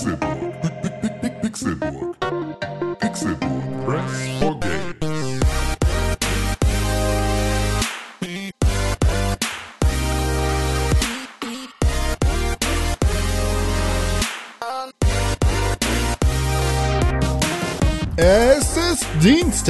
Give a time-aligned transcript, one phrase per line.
[0.00, 0.29] Pixelburg.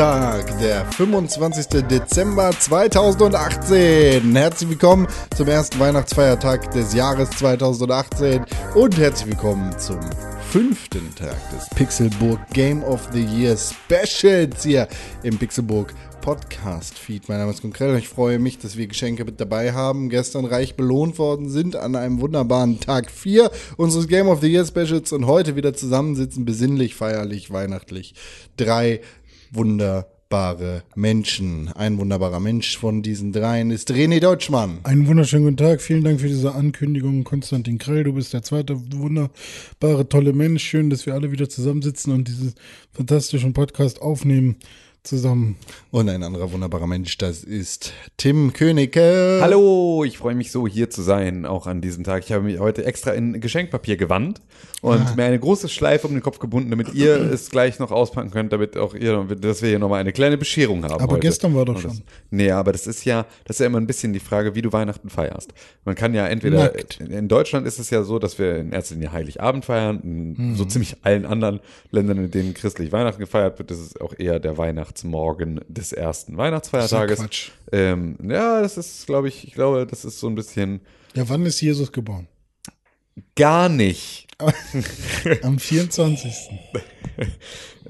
[0.00, 1.82] Dienstag, der 25.
[1.86, 4.34] Dezember 2018.
[4.34, 5.06] Herzlich willkommen
[5.36, 10.00] zum ersten Weihnachtsfeiertag des Jahres 2018 und herzlich willkommen zum
[10.50, 14.88] fünften Tag des Pixelburg Game of the Year Specials hier
[15.22, 17.28] im Pixelburg Podcast Feed.
[17.28, 20.10] Mein Name ist Konkret und ich freue mich, dass wir Geschenke mit dabei haben.
[20.10, 24.66] Gestern reich belohnt worden sind an einem wunderbaren Tag 4 unseres Game of the Year
[24.66, 28.14] Specials und heute wieder zusammensitzen, besinnlich, feierlich, weihnachtlich.
[28.56, 29.00] Drei
[29.50, 31.68] wunderbare Menschen.
[31.74, 34.78] Ein wunderbarer Mensch von diesen dreien ist René Deutschmann.
[34.84, 35.80] Einen wunderschönen guten Tag.
[35.80, 38.04] Vielen Dank für diese Ankündigung, Konstantin Krell.
[38.04, 40.62] Du bist der zweite wunderbare, tolle Mensch.
[40.62, 42.54] Schön, dass wir alle wieder zusammensitzen und diesen
[42.92, 44.56] fantastischen Podcast aufnehmen
[45.02, 45.56] zusammen.
[45.90, 49.38] Und ein anderer wunderbarer Mensch, das ist Tim Königke.
[49.40, 52.24] Hallo, ich freue mich so hier zu sein, auch an diesem Tag.
[52.24, 54.40] Ich habe mich heute extra in Geschenkpapier gewandt
[54.82, 55.14] und Ah.
[55.16, 58.52] mir eine große Schleife um den Kopf gebunden, damit ihr es gleich noch auspacken könnt,
[58.52, 60.94] damit auch ihr, dass wir hier nochmal eine kleine Bescherung haben.
[60.94, 61.20] Aber heute.
[61.20, 62.02] gestern war doch das, schon.
[62.30, 64.72] Nee, aber das ist ja, das ist ja immer ein bisschen die Frage, wie du
[64.72, 65.52] Weihnachten feierst.
[65.84, 67.00] Man kann ja entweder, Nackt.
[67.00, 70.56] in Deutschland ist es ja so, dass wir in erster Linie Heiligabend feiern, in Mhm.
[70.56, 74.40] so ziemlich allen anderen Ländern, in denen christlich Weihnachten gefeiert wird, das ist auch eher
[74.40, 77.18] der Weihnachtsmorgen des ersten Weihnachtsfeiertages.
[77.20, 77.50] Quatsch.
[77.72, 80.80] Ähm, ja, das ist, glaube ich, ich glaube, das ist so ein bisschen
[81.14, 82.26] Ja, wann ist Jesus geboren?
[83.36, 84.26] gar nicht.
[85.42, 86.32] Am 24.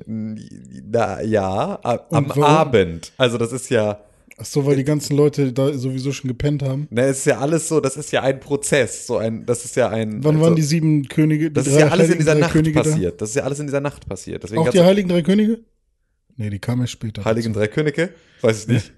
[0.06, 2.42] Na, ja, am warum?
[2.42, 3.12] Abend.
[3.16, 4.00] Also das ist ja,
[4.42, 6.88] Ach so, weil die ganzen Leute da sowieso schon gepennt haben.
[6.90, 9.76] ne, es ist ja alles so, das ist ja ein Prozess, so ein, das ist
[9.76, 10.24] ja ein.
[10.24, 11.48] Wann also, waren die sieben Könige?
[11.50, 12.82] Die Das ist ja alles in heiligen dieser drei Nacht Könige da?
[12.82, 13.20] passiert.
[13.20, 14.42] Das ist ja alles in dieser Nacht passiert.
[14.42, 15.60] Deswegen Auch die heiligen drei Könige?
[16.36, 17.22] Nee, die kamen erst später.
[17.24, 17.60] Heiligen dazu.
[17.60, 18.14] drei Könige?
[18.40, 18.92] Weiß ich nicht.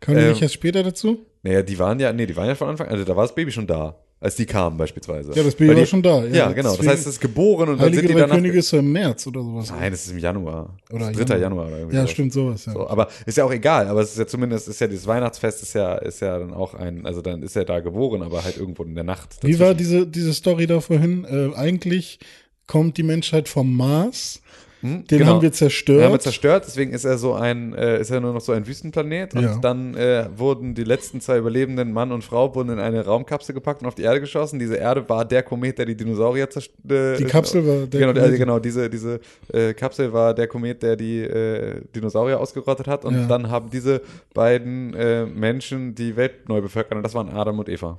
[0.00, 1.24] Kamen die Ähm, nicht erst später dazu?
[1.44, 3.34] Naja, die waren ja, nee, die waren ja von Anfang an, also da war das
[3.34, 5.32] Baby schon da, als die kamen beispielsweise.
[5.34, 6.24] Ja, das Baby die, war schon da.
[6.24, 6.76] Ja, Ja, genau.
[6.76, 8.34] Das heißt, es ist geboren und dann Heilige sind die danach.
[8.36, 9.70] Könige ist ja im März oder sowas.
[9.70, 10.76] Nein, das ist im Januar.
[10.92, 11.38] Oder 3.
[11.38, 11.68] Januar.
[11.68, 12.10] Oder irgendwie ja, sowas.
[12.12, 12.66] stimmt, sowas.
[12.66, 12.72] Ja.
[12.72, 15.62] So, aber ist ja auch egal, aber es ist ja zumindest, ist ja dieses Weihnachtsfest
[15.62, 18.58] ist ja, ist ja dann auch ein, also dann ist er da geboren, aber halt
[18.58, 19.38] irgendwo in der Nacht.
[19.42, 19.90] Wie war dazwischen.
[19.90, 21.24] diese, diese Story da vorhin?
[21.24, 22.18] Äh, eigentlich
[22.66, 24.42] kommt die Menschheit vom Mars.
[24.82, 25.32] Hm, Den genau.
[25.32, 25.98] haben wir zerstört.
[25.98, 28.52] Den haben wir zerstört, deswegen ist er so ein, äh, ist er nur noch so
[28.52, 29.58] ein Wüstenplanet und Ja.
[29.58, 33.82] dann äh, wurden die letzten zwei überlebenden Mann und Frau wurden in eine Raumkapsel gepackt
[33.82, 34.58] und auf die Erde geschossen.
[34.58, 37.18] Diese Erde war der Komet, der die Dinosaurier zerstört.
[37.20, 38.22] Die Kapsel war der genau, Komet.
[38.22, 39.20] also genau, diese, diese
[39.52, 43.26] äh, Kapsel war der Komet, der die äh, Dinosaurier ausgerottet hat und Ja.
[43.26, 44.00] dann haben diese
[44.32, 47.98] beiden äh, Menschen die Welt neu bevölkert und das waren Adam und Eva.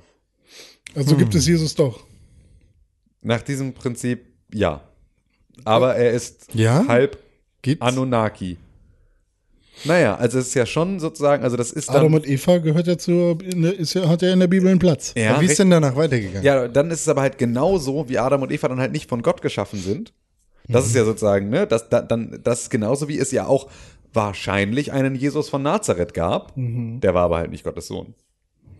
[0.96, 2.00] Also gibt es Jesus doch.
[3.22, 4.82] Nach diesem Prinzip ja.
[5.64, 6.84] Aber er ist Ja?
[6.88, 7.18] halb
[7.62, 7.84] Gibt's?
[7.86, 8.58] Anunnaki.
[9.84, 11.96] Naja, also es ist ja schon sozusagen, also das ist dann.
[11.96, 13.38] Adam und Eva gehört ja zu,
[13.78, 15.12] ist ja, hat ja in der Bibel einen Platz.
[15.16, 16.44] ja, Wie ist denn danach weitergegangen?
[16.44, 19.22] ja, dann ist es aber halt genauso, wie Adam und Eva dann halt nicht von
[19.22, 20.12] Gott geschaffen sind.
[20.68, 23.68] Das ist ja sozusagen, ne, das, da, dann, das ist genauso wie es ja auch
[24.12, 26.52] wahrscheinlich einen Jesus von Nazareth gab.
[26.56, 28.14] Der war aber halt nicht Gottes Sohn.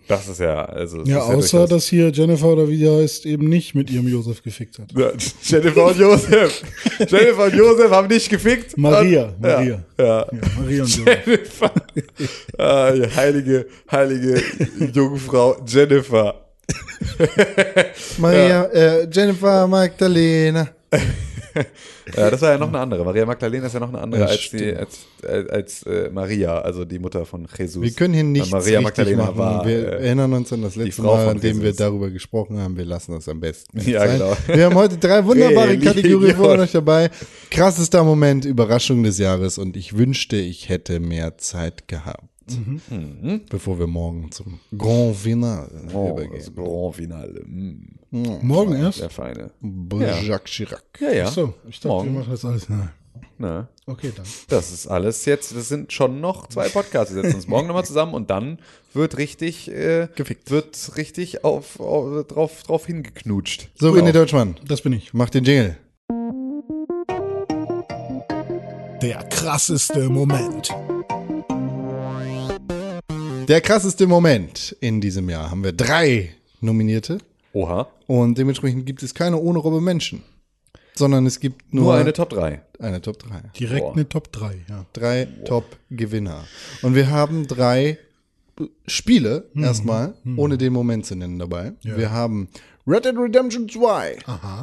[0.09, 1.03] Das ist ja, also.
[1.05, 4.09] Ja, ist außer durchaus- dass hier Jennifer oder wie die heißt, eben nicht mit ihrem
[4.09, 4.93] Josef gefickt hat.
[4.97, 5.11] Ja,
[5.43, 6.63] Jennifer und Josef.
[6.99, 8.77] Jennifer und Josef haben nicht gefickt.
[8.77, 9.83] Maria, Und- Maria.
[9.99, 10.05] Ja.
[10.05, 10.27] ja.
[10.33, 11.27] Ja, Maria und Josef.
[11.27, 11.73] Jennifer.
[12.59, 14.43] ah, heilige, heilige
[14.93, 16.34] Jungfrau Jennifer.
[18.19, 20.69] Maria, äh, Jennifer Magdalena.
[22.16, 23.04] Ja, das war ja noch eine andere.
[23.04, 26.58] Maria Magdalena ist ja noch eine andere Ja, als, die, als, als, als äh, Maria,
[26.60, 27.82] also die Mutter von Jesus.
[27.82, 29.38] Wir können hier Weil nichts Maria Magdalena machen.
[29.38, 29.66] war.
[29.66, 31.76] wir äh, erinnern uns an das letzte Mal, an dem wir Jesus.
[31.76, 32.76] darüber gesprochen haben.
[32.76, 33.78] Wir lassen das am besten.
[33.80, 34.19] Ja, sein.
[34.19, 34.36] genau.
[34.47, 35.78] Wir haben heute drei wunderbare.
[35.82, 37.10] Kategorien für euch dabei.
[37.50, 42.31] Krassester Moment, Überraschung des Jahres und ich wünschte, ich hätte mehr Zeit gehabt.
[42.48, 43.42] Mhm.
[43.48, 46.32] Bevor wir morgen zum Grand Finale oh, übergehen.
[46.36, 47.42] das Grand Finale.
[47.47, 47.98] Mm,
[48.42, 49.00] Morgen erst?
[49.00, 49.50] der Feine.
[49.98, 50.20] Ja.
[50.20, 50.83] Jacques Chirac.
[51.00, 51.24] Ja, ja.
[51.28, 52.12] Ach so, ich dachte, Morgen.
[52.12, 52.68] wir machen das alles.
[52.68, 52.91] Nein.
[53.39, 54.24] Na, Okay, dann.
[54.48, 57.15] das ist alles jetzt, das sind schon noch zwei Podcasts.
[57.15, 58.59] Wir setzen uns morgen nochmal zusammen und dann
[58.95, 60.50] wird richtig, äh, Gefickt.
[60.50, 63.71] wird richtig auf, auf, drauf, drauf hingeknutscht.
[63.74, 64.06] So, Genau.
[64.06, 65.12] René Deutschmann, Das bin ich.
[65.15, 65.77] mach den Jingle.
[69.03, 70.71] Der krasseste Moment.
[73.53, 76.31] Der krasseste Moment in diesem Jahr haben wir drei
[76.63, 77.19] Nominierte
[77.53, 77.87] Oha.
[78.07, 80.22] und dementsprechend gibt es keine ohne Robbe Menschen,
[80.95, 82.63] sondern es gibt nur, Nur eine Top 3.
[82.78, 83.51] eine Top 3.
[83.60, 83.93] Direkt Boah.
[83.93, 84.87] eine Top 3, ja.
[84.95, 86.45] Drei Top-Gewinner.
[86.81, 87.99] Und wir haben drei
[88.87, 91.75] Spiele erstmal, ohne den Moment zu nennen dabei.
[91.83, 92.48] Wir haben
[92.87, 94.16] Red Dead Redemption 2,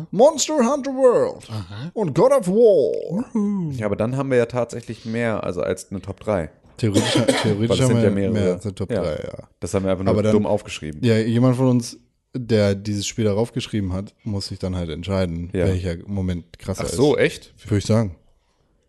[0.10, 1.48] Monster Hunter World
[1.94, 3.24] und God of War.
[3.72, 6.50] Ja, aber dann haben wir ja tatsächlich mehr also als eine Top 3.
[6.80, 7.12] Theoretisch,
[7.44, 8.34] theoretisch das haben sind wir ja mehrere.
[8.34, 9.48] mehr als eine Top 3, ja.
[9.60, 11.04] Das haben wir einfach nur Aber dann- dumm aufgeschrieben.
[11.04, 11.98] Ja, jemand von uns,
[12.36, 15.66] der dieses Spiel darauf geschrieben hat, muss sich dann halt entscheiden, Ja.
[15.68, 17.22] welcher Moment krasser Ach so, ist.
[17.24, 17.54] echt?
[17.70, 18.16] Würde ich sagen.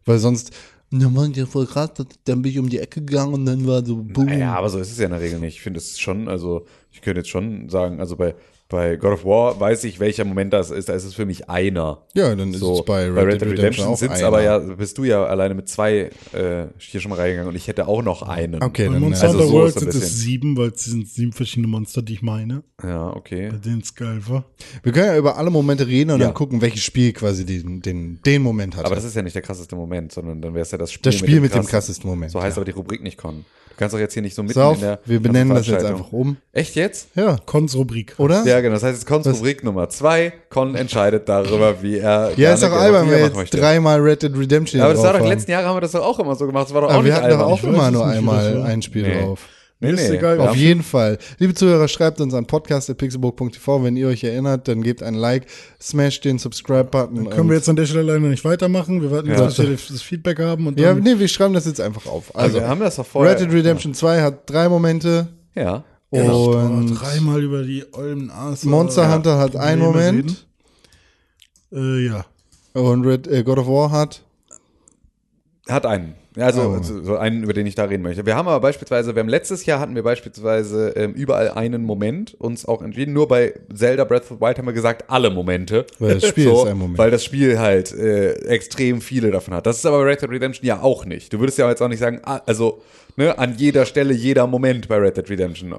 [0.04, 0.50] Weil sonst,
[0.90, 1.90] na man, ja voll krass,
[2.24, 4.28] dann bin ich um die Ecke gegangen und dann war so, boom.
[4.28, 5.56] Ja, aber so ist es ja in der Regel nicht.
[5.56, 8.34] Ich finde es schon, also ich könnte jetzt schon sagen, also bei,
[8.70, 10.88] bei God of War weiß ich, welcher Moment das ist.
[10.88, 12.06] Da ist es für mich einer.
[12.14, 14.28] Ja, dann ist So, es bei Red, Dead Redemption, auch sind's einer.
[14.28, 17.68] aber ja, bist du ja alleine mit zwei äh, hier schon mal reingegangen und ich
[17.68, 18.62] hätte auch noch einen.
[18.62, 21.32] Okay, Bei dann Monster also Hunter so World sind es sieben, weil es sind sieben
[21.32, 22.62] verschiedene Monster, die ich meine.
[22.82, 23.50] Ja, okay.
[23.50, 24.44] Bei denen es geil war.
[24.82, 26.26] Wir können ja über alle Momente reden und Ja.
[26.26, 28.86] dann gucken, welches Spiel quasi den, den, den Moment hat.
[28.86, 31.02] Aber das ist ja nicht der krasseste Moment, sondern dann wäre es ja das Spiel,
[31.10, 32.30] das Spiel mit dem krassen- krassesten Moment.
[32.32, 32.60] So heißt ja.
[32.60, 33.44] aber die Rubrik nicht Con.
[33.70, 35.66] Du kannst doch jetzt hier nicht so mitten Pass auf, in der wir benennen das
[35.66, 36.36] jetzt einfach um.
[36.52, 37.08] Echt jetzt?
[37.14, 38.14] Ja, Kons-Rubrik.
[38.18, 38.44] oder?
[38.44, 38.74] Ja, genau.
[38.74, 40.32] Das heißt, jetzt Cons Rubrik Nummer zwei.
[40.50, 42.32] Con entscheidet darüber, wie er.
[42.36, 43.56] Ja, ist doch albern, wenn wir jetzt möchte.
[43.56, 45.28] dreimal Red Dead Redemption Aber das war doch, haben.
[45.28, 46.66] letzten Jahre haben wir das doch auch immer so gemacht.
[46.66, 47.52] Das war doch auch Aber wir nicht hatten doch albern.
[47.52, 48.64] auch Ich weiß immer es nur nicht, wie das einmal war.
[48.66, 49.20] ein Spiel Nee.
[49.22, 49.40] drauf.
[49.82, 50.16] Nee, Ist nee.
[50.18, 50.38] egal.
[50.40, 51.16] Auf jeden Fall.
[51.38, 55.46] Liebe Zuhörer, schreibt uns an podcast.pixelburg.tv, wenn ihr euch erinnert, dann gebt ein Like,
[55.80, 57.30] smash den Subscribe-Button.
[57.30, 59.00] Können wir jetzt an der Stelle leider nicht weitermachen.
[59.00, 59.46] Wir warten, Ja.
[59.46, 60.66] bis wir das Feedback haben.
[60.66, 62.34] Und Ja, nee, wir schreiben das jetzt einfach auf.
[62.36, 63.32] Also, Also, wir haben das doch vorher.
[63.32, 65.82] Red Dead Redemption 2 hat drei Momente Ja.
[66.10, 68.64] oh, und dreimal über die ollen Aas.
[68.64, 70.46] Monster Hunter hat einen Moment
[71.72, 72.26] Äh, ja.
[72.74, 74.22] und Red, äh, God of War hat
[75.68, 76.16] Hat einen.
[76.36, 76.82] Ja, Also Oh.
[76.82, 78.24] so so einen, über den ich da reden möchte.
[78.24, 82.34] Wir haben aber beispielsweise, wir haben letztes Jahr hatten wir beispielsweise ähm, überall einen Moment
[82.38, 83.12] uns auch entschieden.
[83.12, 85.86] Nur bei Zelda Breath of the Wild haben wir gesagt, alle Momente.
[85.98, 86.98] Weil das Spiel ist ein Moment.
[86.98, 89.66] Weil das Spiel halt äh, extrem viele davon hat.
[89.66, 91.32] Das ist aber bei Red Dead Redemption ja auch nicht.
[91.32, 92.80] Du würdest ja jetzt auch nicht sagen, ah, also
[93.16, 95.74] ne, an jeder Stelle jeder Moment bei Red Dead Redemption.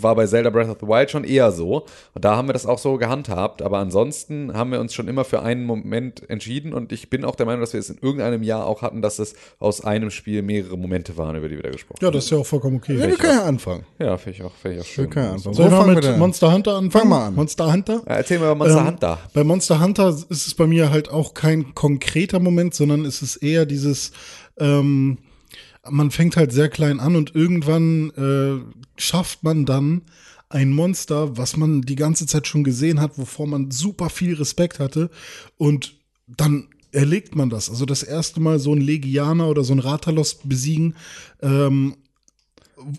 [0.00, 1.86] War bei Zelda Breath of the Wild schon eher so.
[2.14, 3.62] Und da haben wir das auch so gehandhabt.
[3.62, 6.72] Aber ansonsten haben wir uns schon immer für einen Moment entschieden.
[6.72, 9.18] Und ich bin auch der Meinung, dass wir es in irgendeinem Jahr auch hatten, dass
[9.18, 12.30] es aus einem Spiel mehrere Momente waren, über die wir da gesprochen Ja, das ist
[12.30, 12.96] ja auch vollkommen okay.
[12.96, 13.84] Ja, wir können ja anfangen.
[13.98, 14.06] haben.
[14.06, 15.04] Ja, finde ich auch, find ich auch schön.
[15.04, 15.54] Wir können ja anfangen.
[15.54, 16.18] Sollen wir fangen wir mit an?
[16.18, 16.90] Monster Hunter anfangen?
[16.90, 17.34] Fang mal an.
[17.34, 18.02] Monster Hunter?
[18.06, 19.18] Ja, Erzähl mir über Monster Ähm, Hunter.
[19.34, 23.36] Bei Monster Hunter ist es bei mir halt auch kein konkreter Moment, sondern es ist
[23.36, 24.12] eher dieses,
[24.58, 25.18] ähm,
[25.88, 30.02] man fängt halt sehr klein an und irgendwann äh, schafft man dann
[30.48, 34.78] ein Monster, was man die ganze Zeit schon gesehen hat, wovor man super viel Respekt
[34.78, 35.10] hatte
[35.56, 35.94] und
[36.26, 37.70] dann erlegt man das.
[37.70, 40.94] Also das erste Mal so ein Legianer oder so ein Ratalos besiegen,
[41.40, 41.96] ähm,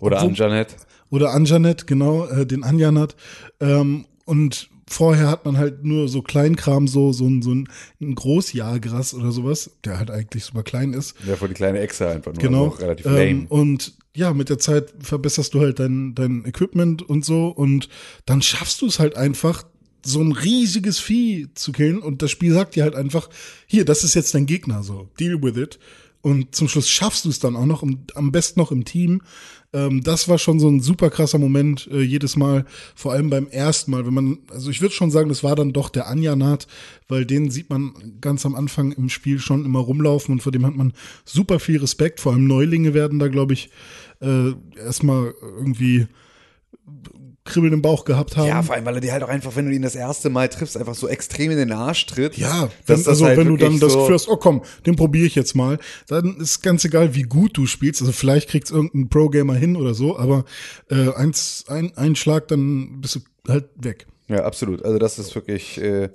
[0.00, 0.76] Oder Anjanet.
[1.10, 3.14] oder Anjanet, genau, äh, den Anjanat.
[3.60, 7.68] Ähm, und vorher hat man halt nur so Kleinkram, so, so ein, so ein,
[8.00, 11.14] ein Großjahrgras oder sowas, der halt eigentlich super klein ist.
[11.26, 12.42] Ja, vor die kleine Echse einfach nur.
[12.42, 12.64] Genau.
[12.70, 13.46] Also relativ ähm, lame.
[13.48, 17.88] und ja, mit der Zeit verbesserst du halt dein, dein Equipment und so und
[18.26, 19.64] dann schaffst du es halt einfach,
[20.06, 23.30] so ein riesiges Vieh zu killen und das Spiel sagt dir halt einfach,
[23.66, 25.78] hier, das ist jetzt dein Gegner, so, deal with it.
[26.20, 29.20] Und zum Schluss schaffst du es dann auch noch, am besten noch im Team.
[29.74, 33.48] Ähm, das war schon so ein super krasser Moment äh, jedes Mal, vor allem beim
[33.48, 36.68] ersten Mal, wenn man, also ich würde schon sagen, das war dann doch der Anjanat,
[37.08, 40.64] weil den sieht man ganz am Anfang im Spiel schon immer rumlaufen und vor dem
[40.64, 40.92] hat man
[41.24, 42.20] super viel Respekt.
[42.20, 43.68] Vor allem Neulinge werden da, glaube ich,
[44.20, 46.06] äh, erstmal irgendwie
[47.44, 48.48] Kribbeln im Bauch gehabt haben.
[48.48, 50.48] Ja, vor allem, weil er dir halt auch einfach, wenn du ihn das erste Mal
[50.48, 52.38] triffst, einfach so extrem in den Arsch tritt.
[52.38, 55.26] Ja, wenn, das also halt wenn du dann das so- hast, oh komm, den probiere
[55.26, 58.00] ich jetzt mal, dann ist ganz egal, wie gut du spielst.
[58.00, 60.46] Also vielleicht kriegt's irgendein Pro-Gamer hin oder so, aber
[60.90, 64.06] äh, eins, ein, ein Schlag, dann bist du halt weg.
[64.28, 64.82] Ja, absolut.
[64.82, 66.08] Also das ist wirklich, äh,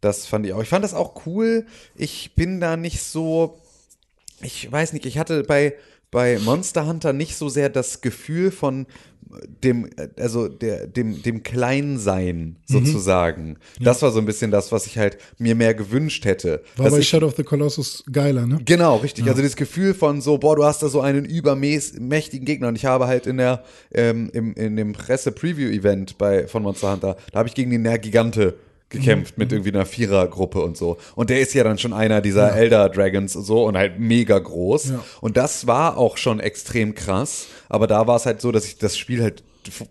[0.00, 0.62] das fand ich auch.
[0.62, 1.66] Ich fand das auch cool.
[1.96, 3.58] Ich bin da nicht so,
[4.40, 5.74] ich weiß nicht, ich hatte bei,
[6.12, 8.86] bei Monster Hunter nicht so sehr das Gefühl von
[9.62, 9.88] dem,
[10.18, 13.58] also der, dem, dem Kleinsein sozusagen.
[13.80, 16.62] Das war so ein bisschen das, was ich halt mir mehr gewünscht hätte.
[16.76, 18.58] War bei ich, Shadow of the Colossus geiler, ne?
[18.64, 19.28] Genau, richtig.
[19.28, 22.68] Also das Gefühl von so, boah, du hast da so einen übermächtigen Gegner.
[22.68, 27.16] Und ich habe halt in der ähm, im, in dem Presse-Preview-Event bei von Monster Hunter,
[27.32, 28.54] da habe ich gegen den Nergigante
[28.88, 30.98] gekämpft mit irgendwie einer Vierergruppe und so.
[31.14, 34.38] Und der ist ja dann schon einer dieser Elder Dragons und so und halt mega
[34.38, 34.90] groß.
[34.90, 35.04] Ja.
[35.20, 37.46] Und das war auch schon extrem krass.
[37.68, 39.42] Aber da war es halt so, dass ich das Spiel halt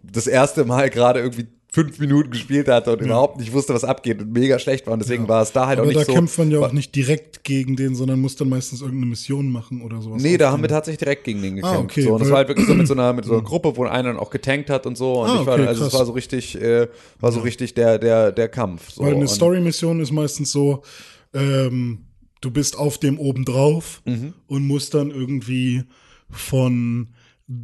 [0.03, 4.21] das erste Mal gerade irgendwie fünf Minuten gespielt hatte und überhaupt nicht wusste, was abgeht
[4.21, 4.93] und mega schlecht war.
[4.93, 6.13] Und deswegen war es da halt auch Aber nicht da so.
[6.13, 9.81] kämpft man ja auch nicht direkt gegen den, sondern muss dann meistens irgendeine Mission machen
[9.81, 10.21] oder sowas.
[10.23, 11.77] Nee, da haben wir tatsächlich direkt gegen den gekämpft.
[11.77, 13.41] Ah, okay, so, und das war halt wirklich so mit so einer, mit so einer
[13.43, 15.21] Gruppe, wo einer dann auch getankt hat und so.
[15.23, 15.99] Und Ah, ich war, okay, also es krass.
[15.99, 16.87] war so richtig, äh,
[17.19, 18.91] war so richtig der, der, der Kampf.
[18.91, 19.03] So.
[19.03, 20.81] Weil eine Story-Mission ist meistens so,
[21.33, 22.05] ähm,
[22.39, 24.33] du bist auf dem oben drauf Mhm.
[24.47, 25.83] und musst dann irgendwie
[26.29, 27.09] von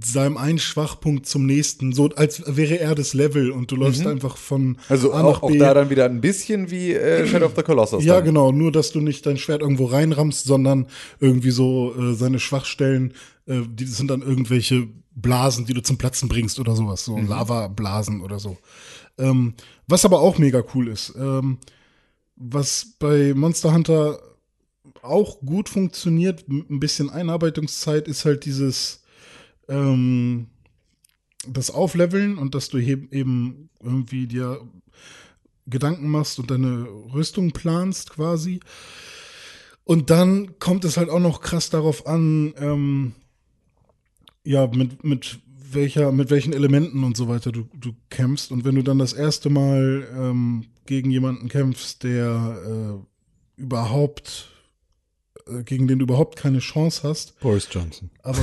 [0.04, 4.38] seinem einen Schwachpunkt zum nächsten, so als wäre er das Level und du läufst einfach
[4.38, 5.58] von Also A auch, nach auch B.
[5.58, 8.04] da dann wieder ein bisschen wie äh, Shadow of the Colossus.
[8.04, 8.26] Ja, dann.
[8.26, 10.86] genau, nur dass du nicht dein Schwert irgendwo reinrammst, sondern
[11.20, 13.14] irgendwie so äh, seine Schwachstellen,
[13.48, 18.22] äh, die sind dann irgendwelche Blasen, die du zum Platzen bringst oder sowas, so Lavablasen
[18.22, 18.58] oder so.
[19.18, 19.56] Ähm,
[19.88, 21.58] was aber auch mega cool ist, ähm,
[22.36, 24.20] was bei Monster Hunter
[25.02, 29.01] auch gut funktioniert, ein bisschen Einarbeitungszeit, ist halt dieses
[29.72, 30.48] ähm,
[31.48, 34.62] das Aufleveln und dass du eben irgendwie dir
[35.68, 38.60] Gedanken machst und deine Rüstung planst quasi.
[39.84, 43.14] Und dann kommt es halt auch noch krass darauf an, ähm,
[44.44, 45.40] ja, mit, mit
[45.72, 48.52] welcher, mit welchen Elementen und so weiter du, du kämpfst.
[48.52, 53.02] Und wenn du dann das erste Mal ähm, gegen jemanden kämpfst, der
[53.58, 54.50] äh, überhaupt,
[55.66, 58.10] gegen den du überhaupt keine Chance hast, Boris Johnson.
[58.24, 58.40] aber,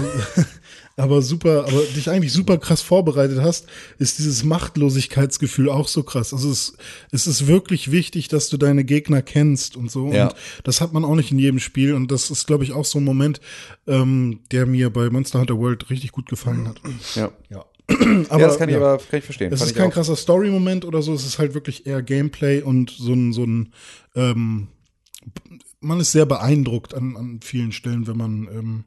[0.96, 3.66] aber super, aber dich eigentlich super krass vorbereitet hast,
[3.98, 6.32] ist dieses Machtlosigkeitsgefühl auch so krass.
[6.32, 6.76] Also es,
[7.10, 10.12] es ist wirklich wichtig, dass du deine Gegner kennst und so.
[10.12, 10.28] Ja.
[10.28, 11.94] Und das hat man auch nicht in jedem Spiel.
[11.94, 13.40] Und das ist, glaube ich, auch so ein Moment,
[13.86, 16.80] ähm, der mir bei Monster Hunter World richtig gut gefallen hat.
[17.14, 17.30] Ja.
[17.50, 17.64] Ja.
[18.30, 18.82] ja, das kann ich ja.
[18.82, 19.52] aber kann ich verstehen.
[19.52, 19.94] Es ist kein auch.
[19.94, 23.72] krasser Story-Moment oder so, es ist halt wirklich eher Gameplay und so ein, so ein
[24.14, 24.68] ähm,
[25.80, 28.84] man ist sehr beeindruckt an, an vielen Stellen, wenn man, ähm,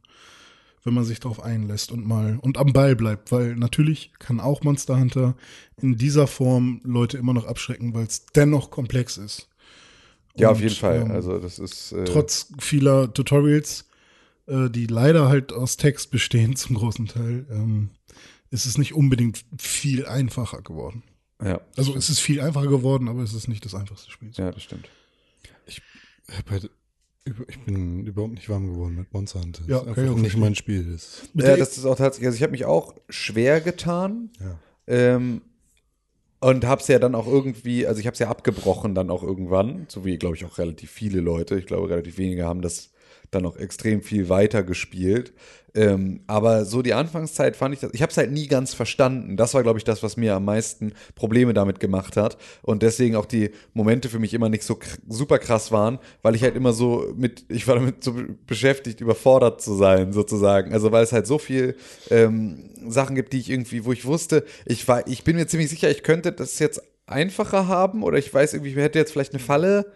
[0.83, 4.63] wenn man sich darauf einlässt und mal und am Ball bleibt, weil natürlich kann auch
[4.63, 5.36] Monster Hunter
[5.81, 9.48] in dieser Form Leute immer noch abschrecken, weil es dennoch komplex ist.
[10.36, 11.01] Ja, auf Und, jeden Fall.
[11.01, 13.88] ähm, Also das ist äh, trotz vieler Tutorials,
[14.48, 17.89] äh, die leider halt aus Text bestehen zum großen Teil, ähm,
[18.50, 21.03] ist es nicht unbedingt viel einfacher geworden.
[21.43, 24.31] ja, Also es ist viel einfacher geworden, aber es ist nicht das einfachste Spiel.
[24.36, 24.89] ja, das stimmt.
[26.29, 26.74] hab halt über-
[27.25, 29.63] Ich bin überhaupt nicht warm geworden mit Monster Hunter.
[29.68, 30.40] Ja, ist einfach auch nicht verstehen.
[30.40, 31.00] mein Spiel.
[31.34, 34.32] Mit Ja, das ist auch tatsächlich, also ich habe mich auch schwer getan.
[34.40, 34.58] ja.
[34.88, 35.42] Ähm,
[36.44, 40.04] und hab's ja dann auch irgendwie, also ich hab's ja abgebrochen dann auch irgendwann, so
[40.06, 41.56] wie, glaube ich, auch relativ viele Leute.
[41.60, 42.90] Ich glaube, relativ wenige haben das
[43.31, 45.33] dann noch extrem viel weiter gespielt.
[45.73, 49.38] Ähm, aber so die Anfangszeit fand ich das, ich habe es halt nie ganz verstanden.
[49.38, 52.38] Das war, glaube ich, das, was mir am meisten Probleme damit gemacht hat.
[52.61, 56.43] Und deswegen auch die Momente für mich immer nicht so super krass waren, weil ich
[56.43, 60.73] halt immer so mit, ich war damit so be- beschäftigt, überfordert zu sein, sozusagen.
[60.73, 61.77] Also weil es halt so viel
[62.09, 65.69] ähm, Sachen gibt, die ich irgendwie, wo ich wusste, ich war, ich bin mir ziemlich
[65.69, 69.33] sicher, ich könnte das jetzt einfacher haben oder ich weiß irgendwie, ich hätte jetzt vielleicht
[69.33, 69.91] eine Falle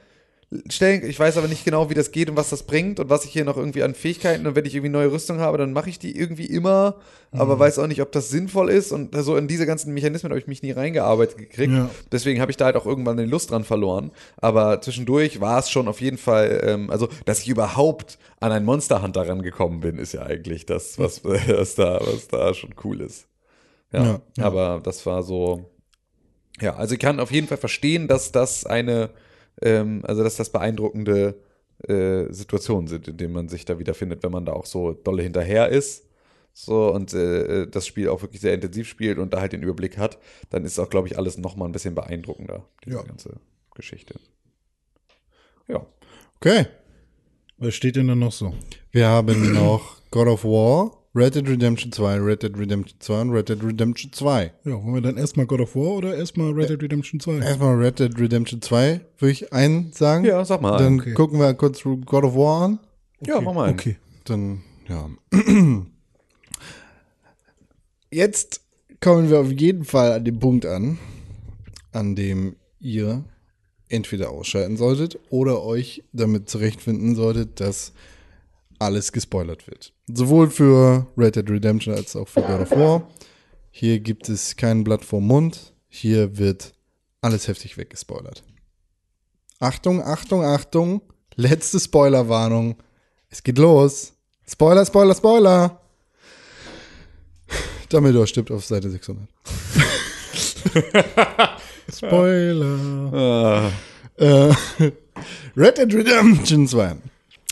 [0.69, 1.03] stellen.
[1.07, 3.31] Ich weiß aber nicht genau, wie das geht und was das bringt und was ich
[3.31, 5.99] hier noch irgendwie an Fähigkeiten und wenn ich irgendwie neue Rüstung habe, dann mache ich
[5.99, 6.95] die irgendwie immer,
[7.31, 10.39] aber weiß auch nicht, ob das sinnvoll ist und so in diese ganzen Mechanismen habe
[10.39, 11.73] ich mich nie reingearbeitet gekriegt.
[11.73, 11.89] Ja.
[12.11, 14.11] Deswegen habe ich da halt auch irgendwann die Lust dran verloren.
[14.37, 18.65] Aber zwischendurch war es schon auf jeden Fall, ähm, also dass ich überhaupt an einen
[18.65, 23.01] Monster Hunter rangekommen bin, ist ja eigentlich das, was, was da, was da schon cool
[23.01, 23.27] ist.
[23.91, 24.45] Ja, Ja, ja.
[24.45, 25.69] aber das war so.
[26.61, 29.09] Ja, also ich kann auf jeden Fall verstehen, dass das eine,
[29.61, 31.35] ähm, also dass das beeindruckende
[31.87, 35.23] äh, Situationen sind, in denen man sich da wiederfindet, wenn man da auch so dolle
[35.23, 36.05] hinterher ist.
[36.53, 39.97] So und äh, das Spiel auch wirklich sehr intensiv spielt und da halt den Überblick
[39.97, 40.17] hat,
[40.51, 43.03] dann ist auch, glaube ich, alles nochmal ein bisschen beeindruckender, diese Ja.
[43.03, 43.35] ganze
[43.75, 44.15] Geschichte.
[45.67, 45.85] Ja.
[46.37, 46.65] Okay.
[47.57, 48.53] Was steht denn da noch so?
[48.91, 53.29] Wir haben noch God of War, Red Dead Redemption 2, Red Dead Redemption 2 und
[53.29, 54.51] Red Dead Redemption 2.
[54.65, 57.37] Ja, wollen wir dann erstmal God of War oder erstmal Red Dead Redemption 2?
[57.37, 60.25] Erstmal Red Dead Redemption 2, würde ich einen sagen.
[60.25, 60.77] Ja, sag mal.
[60.77, 61.13] Dann okay.
[61.13, 62.79] gucken wir kurz God of War an.
[63.21, 63.69] ja, mach mal.
[63.69, 63.79] einen.
[63.79, 63.95] Okay.
[64.25, 65.09] Dann, ja.
[68.11, 68.59] Jetzt
[68.99, 70.97] kommen wir auf jeden Fall an den Punkt an,
[71.93, 73.23] an dem ihr
[73.87, 77.93] entweder ausschalten solltet oder euch damit zurechtfinden solltet, dass
[78.79, 79.93] alles gespoilert wird.
[80.07, 83.07] Sowohl für Red Dead Redemption als auch für God of War.
[83.71, 85.73] Hier gibt es kein Blatt vorm Mund.
[85.87, 86.73] Hier wird
[87.21, 88.43] alles heftig weggespoilert.
[89.59, 91.01] Achtung, Achtung, Achtung.
[91.35, 92.75] Letzte Spoilerwarnung.
[93.29, 94.13] Es geht los.
[94.47, 95.81] Spoiler, Spoiler, Spoiler.
[97.89, 99.27] Dumbledore stirbt auf Seite 600.
[101.93, 103.13] Spoiler.
[103.13, 103.71] Ah,
[104.17, 104.53] Äh,
[105.57, 106.95] Red Dead Redemption 2.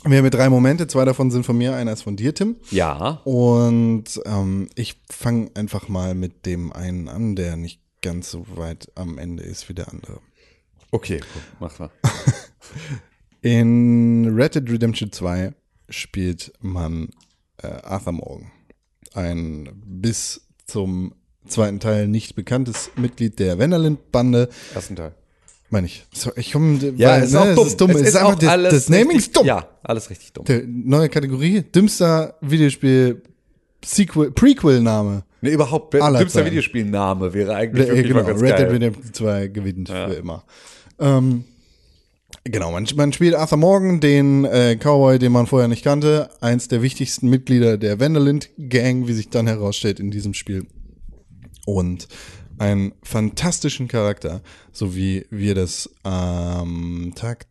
[0.06, 2.58] Wir haben hier drei Momente, zwei davon sind von mir, einer ist von dir, Tim.
[2.72, 3.22] ja.
[3.24, 8.92] Und ähm, ich fange einfach mal mit dem einen an, der nicht ganz so weit
[8.96, 10.20] am Ende ist wie der andere.
[10.92, 11.42] Okay, cool.
[11.62, 11.90] mach mal.
[13.42, 15.54] In Red Dead Redemption 2
[15.88, 17.10] spielt man
[17.58, 18.52] äh, Arthur Morgan,
[19.14, 21.16] ein bis zum
[21.48, 24.50] zweiten Teil nicht bekanntes Mitglied der Wenderlind-Bande.
[24.74, 25.16] Ersten Teil.
[25.74, 26.06] Meine ich.
[26.14, 27.66] So, ich komm, Ja, weil, es ist ne, auch dumm.
[27.66, 27.90] Es ist dumm.
[27.90, 29.48] Es ist einfach, das, das Naming ist dumm.
[29.48, 30.46] Ja, alles richtig dumm.
[30.46, 33.24] Der neue Kategorie, dümmster Videospiel
[33.84, 35.24] Sequel, Prequel-Name.
[35.42, 36.46] Ne, überhaupt, dümmster.
[36.46, 38.70] Videospielname wäre eigentlich wirklich genau, mal ganz Red Dead.
[38.70, 40.44] Redemption 2 gewinnt für immer.
[41.00, 41.44] Ähm,
[42.44, 46.68] genau, man, man spielt Arthur Morgan, den äh, Cowboy, den man vorher nicht kannte, eins
[46.68, 50.68] der wichtigsten Mitglieder der Vanderlint Gang, wie sich dann herausstellt in diesem Spiel.
[51.66, 52.08] Und
[52.58, 54.42] einen fantastischen Charakter,
[54.72, 57.46] so wie wir das am Tag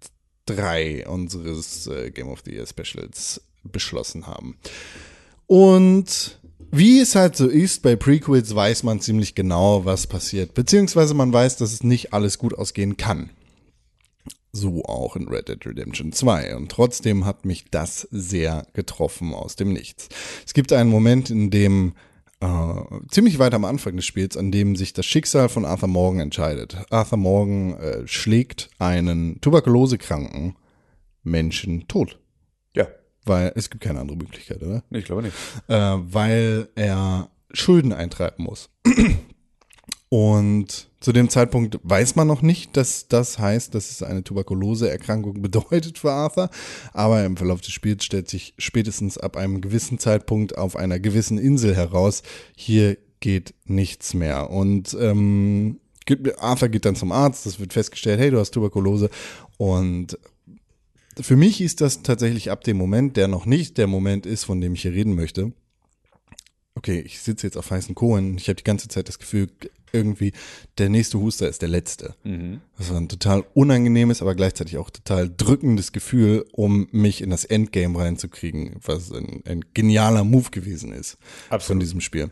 [0.47, 4.57] 3 unseres äh, Game of the Year Specials beschlossen haben.
[5.47, 6.41] Und
[6.71, 10.55] wie es halt so ist, bei Prequels weiß man ziemlich genau, was passiert.
[10.55, 13.31] Beziehungsweise man weiß, dass es nicht alles gut ausgehen kann.
[14.53, 16.57] So auch in Red Dead Redemption 2.
[16.57, 20.09] Und trotzdem hat mich das sehr getroffen aus dem Nichts.
[20.47, 21.93] Es gibt einen Moment, in dem
[22.43, 26.21] äh, ziemlich weit am Anfang des Spiels, an dem sich das Schicksal von Arthur Morgan
[26.21, 26.77] entscheidet.
[26.91, 30.57] Arthur Morgan äh, schlägt einen tuberkulosekranken
[31.23, 32.19] Menschen tot.
[32.75, 32.89] Ja,
[33.25, 34.83] Weil es gibt keine andere Möglichkeit, oder?
[34.91, 35.35] nee, ich glaube nicht.
[35.69, 38.71] äh, weil er Schulden eintreiben muss.
[40.13, 45.41] Und zu dem Zeitpunkt weiß man noch nicht, dass das heißt, dass es eine Tuberkuloseerkrankung
[45.41, 46.51] bedeutet für Arthur.
[46.93, 51.39] Aber im Verlauf des Spiels stellt sich spätestens ab einem gewissen Zeitpunkt auf einer gewissen
[51.39, 52.23] Insel heraus,
[52.55, 54.51] hier geht nichts mehr.
[54.51, 55.81] Und ähm,
[56.37, 59.09] Arthur geht dann zum Arzt, es wird festgestellt, hey, du hast Tuberkulose.
[59.57, 60.19] Und
[61.19, 64.61] für mich ist das tatsächlich ab dem Moment, der noch nicht der Moment ist, von
[64.61, 65.55] dem ich hier reden möchte.
[66.75, 68.37] Okay, ich sitze jetzt auf heißen Kohlen.
[68.37, 69.49] Ich habe die ganze Zeit das Gefühl,
[69.93, 70.33] irgendwie
[70.79, 72.15] der nächste Huster ist der letzte.
[72.79, 77.45] Das war ein total unangenehmes, aber gleichzeitig auch total drückendes Gefühl, um mich in das
[77.45, 81.19] Endgame reinzukriegen, was ein, ein genialer Move gewesen ist
[81.59, 82.31] von diesem Spiel.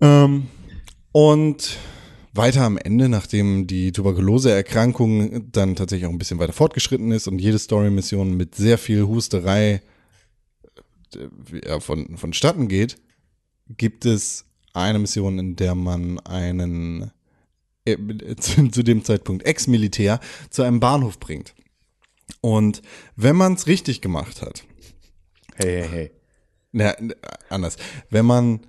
[0.00, 0.48] Ähm,
[1.12, 1.78] und
[2.34, 7.38] weiter am Ende, nachdem die Tuberkuloseerkrankung dann tatsächlich auch ein bisschen weiter fortgeschritten ist und
[7.38, 9.82] jede Story-Mission mit sehr viel Husterei
[11.14, 12.96] äh, von, vonstatten geht,
[13.68, 17.10] gibt es eine Mission, in der man einen
[17.84, 17.96] äh,
[18.36, 21.54] zu, zu dem Zeitpunkt Ex-Militär zu einem Bahnhof bringt.
[22.40, 22.82] Und
[23.16, 24.64] wenn man es richtig gemacht hat,
[25.54, 26.10] Hey, hey, hey.
[26.72, 26.94] na,
[27.50, 27.76] anders.
[28.10, 28.60] Wenn man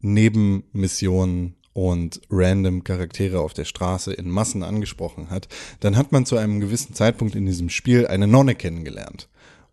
[0.00, 5.48] neben Missionen und random Charaktere auf der Straße in Massen angesprochen hat,
[5.80, 9.28] dann hat man zu einem gewissen Zeitpunkt in diesem Spiel eine Nonne kennengelernt.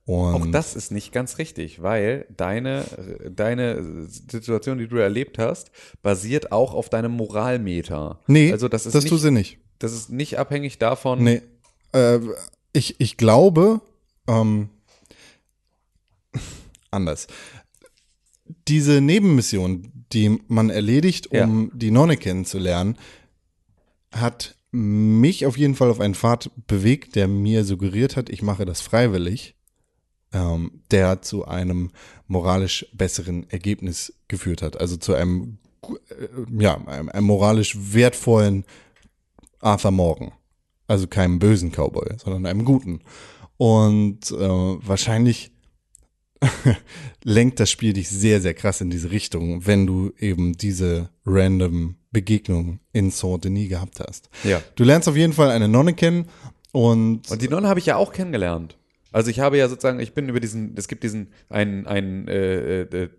[0.06, 2.86] Und Auch das ist nicht ganz richtig, weil deine,
[3.30, 5.72] deine Situation, die du erlebt hast,
[6.04, 8.20] basiert auch auf deinem Moralmeter.
[8.28, 9.58] nee, also das ist das nicht, tut sie nicht.
[9.80, 11.24] das ist nicht abhängig davon.
[11.24, 11.42] Nee.
[11.92, 12.20] Äh,
[12.72, 13.82] ich, ich glaube,
[14.28, 14.70] ähm,
[16.92, 17.28] anders.
[18.68, 22.96] Diese Nebenmission, die man erledigt, um die Nonne kennenzulernen,
[24.12, 28.66] hat mich auf jeden Fall auf einen Pfad bewegt, der mir suggeriert hat, ich mache
[28.66, 29.56] das freiwillig,
[30.36, 31.92] ähm, der zu einem
[32.28, 34.80] moralisch besseren Ergebnis geführt hat.
[34.80, 38.66] Also zu einem, äh, ja, einem, einem moralisch wertvollen
[39.62, 40.32] Arthur Morgan.
[40.88, 43.00] Also keinem bösen Cowboy, sondern einem guten.
[43.58, 45.52] Und äh, wahrscheinlich
[47.24, 51.96] lenkt das Spiel dich sehr, sehr krass in diese Richtung, wenn du eben diese random
[52.12, 54.30] Begegnung in Saint-Denis gehabt hast.
[54.44, 54.62] Ja.
[54.76, 56.30] Du lernst auf jeden Fall eine Nonne kennen
[56.72, 58.76] und, Und die Nonne habe ich ja auch kennengelernt.
[59.16, 62.82] Also ich habe ja sozusagen, ich bin über diesen, es gibt diesen, einen, einen äh,
[62.82, 63.10] äh,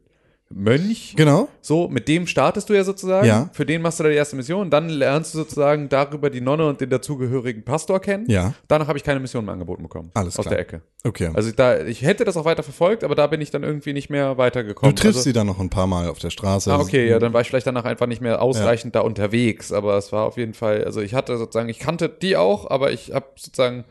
[0.50, 3.26] Mönch, genau, so, mit dem startest du ja sozusagen.
[3.26, 3.48] Ja.
[3.54, 4.68] Für den machst du da die erste Mission.
[4.68, 8.26] Dann lernst du sozusagen darüber die Nonne und den dazugehörigen Pastor kennen.
[8.28, 8.52] Ja.
[8.68, 10.10] Danach habe ich keine Mission mehr angeboten bekommen.
[10.12, 10.54] Alles Aus klar.
[10.54, 10.82] der Ecke.
[11.02, 11.30] okay.
[11.32, 14.10] Also da, ich hätte das auch weiter verfolgt, aber da bin ich dann irgendwie nicht
[14.10, 14.94] mehr weitergekommen.
[14.94, 16.70] du triffst also, sie dann noch ein paar Mal auf der Straße.
[16.70, 19.96] Ah, okay, ja, dann war ich vielleicht danach einfach nicht mehr ausreichend da unterwegs, aber
[19.96, 23.14] es war auf jeden Fall, also ich hatte sozusagen, ich kannte die auch, aber ich
[23.14, 23.84] habe sozusagen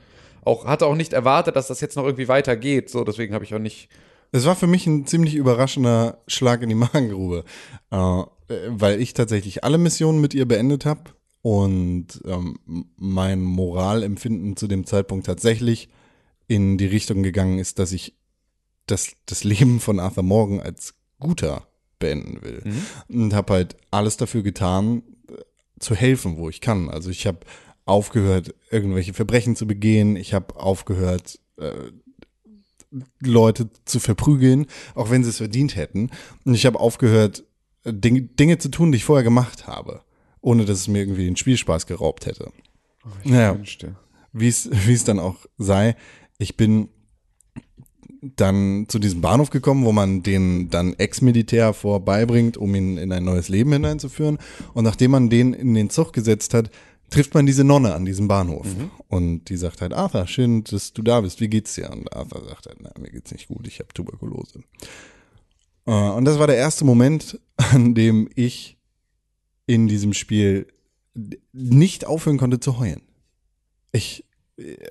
[0.45, 3.53] auch, hatte auch nicht erwartet, dass das jetzt noch irgendwie weitergeht, so, deswegen habe ich
[3.53, 3.89] auch nicht,
[4.31, 7.43] Es war für mich ein ziemlich überraschender Schlag in die Magengrube,
[7.91, 8.23] äh,
[8.67, 11.01] weil ich tatsächlich alle Missionen mit ihr beendet habe
[11.41, 12.57] und ähm,
[12.97, 15.89] mein Moralempfinden zu dem Zeitpunkt tatsächlich
[16.47, 18.15] in die Richtung gegangen ist, dass ich
[18.87, 21.67] das, das Leben von Arthur Morgan als guter
[21.99, 22.61] beenden will.
[23.07, 25.33] Und habe halt alles dafür getan, äh,
[25.79, 26.89] zu helfen, wo ich kann.
[26.89, 27.39] Also ich habe
[27.85, 30.15] aufgehört, irgendwelche Verbrechen zu begehen.
[30.15, 31.71] Ich habe aufgehört, äh,
[33.19, 36.09] Leute zu verprügeln, auch wenn sie es verdient hätten.
[36.45, 37.43] Und ich habe aufgehört,
[37.85, 40.01] Dinge, Dinge zu tun, die ich vorher gemacht habe,
[40.41, 42.51] ohne dass es mir irgendwie den Spielspaß geraubt hätte.
[43.23, 43.95] naja, wünschte.
[44.33, 45.95] wie es wie es dann auch sei,
[46.37, 46.89] ich bin
[48.35, 53.23] dann zu diesem Bahnhof gekommen, wo man den dann Ex-Militär vorbeibringt, um ihn in ein
[53.23, 54.39] neues Leben hineinzuführen.
[54.73, 56.71] Und nachdem man den in den Zug gesetzt hat,
[57.09, 58.67] trifft man diese Nonne an diesem Bahnhof.
[59.07, 61.39] Und die sagt halt, Arthur, schön, dass du da bist.
[61.39, 61.89] Wie geht's dir?
[61.91, 64.63] Und Arthur sagt halt, na, mir geht's nicht gut, ich habe Tuberkulose.
[65.85, 68.77] Äh, Und das war der erste Moment, an dem ich
[69.67, 70.67] in diesem Spiel
[71.53, 73.01] nicht aufhören konnte zu heulen.
[73.91, 74.25] Ich,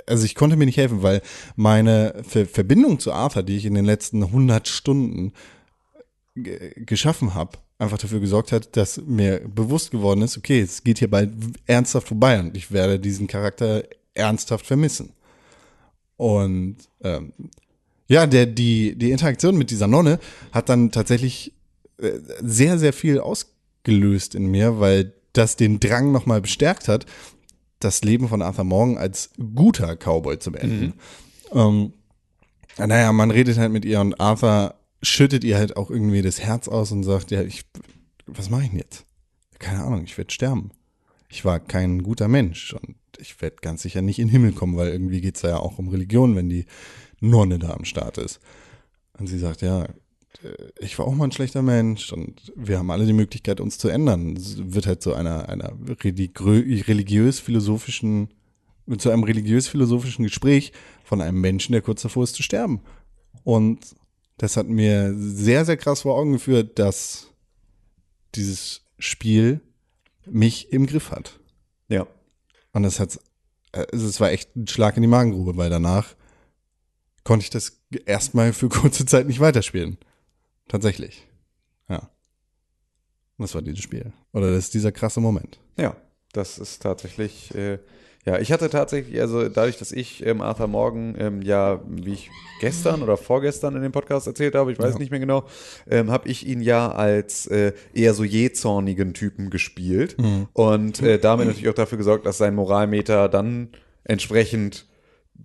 [0.06, 1.20] also ich konnte mir nicht helfen, weil
[1.56, 5.32] meine Ver Verbindung zu Arthur, die ich in den letzten 100 Stunden
[6.34, 10.98] ge- geschaffen habe, einfach dafür gesorgt hat, dass mir bewusst geworden ist, okay, es geht
[10.98, 11.30] hier bald
[11.66, 15.12] ernsthaft vorbei und ich werde diesen Charakter ernsthaft vermissen.
[16.16, 17.32] Und ähm,
[18.06, 20.18] ja, der, die, die Interaktion mit dieser Nonne
[20.52, 21.52] hat dann tatsächlich
[21.98, 27.06] äh, sehr, sehr viel ausgelöst in mir, weil das den Drang nochmal bestärkt hat,
[27.80, 30.94] das Leben von Arthur Morgan als guter Cowboy zu beenden.
[31.52, 31.92] Ähm,
[32.78, 36.68] naja, man redet halt mit ihr und Arthur schüttet ihr halt auch irgendwie das Herz
[36.68, 37.64] aus und sagt, ja, ich,
[38.26, 39.04] was mache ich denn jetzt?
[39.58, 40.70] Keine Ahnung, ich werde sterben.
[41.28, 44.76] Ich war kein guter Mensch und ich werde ganz sicher nicht in den Himmel kommen,
[44.76, 46.66] weil irgendwie geht's da ja auch um Religion, wenn die
[47.20, 48.40] Nonne da am Start ist.
[49.18, 49.88] Und sie sagt, ja, äh,
[50.80, 53.88] ich war auch mal ein schlechter Mensch und wir haben alle die Möglichkeit, uns zu
[53.88, 54.36] ändern.
[54.36, 58.28] Es wird halt zu einer, einer religiö- religiös-philosophischen,
[58.98, 60.72] zu einem religiös-philosophischen Gespräch
[61.04, 62.80] von einem Menschen, der kurz davor ist zu sterben.
[63.44, 63.94] Und
[64.38, 67.28] das hat mir sehr, sehr krass vor Augen geführt, dass
[68.34, 69.60] dieses Spiel
[70.26, 71.38] mich im Griff hat.
[71.88, 72.06] Ja.
[72.72, 73.18] Und das hat,
[73.72, 76.14] äh, es war echt ein Schlag in die Magengrube, weil danach
[77.22, 79.98] konnte ich das erstmal für kurze Zeit nicht weiterspielen.
[80.68, 81.26] Tatsächlich.
[81.88, 82.10] Ja.
[83.36, 84.12] Und das war dieses Spiel.
[84.32, 85.58] Oder das ist dieser krasse Moment.
[85.76, 85.96] Ja,
[86.32, 87.78] das ist tatsächlich, äh,
[88.26, 92.30] ja, ich hatte tatsächlich, also dadurch, dass ich ähm, Arthur Morgan ähm, ja, wie ich
[92.60, 94.98] gestern oder vorgestern in dem Podcast erzählt habe, ich weiß Ja.
[94.98, 95.44] nicht mehr genau,
[95.90, 100.16] ähm, habe ich ihn ja als äh, eher so jähzornigen Typen gespielt
[100.52, 103.68] und äh, damit natürlich auch dafür gesorgt, dass sein Moralmeter dann
[104.04, 104.86] entsprechend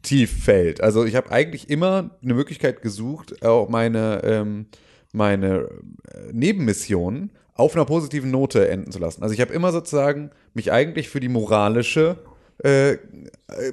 [0.03, 0.81] tief fällt.
[0.81, 4.67] Also ich habe eigentlich immer eine Möglichkeit gesucht, auch meine, ähm,
[5.11, 5.67] meine
[6.13, 9.21] äh, Nebenmissionen auf einer positiven Note enden zu lassen.
[9.23, 12.17] Also ich habe immer sozusagen mich eigentlich für die moralische
[12.63, 12.97] äh,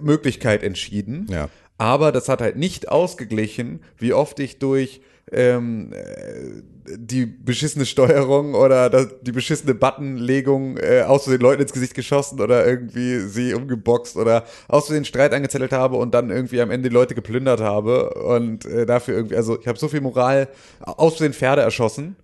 [0.00, 1.26] Möglichkeit entschieden.
[1.30, 1.48] Ja.
[1.78, 6.62] Aber das hat halt nicht ausgeglichen, wie oft ich durch ähm, äh,
[6.96, 12.40] die beschissene Steuerung oder das, die beschissene Buttonlegung äh, aus Versehen Leuten ins Gesicht geschossen
[12.40, 16.88] oder irgendwie sie umgeboxt oder aus Versehen Streit angezettelt habe und dann irgendwie am Ende
[16.88, 20.48] die Leute geplündert habe und äh, dafür irgendwie, also ich habe so viel Moral
[20.80, 22.14] aus Versehen Pferde erschossen,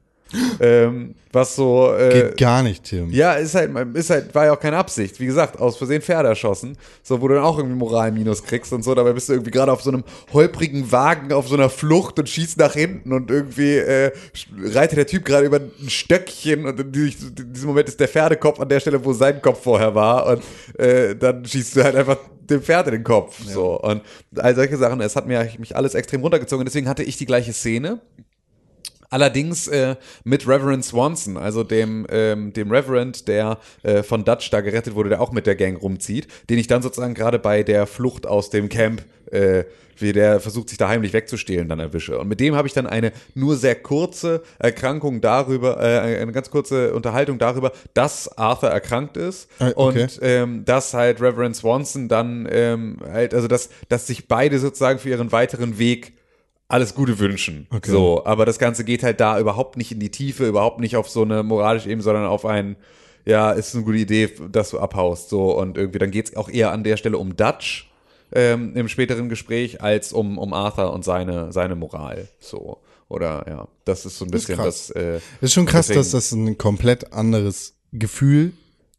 [0.60, 3.10] ähm, was so äh, Geht gar nicht, Tim.
[3.10, 5.18] ja, ist halt, ist halt, war ja auch keine Absicht.
[5.18, 6.76] Wie gesagt, aus Versehen Pferde erschossen.
[7.02, 8.94] So, wo du dann auch irgendwie Moralminus kriegst und so.
[8.94, 12.28] Dabei bist du irgendwie gerade auf so einem holprigen Wagen auf so einer Flucht und
[12.28, 14.12] schießt nach hinten und irgendwie äh,
[14.64, 18.68] reitet der Typ gerade über ein Stöckchen und in diesem Moment ist der Pferdekopf an
[18.68, 20.42] der Stelle, wo sein Kopf vorher war und
[20.78, 22.18] äh, dann schießt du halt einfach
[22.52, 23.40] dem Pferd in den Kopf.
[23.44, 23.80] So.
[23.80, 24.02] Und
[24.36, 26.64] all solche Sachen, es hat mir mich alles extrem runtergezogen.
[26.64, 28.00] Deswegen hatte ich die gleiche Szene.
[29.12, 34.62] Allerdings äh, mit Reverend Swanson, also dem, ähm, dem Reverend, der äh, von Dutch da
[34.62, 37.86] gerettet wurde, der auch mit der Gang rumzieht, den ich dann sozusagen gerade bei der
[37.86, 39.64] Flucht aus dem Camp, äh,
[39.98, 42.18] wie der versucht, sich da heimlich wegzustehlen, dann erwische.
[42.18, 46.50] Und mit dem habe ich dann eine nur sehr kurze Erkrankung darüber, äh, eine ganz
[46.50, 50.04] kurze Unterhaltung darüber, dass Arthur erkrankt ist Äh, okay.
[50.04, 54.98] und ähm, dass halt Reverend Swanson dann ähm, halt, also dass, dass sich beide sozusagen
[54.98, 56.14] für ihren weiteren Weg
[56.72, 57.66] alles Gute wünschen.
[57.70, 57.90] Okay.
[57.90, 61.08] So, aber das Ganze geht halt da überhaupt nicht in die Tiefe, überhaupt nicht auf
[61.08, 62.76] so eine moralische Ebene, sondern auf ein,
[63.24, 65.28] ja, ist eine gute Idee, dass du abhaust.
[65.28, 67.90] So, und irgendwie, dann geht's auch eher an der Stelle um Dutch
[68.34, 72.28] ähm, im späteren Gespräch, als um, um Arthur und seine, seine Moral.
[72.40, 72.78] So.
[73.08, 74.90] Oder ja, das ist so ein Das ist bisschen das.
[74.90, 78.52] Äh, Ist schon krass, deswegen- dass das ein komplett anderes Gefühl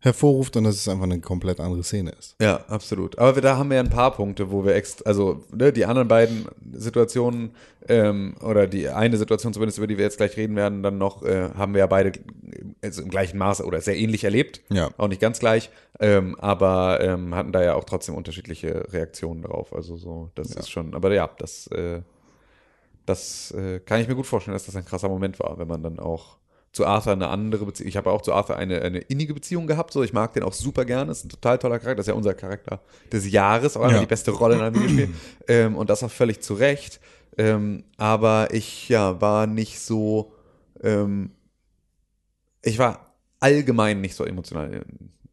[0.03, 2.35] hervorruft und dass es einfach eine komplett andere Szene ist.
[2.41, 3.17] Ja, absolut.
[3.17, 5.85] Aber wir, da haben wir ja ein paar Punkte, wo wir extra, also ne, die
[5.85, 7.55] anderen beiden Situationen
[7.87, 11.23] ähm, oder die eine Situation zumindest, über die wir jetzt gleich reden werden, dann noch,
[11.23, 12.11] äh, haben wir ja beide
[12.81, 14.61] also im gleichen Maße oder sehr ähnlich erlebt.
[14.69, 14.89] Ja.
[14.97, 15.69] Auch nicht ganz gleich,
[16.01, 19.73] ähm, aber ähm, hatten da ja auch trotzdem unterschiedliche Reaktionen drauf.
[19.73, 22.01] Also so, das ist schon, aber ja, das, äh,
[23.05, 25.81] das äh, kann ich mir gut vorstellen, dass das ein krasser Moment war, wenn man
[25.81, 26.35] dann auch
[26.73, 27.87] zu Arthur eine andere Beziehung.
[27.87, 29.93] Ich habe auch zu Arthur eine, eine innige Beziehung gehabt.
[29.93, 31.11] So, ich mag den auch super gerne.
[31.11, 31.95] Ist ein total toller Charakter.
[31.97, 32.81] Das ist ja unser Charakter
[33.11, 33.99] des Jahres, auch Ja.
[33.99, 35.09] die beste Rolle in einem Videospiel.
[35.47, 36.99] ähm, und das auch völlig zu Recht.
[37.37, 40.33] Ähm, aber ich ja war nicht so.
[40.81, 41.31] Ähm,
[42.63, 44.81] ich war allgemein nicht so emotional äh,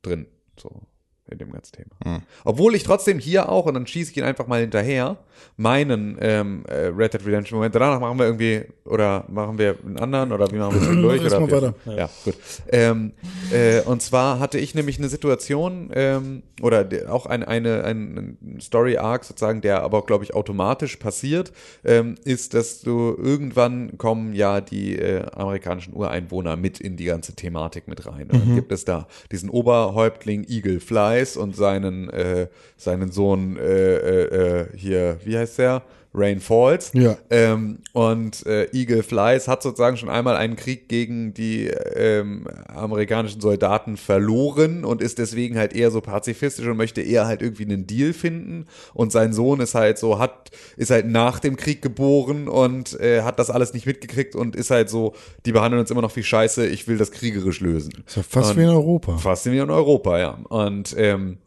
[0.02, 0.26] drin.
[0.58, 0.82] So
[1.30, 2.22] in dem ganzen Thema.
[2.44, 5.16] Obwohl ich trotzdem hier auch, und dann schieße ich ihn einfach mal hinterher,
[5.56, 9.98] meinen ähm, äh, Red Dead Redemption Moment, danach machen wir irgendwie, oder machen wir einen
[9.98, 11.20] anderen, oder wie machen wir es durch?
[11.24, 11.74] oder mal weiter.
[11.96, 12.34] Ja, gut.
[12.70, 13.12] Ähm,
[13.52, 18.36] äh, und zwar hatte ich nämlich eine Situation, ähm, oder de- auch ein, eine, ein
[18.60, 21.52] Story-Arc sozusagen, der aber, glaube ich, automatisch passiert,
[21.84, 27.34] ähm, ist, dass du irgendwann kommen ja die äh, amerikanischen Ureinwohner mit in die ganze
[27.34, 28.28] Thematik mit rein.
[28.30, 30.80] Und dann gibt es da diesen Oberhäuptling Eagle
[31.20, 35.82] Flies und seinen, äh, seinen Sohn äh, äh, äh, hier, wie heißt der?
[36.12, 36.90] Rain Falls.
[36.92, 37.16] Ja.
[37.30, 43.40] Ähm, und äh, Eagle Flies hat sozusagen schon einmal einen Krieg gegen die ähm, amerikanischen
[43.40, 47.86] Soldaten verloren und ist deswegen halt eher so pazifistisch und möchte eher halt irgendwie einen
[47.86, 48.66] Deal finden.
[48.92, 53.22] Und sein Sohn ist halt so, hat, ist halt nach dem Krieg geboren und äh,
[53.22, 55.14] hat das alles nicht mitgekriegt und ist halt so,
[55.46, 57.92] die behandeln uns immer noch wie Scheiße, ich will das kriegerisch lösen.
[58.04, 59.16] Ist ja fast Und- wie in Europa.
[59.18, 60.38] Fast wie in Europa, ja.
[60.48, 61.38] Und ähm,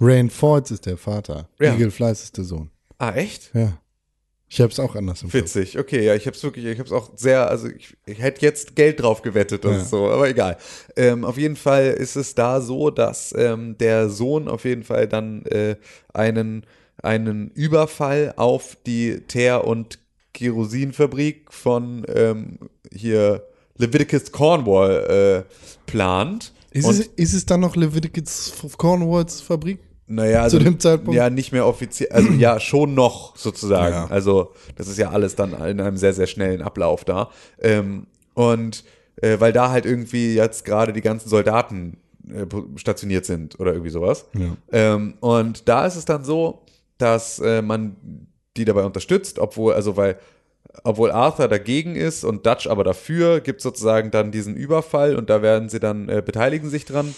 [0.00, 1.50] Rain Falls ist der Vater.
[1.60, 1.74] Ja.
[1.74, 2.70] Eagle Flies ist der Sohn.
[2.98, 3.50] ah, echt?
[3.54, 3.78] Ja.
[4.52, 5.34] Ich hab's auch anders im Kopf.
[5.40, 8.74] Witzig, okay, ja, ich hab's wirklich, ich hab's auch sehr, also ich, ich hätte jetzt
[8.74, 9.84] Geld drauf gewettet und Ja.
[9.84, 10.56] so, aber egal.
[10.96, 15.06] Ähm, auf jeden Fall ist es da so, dass ähm, der Sohn auf jeden Fall
[15.06, 15.76] dann äh,
[16.12, 16.66] einen,
[17.00, 20.00] einen Überfall auf die Teer- und
[20.34, 22.58] Kerosinfabrik von ähm,
[22.92, 23.44] hier
[23.76, 26.52] Leviticus Cornwall äh, plant.
[26.72, 29.78] Ist es, ist es dann noch Leviticus Cornwalls Fabrik?
[30.10, 31.14] Naja, also, Zu dem Zeitpunkt?
[31.14, 33.94] Ja, nicht mehr offiziell, also ja, schon noch sozusagen.
[33.94, 34.06] Ja.
[34.08, 37.30] Also das ist ja alles dann in einem sehr, sehr schnellen Ablauf da.
[37.60, 38.82] Ähm, und
[39.22, 42.44] äh, weil da halt irgendwie jetzt gerade die ganzen Soldaten äh,
[42.74, 44.26] stationiert sind oder irgendwie sowas.
[44.34, 44.56] Ja.
[44.72, 46.62] Ähm, und da ist es dann so,
[46.98, 47.94] dass äh, man
[48.56, 50.18] die dabei unterstützt, obwohl, also weil,
[50.82, 55.40] obwohl Arthur dagegen ist und Dutch aber dafür, gibt sozusagen dann diesen Überfall und da
[55.40, 57.14] werden sie dann, äh, beteiligen sich dran.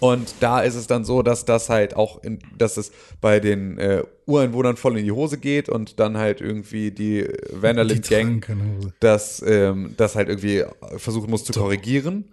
[0.00, 3.78] Und da ist es dann so, dass das halt auch, in, dass es bei den
[3.78, 8.40] äh, Ureinwohnern voll in die Hose geht und dann halt irgendwie die Vanderlyn Die tragen
[8.40, 10.64] Gang das, ähm, das halt irgendwie
[10.96, 12.24] versuchen muss zu korrigieren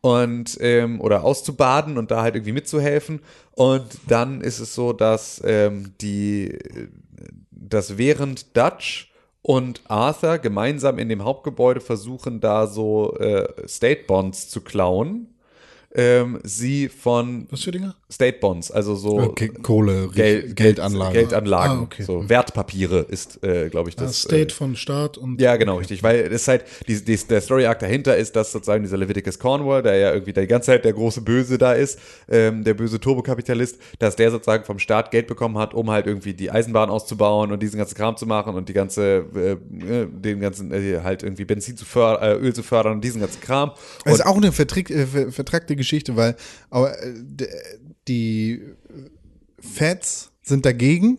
[0.00, 3.20] und ähm, oder auszubaden und da halt irgendwie mitzuhelfen.
[3.52, 6.58] Und dann ist es so, dass ähm, die,
[7.52, 14.48] dass während Dutch und Arthur gemeinsam in dem Hauptgebäude versuchen, da so äh, State Bonds
[14.48, 15.31] zu klauen,
[15.94, 17.96] ähm, sie von Was für Dinger?
[18.12, 21.14] State Bonds, also so Okay, Kohle, Geld, Geldanlage.
[21.20, 22.02] Geldanlagen, Ah, okay.
[22.02, 24.20] so Wertpapiere ist, äh, glaube ich, Ah, das.
[24.22, 25.40] State äh, von Staat und.
[25.40, 26.02] ja, genau, richtig.
[26.02, 29.82] Weil es ist halt, die, die, der Story-Arc dahinter ist, dass sozusagen dieser Leviticus Cornwall,
[29.82, 31.98] der ja irgendwie die ganze Zeit der große Böse da ist,
[32.28, 36.34] ähm, der böse Turbokapitalist, dass der sozusagen vom Staat Geld bekommen hat, um halt irgendwie
[36.34, 40.40] die Eisenbahn auszubauen und diesen ganzen Kram zu machen und die ganze, äh, äh, den
[40.40, 43.70] ganzen, äh, halt irgendwie Benzin zu fördern, äh, Öl zu fördern und diesen ganzen Kram.
[44.04, 46.36] Das ist auch eine vertrick, äh, ver- vertrackte Geschichte, weil
[46.70, 47.12] aber, äh,
[48.08, 48.62] die
[49.58, 51.18] Feds sind dagegen,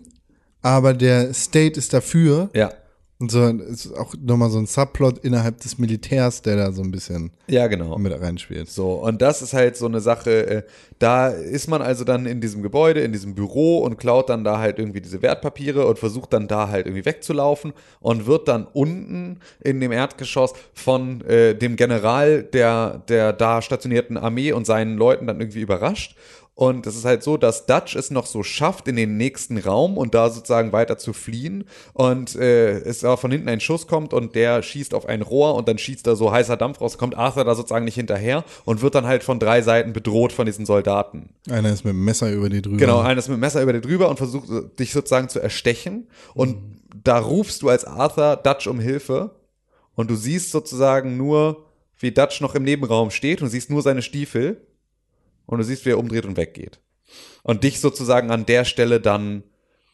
[0.61, 2.49] aber der State ist dafür.
[2.53, 2.71] ja,
[3.19, 6.91] Und so ist auch nochmal so ein Subplot innerhalb des Militärs, der da so ein
[6.91, 7.97] bisschen ja, genau.
[7.97, 8.69] mit reinspielt.
[8.69, 10.63] So, und das ist halt so eine Sache, äh,
[10.99, 14.59] da ist man also dann in diesem Gebäude, in diesem Büro und klaut dann da
[14.59, 19.39] halt irgendwie diese Wertpapiere und versucht dann da halt irgendwie wegzulaufen und wird dann unten
[19.61, 25.27] in dem Erdgeschoss von äh, dem General der, der da stationierten Armee und seinen Leuten
[25.27, 26.17] dann irgendwie überrascht.
[26.55, 29.97] Und es ist halt so, dass Dutch es noch so schafft, in den nächsten Raum
[29.97, 31.63] und da sozusagen weiter zu fliehen.
[31.93, 35.55] Und äh, es aber von hinten ein Schuss kommt und der schießt auf ein Rohr
[35.55, 38.83] und dann schießt da so heißer Dampf raus, kommt Arthur da sozusagen nicht hinterher und
[38.83, 41.29] wird dann halt von drei Seiten bedroht von diesen Soldaten.
[41.49, 42.77] Einer ist mit dem Messer über die drüber.
[42.77, 44.47] Genau, einer ist mit dem Messer über dir drüber und versucht
[44.79, 46.07] dich sozusagen zu erstechen.
[46.35, 46.57] Und
[47.03, 49.31] da rufst du als Arthur Dutch um Hilfe
[49.95, 51.65] und du siehst sozusagen nur,
[51.97, 54.61] wie Dutch noch im Nebenraum steht und siehst nur seine Stiefel
[55.45, 56.79] und du siehst, wie er umdreht und weggeht.
[57.43, 59.43] Und dich sozusagen an der Stelle dann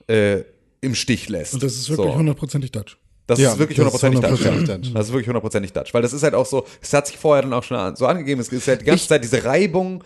[0.08, 0.44] äh,
[0.82, 1.54] im Stich lässt.
[1.54, 2.16] Und das ist wirklich So.
[2.18, 2.98] hundertprozentig Dutch.
[3.30, 4.92] Das Ja, ist wirklich hundertprozentig Dutch.
[4.92, 5.94] Das ist wirklich hundertprozentig Dutch.
[5.94, 8.42] Weil das ist halt auch so, es hat sich vorher dann auch schon so angegeben,
[8.42, 10.04] es ist halt die ganze Zeit diese Reibung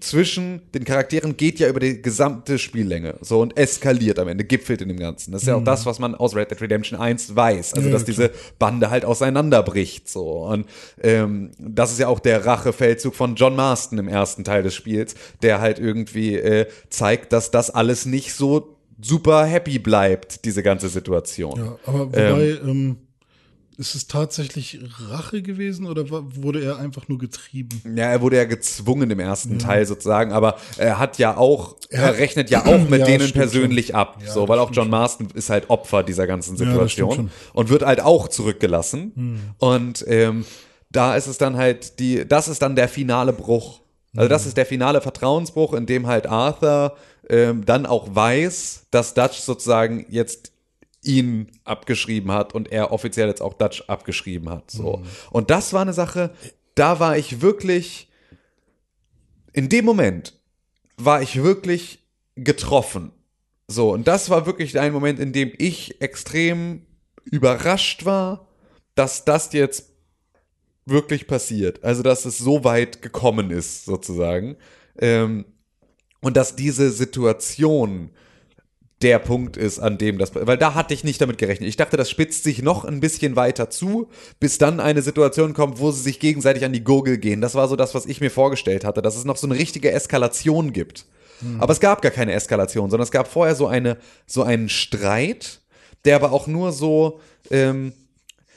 [0.00, 3.14] zwischen den Charakteren geht ja über die gesamte Spiellänge.
[3.20, 5.30] So und eskaliert am Ende, gipfelt in dem Ganzen.
[5.30, 7.74] Das ist ja auch das, was man aus Red Dead Redemption 1 weiß.
[7.74, 10.08] Also, dass diese Bande halt auseinanderbricht.
[10.08, 10.44] So.
[10.46, 10.66] Und
[11.00, 15.14] ähm, das ist ja auch der Rachefeldzug von John Marston im ersten Teil des Spiels,
[15.42, 20.88] der halt irgendwie äh, zeigt, dass das alles nicht so super happy bleibt, diese ganze
[20.88, 21.56] Situation.
[21.58, 22.96] Ja, aber wobei, ähm,
[23.78, 24.80] ist es tatsächlich
[25.10, 27.82] Rache gewesen oder wurde er einfach nur getrieben?
[27.94, 32.06] Ja, er wurde ja gezwungen im ersten Teil sozusagen, aber er hat ja auch, er,
[32.06, 35.28] hat- rechnet ja auch mit Ja, denen persönlich ab, Ja, so, weil auch John Marston
[35.34, 40.46] ist halt Opfer dieser ganzen Ja, Situation und wird halt auch zurückgelassen und ähm,
[40.90, 43.80] da ist es dann halt die, das ist dann der finale Bruch.
[44.16, 46.96] Also das ist der finale Vertrauensbruch, in dem halt Arthur
[47.28, 50.52] ähm, dann auch weiß, dass Dutch sozusagen jetzt
[51.02, 54.70] ihn abgeschrieben hat und er offiziell jetzt auch Dutch abgeschrieben hat.
[54.70, 55.02] So.
[55.30, 56.30] Und das war eine Sache,
[56.74, 58.08] da war ich wirklich,
[59.52, 60.38] in dem Moment
[60.96, 62.00] war ich wirklich
[62.34, 63.12] getroffen.
[63.68, 66.86] So, und das war wirklich ein Moment, in dem ich extrem
[67.24, 68.46] überrascht war,
[68.94, 69.95] dass das jetzt
[70.86, 71.84] wirklich passiert.
[71.84, 74.56] Also, dass es so weit gekommen ist, sozusagen.
[74.98, 75.44] Ähm,
[76.20, 78.10] und dass diese Situation
[79.02, 81.68] der Punkt ist, an dem das, weil da hatte ich nicht damit gerechnet.
[81.68, 84.08] Ich dachte, das spitzt sich noch ein bisschen weiter zu,
[84.40, 87.42] bis dann eine Situation kommt, wo sie sich gegenseitig an die Gurgel gehen.
[87.42, 89.92] Das war so das, was ich mir vorgestellt hatte, dass es noch so eine richtige
[89.92, 91.04] Eskalation gibt.
[91.58, 95.60] Aber es gab gar keine Eskalation, sondern es gab vorher so eine, so einen Streit,
[96.06, 97.20] der aber auch nur so,
[97.50, 97.92] ähm,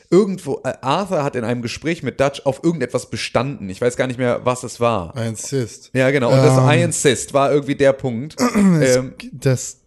[0.09, 3.69] irgendwo, äh, Arthur hat in einem Gespräch mit Dutch auf irgendetwas bestanden.
[3.69, 5.15] Ich weiß gar nicht mehr, was es war.
[5.15, 5.91] Ein Cis.
[5.93, 6.31] Ja, genau.
[6.31, 6.69] Und das Ähm.
[6.69, 8.35] I insist war irgendwie der Punkt.
[8.55, 9.77] ähm, Das,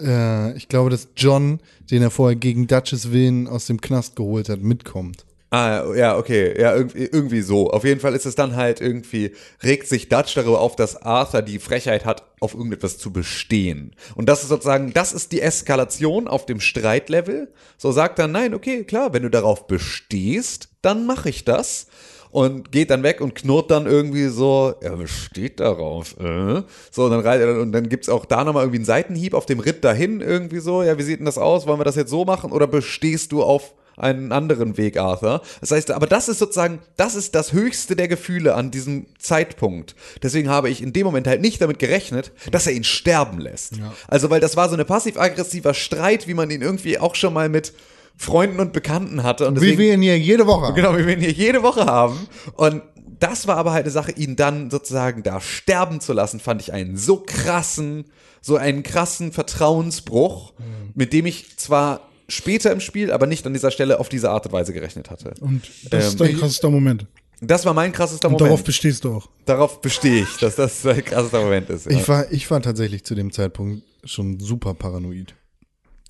[0.00, 4.48] äh, ich glaube, dass John, den er vorher gegen Dutches Willen aus dem Knast geholt
[4.48, 5.24] hat, mitkommt.
[5.54, 7.68] Ah, ja, okay, ja, irgendwie, irgendwie so.
[7.70, 11.42] Auf jeden Fall ist es dann halt irgendwie, regt sich Dutch darüber auf, dass Arthur
[11.42, 13.94] die Frechheit hat, auf irgendetwas zu bestehen.
[14.14, 17.52] Und das ist sozusagen, das ist die Eskalation auf dem Streitlevel.
[17.76, 21.86] So sagt er, nein, okay, klar, wenn du darauf bestehst, dann mache ich das.
[22.30, 26.62] Und geht dann weg und knurrt dann irgendwie so, er besteht darauf, äh?
[26.90, 29.44] So, und dann, reit er- und dann gibt's auch da nochmal irgendwie einen Seitenhieb auf
[29.44, 31.66] dem Ritt dahin irgendwie so, ja, wie sieht denn das aus?
[31.66, 32.52] Wollen wir das jetzt so machen?
[32.52, 35.42] Oder bestehst du auf einen anderen Weg, Arthur.
[35.60, 39.94] Das heißt, aber das ist sozusagen, das ist das höchste der Gefühle an diesem Zeitpunkt.
[40.22, 43.74] Deswegen habe ich in dem Moment halt nicht damit gerechnet, dass er ihn sterben lässt.
[44.08, 47.48] Also, weil das war so eine passiv-aggressiver Streit, wie man ihn irgendwie auch schon mal
[47.48, 47.72] mit
[48.16, 49.48] Freunden und Bekannten hatte.
[49.48, 50.74] Und Wie deswegen, wir ihn hier jede Woche haben.
[50.74, 52.28] Genau, wie wir ihn hier jede Woche haben.
[52.54, 52.82] Und
[53.18, 56.72] das war aber halt eine Sache, ihn dann sozusagen da sterben zu lassen, fand ich
[56.72, 58.06] einen so krassen,
[58.40, 60.54] so einen krassen Vertrauensbruch,
[60.94, 64.46] mit dem ich zwar später im Spiel, aber nicht an dieser Stelle auf diese Art
[64.46, 65.34] und Weise gerechnet hatte.
[65.40, 67.06] Und das ist Ähm, dein krassester Moment.
[67.40, 68.48] Das war mein krassester Und Moment.
[68.48, 69.28] darauf bestehst du auch.
[69.46, 71.86] Darauf bestehe ich, dass das ein krassester Moment ist.
[71.86, 71.92] Ja.
[71.98, 75.34] Ich war, ich war tatsächlich zu dem Zeitpunkt schon super paranoid.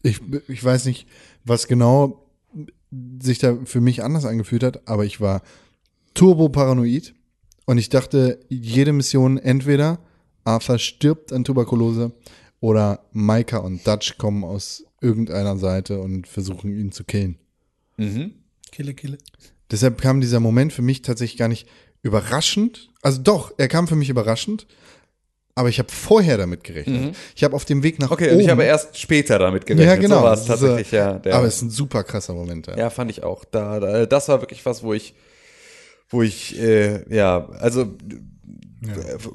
[0.03, 1.07] Ich, ich weiß nicht,
[1.45, 2.27] was genau
[3.23, 5.43] sich da für mich anders angefühlt hat, aber ich war
[6.13, 7.15] turbo paranoid
[7.65, 9.99] und ich dachte, jede Mission entweder
[10.45, 12.13] Arthur stirbt an Tuberkulose
[12.61, 17.37] oder Micah und Dutch kommen aus irgendeiner Seite und versuchen ihn zu killen.
[18.71, 19.19] Kille, kille.
[19.71, 21.69] Deshalb kam dieser Moment für mich tatsächlich gar nicht
[22.03, 22.91] überraschend.
[23.03, 24.67] Also doch, er kam für mich überraschend,
[25.55, 27.17] aber ich habe vorher damit gerechnet.
[27.37, 28.37] Ich habe auf dem Weg nach okay, oben.
[28.37, 29.89] und ich habe erst später damit gerechnet.
[29.89, 30.19] ja, genau.
[30.19, 31.19] So war es ist, tatsächlich, ja.
[31.19, 32.67] Der, aber es ist ein super krasser Moment.
[32.67, 32.77] Ja.
[32.77, 33.45] Ja, fand ich auch.
[33.45, 35.15] Da, da, das war wirklich was, wo ich,
[36.09, 37.95] wo ich, äh, ja, also,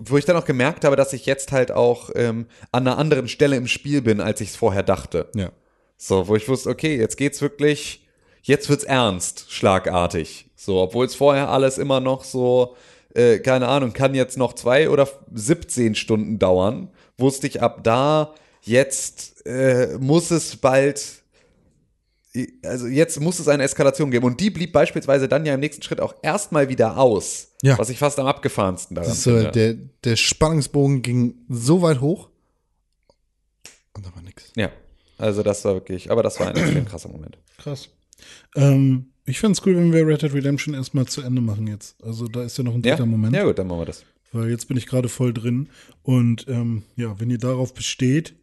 [0.04, 3.28] wo ich dann auch gemerkt habe, dass ich jetzt halt auch ähm, an einer anderen
[3.28, 5.30] Stelle im Spiel bin, als ich es vorher dachte.
[5.36, 5.52] ja.
[6.00, 8.08] So, wo ich wusste, okay, jetzt geht's wirklich,
[8.43, 10.52] jetzt wird's ernst, schlagartig.
[10.56, 12.76] So, obwohl es vorher alles immer noch so,
[13.15, 18.36] äh, keine Ahnung, kann jetzt noch zwei oder 17 Stunden dauern, wusste ich ab da,
[18.62, 21.24] jetzt äh, muss es bald,
[22.63, 24.26] also jetzt muss es eine Eskalation geben.
[24.26, 27.54] Und die blieb beispielsweise dann ja im nächsten Schritt auch erstmal wieder aus.
[27.63, 27.78] Ja.
[27.80, 29.52] Was ich fast am abgefahrensten daran Das ist finde.
[29.52, 32.30] der, der Spannungsbogen ging so weit hoch
[33.96, 34.52] und da war nix.
[34.56, 34.70] ja,
[35.18, 37.38] also das war wirklich, aber das war ein extrem krasser Moment.
[37.58, 37.90] Krass.
[38.56, 41.96] Ähm, ich fände es cool, wenn wir Red Dead Redemption erstmal zu Ende machen jetzt.
[42.04, 43.36] Also da ist ja noch ein Ja, dritter Moment.
[43.36, 44.04] ja gut, dann machen wir das.
[44.32, 45.70] Weil jetzt bin ich gerade voll drin.
[46.04, 48.36] Und ähm, ja, wenn ihr darauf besteht,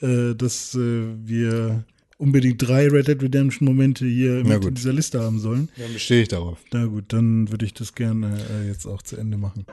[0.00, 0.78] äh, dass äh,
[1.26, 1.84] wir
[2.18, 4.68] unbedingt drei Red Dead Redemption Momente hier mit gut.
[4.70, 6.58] in dieser Liste haben sollen, Dann bestehe ich darauf.
[6.72, 9.66] na gut, dann würde ich das gerne äh, jetzt auch zu Ende machen.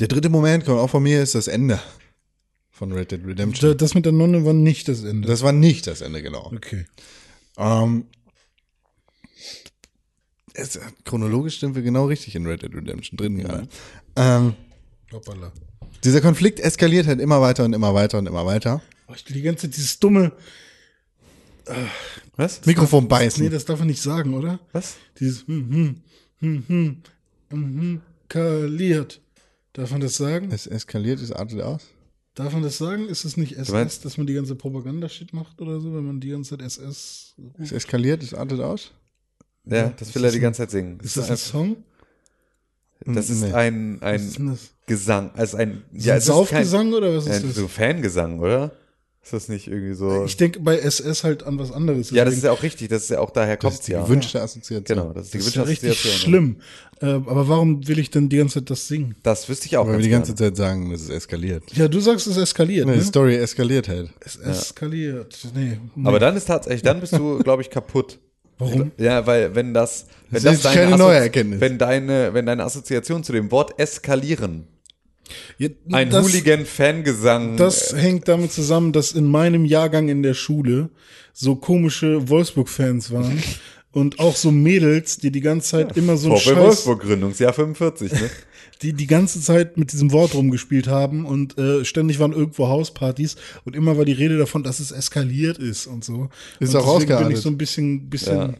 [0.00, 1.78] Der dritte Moment, kommt auch von mir, ist das Ende
[2.70, 3.70] von Red Dead Redemption.
[3.70, 5.28] Da- Das mit der Nonne war nicht das Ende.
[5.28, 6.50] Das war nicht das Ende, genau.
[6.54, 6.86] okay.
[7.56, 8.06] Ähm,
[10.54, 13.68] es, chronologisch sind wir genau richtig in Red Dead Redemption drin gerade.
[14.16, 14.54] Ähm,
[15.12, 15.52] Hoppala.
[16.04, 18.80] dieser Konflikt eskaliert halt immer weiter und immer weiter und immer weiter.
[19.08, 20.32] Oh, ich die ganze Zeit dieses dumme.
[22.36, 22.64] Was?
[22.66, 23.50] Mikrofon Nee, beißen.
[23.50, 24.58] das darf man nicht sagen, oder?
[24.72, 24.96] Was?
[25.18, 26.02] Dieses hm, hm,
[26.40, 27.02] hm, hm,
[27.50, 29.20] hm, hm, kaliert.
[29.72, 30.50] Darf man das sagen?
[30.52, 31.82] Es eskaliert, es artet aus.
[32.34, 33.08] Darf man das sagen?
[33.08, 36.30] Ist es nicht SS, dass man die ganze Propaganda-Shit macht oder so, wenn man die
[36.30, 37.34] ganze Zeit SS.
[37.58, 38.90] Es eskaliert, es artet aus.
[39.66, 40.98] Ja, das will er die ganze Zeit singen.
[41.00, 41.76] Ist das ein Song?
[43.06, 43.52] Das ist Nee.
[43.52, 44.70] ein, ein das?
[44.86, 47.54] Gesang, also ein, Ist ja, ist Saufgesang oder was ist ein, das?
[47.56, 48.72] so Fangesang, oder?
[49.24, 50.26] Ist das nicht irgendwie so?
[50.26, 52.10] Ich denke bei SS halt an was anderes.
[52.10, 52.88] ja, das ist ja auch richtig.
[52.90, 54.02] Das ist ja auch daher Das kommt ist die ja.
[54.02, 54.84] gewünschte Assoziation.
[54.84, 56.30] Genau, das ist die das ist ja gewünschte richtig Assoziation.
[56.30, 56.56] schlimm.
[57.00, 59.14] Äh, aber warum will ich denn die ganze Zeit das singen?
[59.22, 59.86] Das wüsste ich auch.
[59.86, 60.34] Weil wir die ganze.
[60.34, 61.62] Zeit sagen, das ist eskaliert.
[61.74, 62.86] Ja, du sagst, es eskaliert.
[62.86, 63.02] Die Ne?
[63.02, 64.10] Story eskaliert halt.
[64.20, 65.38] Es eskaliert.
[65.54, 65.78] Nee.
[65.94, 66.06] nee.
[66.06, 68.18] Aber dann ist tatsächlich, dann bist du, glaube ich, kaputt.
[68.58, 68.92] Warum?
[68.98, 71.60] Ja, weil wenn das, wenn Das ist keine Assozi- neue Erkenntnis.
[71.60, 74.66] Wenn deine, wenn deine Assoziation zu dem Wort eskalieren,
[75.90, 80.90] ein das, Hooligan-Fangesang, Das hängt damit zusammen, dass in meinem Jahrgang in der Schule
[81.32, 83.42] so komische Wolfsburg-Fans waren
[83.92, 88.12] und auch so Mädels, die die ganze Zeit immer so ein Scheiß, Wolfsburg Gründungsjahr 45,
[88.12, 88.30] ne?
[88.82, 93.36] die die ganze Zeit mit diesem Wort rumgespielt haben und äh, ständig waren irgendwo Hauspartys
[93.64, 96.28] und immer war die Rede davon, dass es eskaliert ist und so.
[96.60, 97.32] Ist und auch deswegen bin ausgeartet.
[97.38, 98.56] ich so ein bisschen, bisschen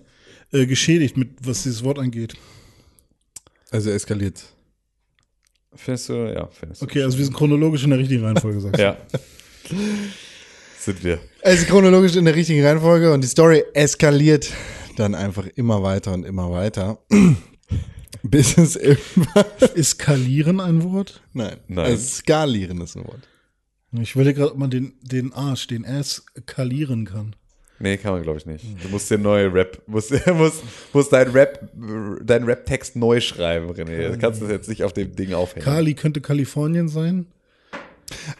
[0.52, 2.34] äh, geschädigt mit, was dieses Wort angeht.
[3.70, 4.53] Also eskaliert.
[5.76, 6.86] Findest du, ja, findest du.
[6.86, 8.82] Okay, also wir sind chronologisch in der richtigen Reihenfolge, sagst du.
[8.82, 8.96] Ja.
[10.78, 11.18] Sind wir.
[11.42, 14.52] Also chronologisch in der richtigen Reihenfolge und die Story eskaliert
[14.96, 16.98] dann einfach immer weiter und immer weiter.
[18.22, 19.44] Bis es irgendwann.
[19.74, 21.22] Ist Kalieren ein Wort?
[21.32, 21.56] Nein.
[21.68, 21.86] Nein.
[21.86, 23.28] Also skalieren ist ein Wort.
[23.92, 27.36] Ich überlege gerade, ob man den, den Arsch, den S kalieren kann.
[27.78, 28.64] Nee, kann man, glaube ich, nicht.
[28.82, 30.62] Du musst dir neue Rap, musst, musst,
[30.92, 31.68] musst dein Rap,
[32.22, 34.12] deinen Rap-Text neu schreiben, René.
[34.12, 35.64] Du kannst das jetzt nicht auf dem Ding aufhängen.
[35.64, 37.26] Kali könnte Kalifornien sein.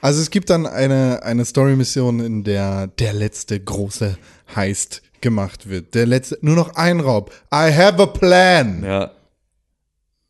[0.01, 4.19] Also es gibt dann eine, eine Story-Mission, in der der letzte große
[4.55, 5.95] Heist gemacht wird.
[5.95, 7.33] Der letzte, nur noch ein Raub.
[7.53, 8.85] I have a plan.
[8.85, 9.11] Ja.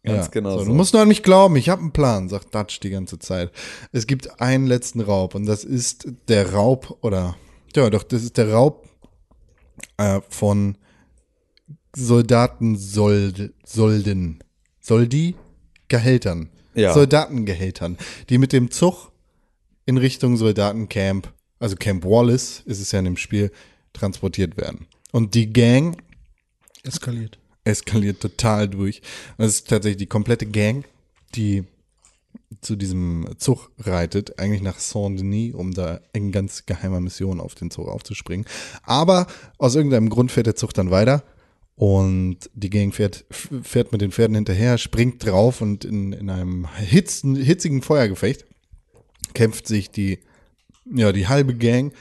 [0.04, 0.64] Ganz Ja, genau so.
[0.66, 3.50] Du musst nur an mich glauben, ich habe einen Plan, sagt Dutch die ganze Zeit.
[3.90, 7.36] Es gibt einen letzten Raub und das ist der Raub, oder,
[7.74, 8.86] ja doch, das ist der Raub
[9.96, 10.76] äh, von
[11.96, 14.42] Soldatensolden, Solden,
[14.80, 15.34] Soldi,
[15.88, 16.92] Gehältern, Ja.
[16.92, 17.98] Soldatengehältern,
[18.28, 19.12] die mit dem Zug
[19.86, 23.52] in Richtung Soldatencamp, also Camp Wallace ist es ja in dem Spiel,
[23.92, 24.86] transportiert werden.
[25.12, 25.96] Und die Gang
[26.82, 27.38] Eskaliert.
[27.64, 29.02] eskaliert total durch.
[29.36, 30.84] Und es ist tatsächlich die komplette Gang,
[31.34, 31.64] die
[32.60, 37.70] zu diesem Zug reitet, eigentlich nach Saint-Denis, um da in ganz geheimer Mission auf den
[37.70, 38.46] Zug aufzuspringen.
[38.82, 39.26] Aber
[39.58, 41.22] aus irgendeinem Grund fährt der Zug dann weiter
[41.76, 46.68] und die Gang fährt, fährt mit den Pferden hinterher, springt drauf und in, in einem
[46.76, 48.46] hitzen, hitzigen Feuergefecht
[49.34, 50.20] kämpft sich die,
[50.84, 51.92] ja, die halbe Gang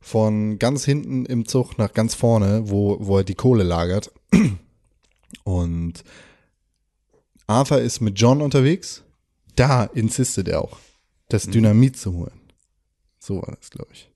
[0.00, 4.12] von ganz hinten im Zug nach ganz vorne, wo, wo er die Kohle lagert.
[5.44, 6.04] Und
[7.46, 9.02] Arthur ist mit John unterwegs.
[9.56, 10.78] Da insistet er auch,
[11.28, 12.40] das Dynamit zu holen.
[13.18, 14.10] So war das, glaube ich.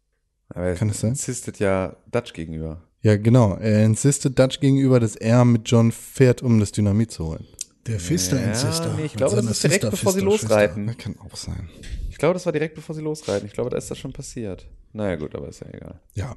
[0.50, 1.10] Aber Kann es sein?
[1.10, 2.82] insistet ja Dutch gegenüber.
[3.02, 3.54] Ja, genau.
[3.54, 7.46] Er insistet Dutch gegenüber, dass er mit John fährt, um das Dynamit zu holen.
[7.86, 8.92] Der Fister Ja, Insister.
[8.96, 10.86] nee, ich glaube, das ist direkt Sister, bevor sie Fister, losreiten.
[10.88, 11.70] Das kann auch sein.
[12.10, 13.46] Ich glaube, das war direkt bevor sie losreiten.
[13.46, 14.66] Ich glaube, da ist das schon passiert.
[14.92, 16.00] Naja, gut, aber ist ja egal.
[16.14, 16.36] Ja.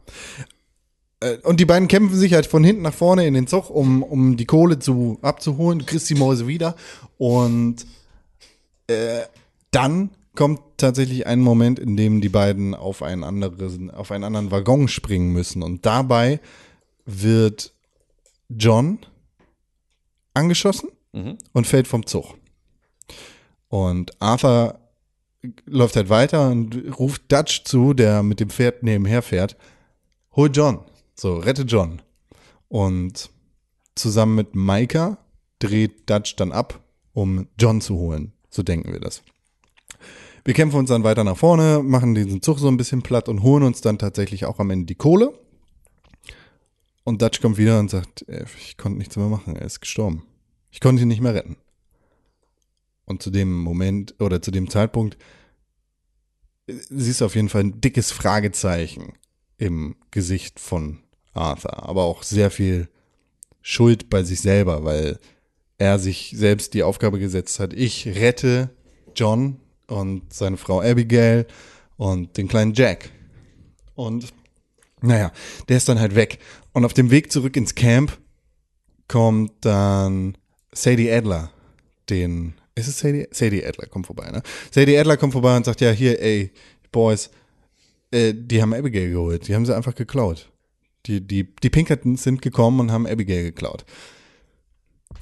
[1.20, 4.04] Äh, Und die beiden kämpfen sich halt von hinten nach vorne in den Zug, um,
[4.04, 5.80] um die Kohle zu, abzuholen.
[5.80, 6.76] Du kriegst die Mäuse wieder.
[7.18, 7.86] Und
[8.92, 9.28] äh,
[9.72, 14.52] dann kommt tatsächlich ein Moment, in dem die beiden auf einen anderen, auf einen anderen
[14.52, 15.64] Waggon springen müssen.
[15.64, 16.40] Und dabei
[17.06, 17.74] wird
[18.50, 19.00] John
[20.34, 21.38] angeschossen Mhm.
[21.52, 22.36] und fällt vom Zug.
[23.68, 24.80] Und Arthur
[25.66, 29.58] läuft halt weiter und ruft Dutch zu, der mit dem Pferd nebenher fährt.
[30.36, 30.80] Hol John.
[31.16, 32.02] So, rette John.
[32.70, 33.30] Und
[33.96, 35.18] zusammen mit Micah
[35.60, 36.80] dreht Dutch dann ab,
[37.14, 38.32] um John zu holen.
[38.52, 39.24] So denken wir das.
[40.44, 43.44] Wir kämpfen uns dann weiter nach vorne, machen diesen Zug so ein bisschen platt und
[43.44, 45.34] holen uns dann tatsächlich auch am Ende die Kohle.
[47.04, 50.24] Und Dutch kommt wieder und sagt, äh, ich konnte nichts mehr machen, er ist gestorben.
[50.70, 51.58] Ich konnte ihn nicht mehr retten.
[53.06, 55.18] Und zu dem Moment oder zu dem Zeitpunkt
[56.68, 59.14] äh, siehst du auf jeden Fall ein dickes Fragezeichen
[59.58, 61.00] im Gesicht von
[61.34, 62.90] Arthur, aber auch sehr viel
[63.62, 65.20] Schuld bei sich selber, weil
[65.82, 68.70] er sich selbst die Aufgabe gesetzt hat, ich rette
[69.16, 71.48] John und seine Frau Abigail
[71.98, 73.10] und den kleinen Jack.
[73.96, 74.32] Und
[75.02, 75.32] naja,
[75.70, 76.38] der ist dann halt weg.
[76.74, 78.16] Und auf dem Weg zurück ins Camp
[79.08, 80.38] kommt dann
[80.72, 81.52] Sadie Adler,
[82.12, 83.28] den, ist es Sadie?
[83.32, 84.44] Sadie Adler kommt vorbei, ne?
[84.70, 86.52] Sadie Adler kommt vorbei und sagt, ja, hier, ey,
[86.92, 87.32] Boys,
[88.12, 90.52] äh, die haben Abigail geholt, die haben sie einfach geklaut.
[91.08, 93.84] Die, die, die Pinkertons sind gekommen und haben Abigail geklaut.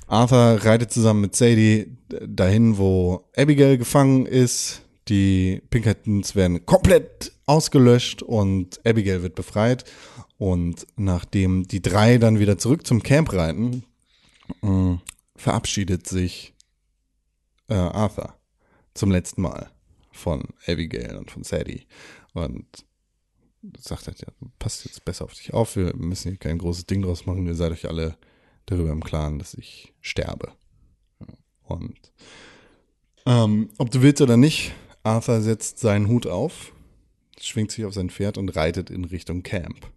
[0.09, 4.81] Arthur reitet zusammen mit Sadie dahin, wo Abigail gefangen ist.
[5.07, 9.85] Die Pinkertons werden komplett ausgelöscht und Abigail wird befreit.
[10.37, 13.83] Und nachdem die drei dann wieder zurück zum Camp reiten,
[14.63, 14.95] äh,
[15.35, 16.55] verabschiedet sich
[17.67, 18.33] äh, Arthur
[18.95, 19.69] zum letzten Mal
[20.11, 21.85] von Abigail und von Sadie.
[22.33, 22.65] Und
[23.77, 27.01] sagt halt, ja, passt jetzt besser auf dich auf, wir müssen hier kein großes Ding
[27.01, 28.17] draus machen, ihr seid euch alle
[28.69, 30.51] darüber im Klaren, dass ich sterbe.
[31.63, 32.11] Und
[33.25, 36.73] ähm, ob du willst oder nicht, Arthur setzt seinen Hut auf,
[37.39, 39.87] schwingt sich auf sein Pferd und reitet in Richtung Camp,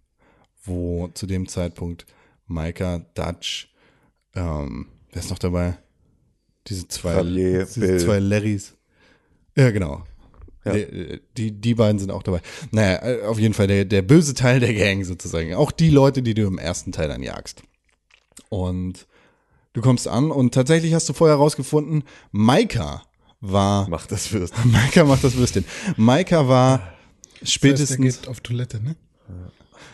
[0.63, 2.05] wo zu dem Zeitpunkt
[2.47, 3.73] Micah, Dutch,
[4.35, 5.77] ähm, wer ist noch dabei?
[6.67, 7.99] Diese zwei, diese Bill.
[7.99, 8.75] zwei Larrys.
[9.55, 10.03] Ja, genau.
[10.65, 10.73] Ja.
[10.73, 12.41] Die, die, die beiden sind auch dabei.
[12.71, 15.53] Naja, auf jeden Fall der, der böse Teil der Gang sozusagen.
[15.55, 17.63] Auch die Leute, die du im ersten Teil dann jagst.
[18.53, 19.07] Und
[19.73, 23.01] du kommst an und tatsächlich hast du vorher rausgefunden, Maika
[23.41, 24.53] war, Macht das Würst.
[24.65, 25.65] Maika macht das Würstchen.
[25.97, 28.95] Maika war Das heißt, spätestens, geht auf Toilette, ne?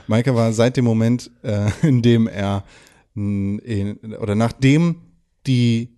[0.07, 2.65] Maika war seit dem Moment, äh, in dem er,
[3.15, 4.97] in, oder nachdem
[5.47, 5.89] die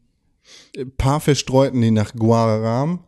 [0.98, 3.00] paar Verstreuten, die nach Guaram,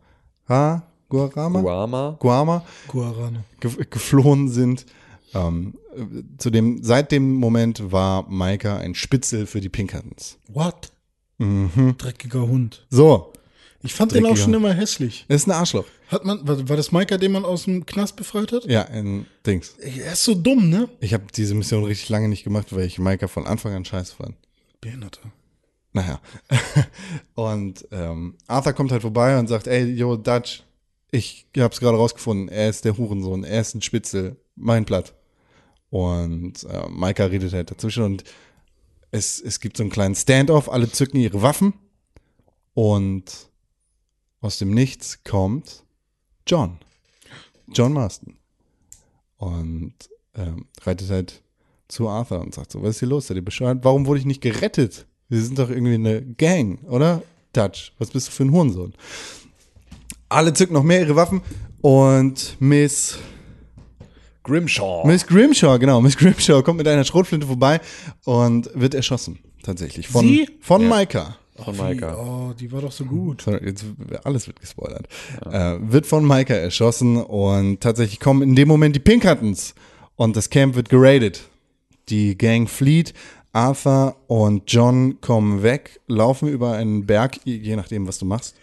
[0.48, 1.60] ha, Guarama?
[1.60, 2.16] Guama.
[2.18, 3.44] Guama Guarane.
[3.60, 4.84] ge geflohen sind.
[5.34, 10.38] Ähm, äh, zu dem, seit dem Moment war Maika ein Spitzel für die Pinkertons.
[10.48, 10.90] What?
[11.38, 11.96] Mhm.
[11.98, 12.86] Dreckiger Hund.
[12.90, 13.32] So,
[13.82, 15.24] Ich fand den auch Dreckiger schon immer hässlich.
[15.28, 15.84] ist ein Arschloch.
[16.08, 18.64] Hat man, war, war das Maika, den man aus dem Knast befreit hat?
[18.66, 19.70] Ja, ein Dings.
[19.80, 20.88] Er ist so dumm, ne?
[21.00, 24.14] Ich habe diese Mission richtig lange nicht gemacht, weil ich Maika von Anfang an scheiße
[24.14, 24.36] fand.
[24.80, 25.20] Behinderte.
[25.92, 26.20] Naja.
[27.34, 30.62] und ähm, Arthur kommt halt vorbei und sagt, ey, yo, Dutch,
[31.10, 35.14] ich hab's gerade rausgefunden, er ist der Hurensohn, er ist ein Spitzel, mein Blatt.
[35.94, 38.24] Und äh, Maika redet halt dazwischen und
[39.12, 41.72] es, es gibt so einen kleinen Standoff, alle zücken ihre Waffen
[42.74, 43.48] und
[44.40, 45.84] aus dem Nichts kommt
[46.48, 46.78] John.
[47.72, 48.34] John Marston.
[49.36, 49.94] Und
[50.34, 51.42] ähm, reitet halt
[51.86, 53.28] zu Arthur und sagt so, was ist hier los?
[53.28, 53.84] Seid ihr bescheuert?
[53.84, 55.06] Warum wurde ich nicht gerettet?
[55.28, 57.22] Wir sind doch irgendwie eine Gang, oder?
[57.52, 58.94] Dutch, was bist du für ein Hurensohn?
[60.28, 61.40] Alle zücken noch mehr ihre Waffen
[61.82, 63.16] und Miss,
[64.44, 65.04] Grimshaw.
[65.06, 67.80] Miss Grimshaw, genau, Miss Grimshaw kommt mit einer Schrotflinte vorbei
[68.24, 70.06] und wird erschossen, tatsächlich.
[70.08, 70.48] Von, Sie?
[70.60, 70.88] von Ja.
[70.88, 71.36] Maika.
[71.56, 72.16] Von Wie, Maika.
[72.16, 73.42] oh, die war doch so gut.
[73.42, 73.84] Sorry, Jetzt,
[74.24, 75.06] alles wird gespoilert.
[75.50, 79.74] Äh, wird von Maika erschossen und tatsächlich kommen in dem Moment die Pinkertons
[80.16, 81.42] und das Camp wird geradet.
[82.08, 83.14] Die Gang flieht.
[83.52, 88.56] Arthur und John kommen weg, laufen über einen Berg, je nachdem, was du machst.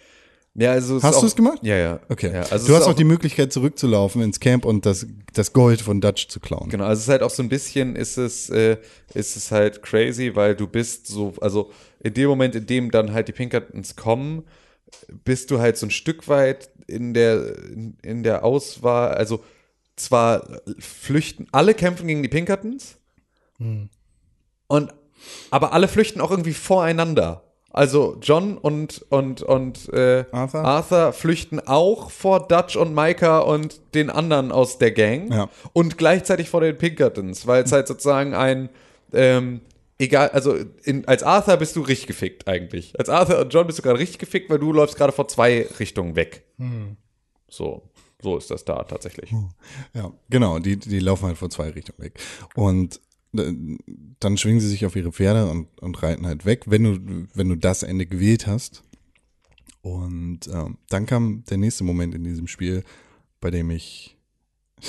[0.54, 1.60] Ja, also Hast du es gemacht?
[1.62, 2.00] Ja, ja.
[2.10, 2.30] Okay.
[2.32, 5.80] Ja, also du hast ist auch die Möglichkeit, zurückzulaufen ins Camp und das, das Gold
[5.80, 6.68] von Dutch zu klauen.
[6.68, 8.76] Genau, also es ist halt auch so ein bisschen, ist es, äh,
[9.14, 13.14] ist es halt crazy, weil du bist so, also in dem Moment, in dem dann
[13.14, 14.44] halt die Pinkertons kommen,
[15.24, 19.42] bist du halt so ein Stück weit in der, in, in der Auswahl, also
[19.96, 22.98] zwar flüchten, alle kämpfen gegen die Pinkertons,
[24.66, 24.92] und,
[25.50, 27.44] aber alle flüchten auch irgendwie voreinander.
[27.72, 30.60] Also John und, und, und äh, Arthur?
[30.64, 35.48] Arthur flüchten auch vor Dutch und Micah und den anderen aus der Gang Ja.
[35.72, 38.68] und gleichzeitig vor den Pinkertons, weil es halt sozusagen ein
[39.14, 39.60] ähm,
[39.98, 40.54] egal, also
[40.84, 42.98] in, als Arthur bist du richtig gefickt eigentlich.
[42.98, 45.66] Als Arthur und John bist du gerade richtig gefickt, weil du läufst gerade vor zwei
[45.78, 46.44] Richtungen weg.
[47.48, 47.82] So,
[48.22, 49.32] so ist das da tatsächlich.
[49.94, 52.18] Ja, genau, die, die laufen halt vor zwei Richtungen weg.
[52.54, 53.00] Und
[53.32, 57.48] dann schwingen sie sich auf ihre Pferde und, und reiten halt weg, wenn du, wenn
[57.48, 58.82] du das Ende gewählt hast.
[59.80, 62.84] Und ähm, dann kam der nächste Moment in diesem Spiel,
[63.40, 64.16] bei dem ich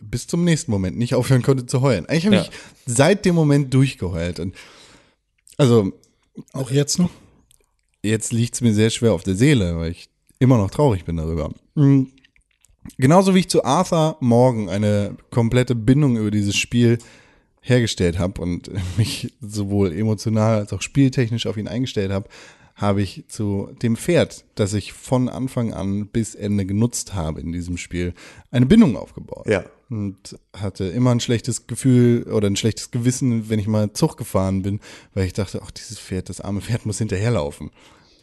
[0.00, 2.06] bis zum nächsten Moment nicht aufhören konnte zu heulen.
[2.06, 2.42] Eigentlich habe Ja.
[2.42, 2.50] ich
[2.86, 4.38] seit dem Moment durchgeheult.
[4.40, 4.54] Und
[5.56, 5.92] also
[6.52, 7.10] Auch jetzt noch?
[8.02, 11.16] jetzt liegt es mir sehr schwer auf der Seele, weil ich immer noch traurig bin
[11.16, 11.52] darüber.
[11.74, 12.12] Mhm.
[12.98, 16.98] Genauso wie ich zu Arthur Morgan eine komplette Bindung über dieses Spiel
[17.60, 22.28] hergestellt habe und mich sowohl emotional als auch spieltechnisch auf ihn eingestellt habe,
[22.74, 27.52] habe ich zu dem Pferd, das ich von Anfang an bis Ende genutzt habe in
[27.52, 28.14] diesem Spiel,
[28.50, 29.46] eine Bindung aufgebaut.
[29.46, 29.64] Ja.
[29.88, 34.62] Und hatte immer ein schlechtes Gefühl oder ein schlechtes Gewissen, wenn ich mal Zug gefahren
[34.62, 34.80] bin,
[35.14, 37.70] weil ich dachte, ach, dieses Pferd, das arme Pferd muss hinterherlaufen.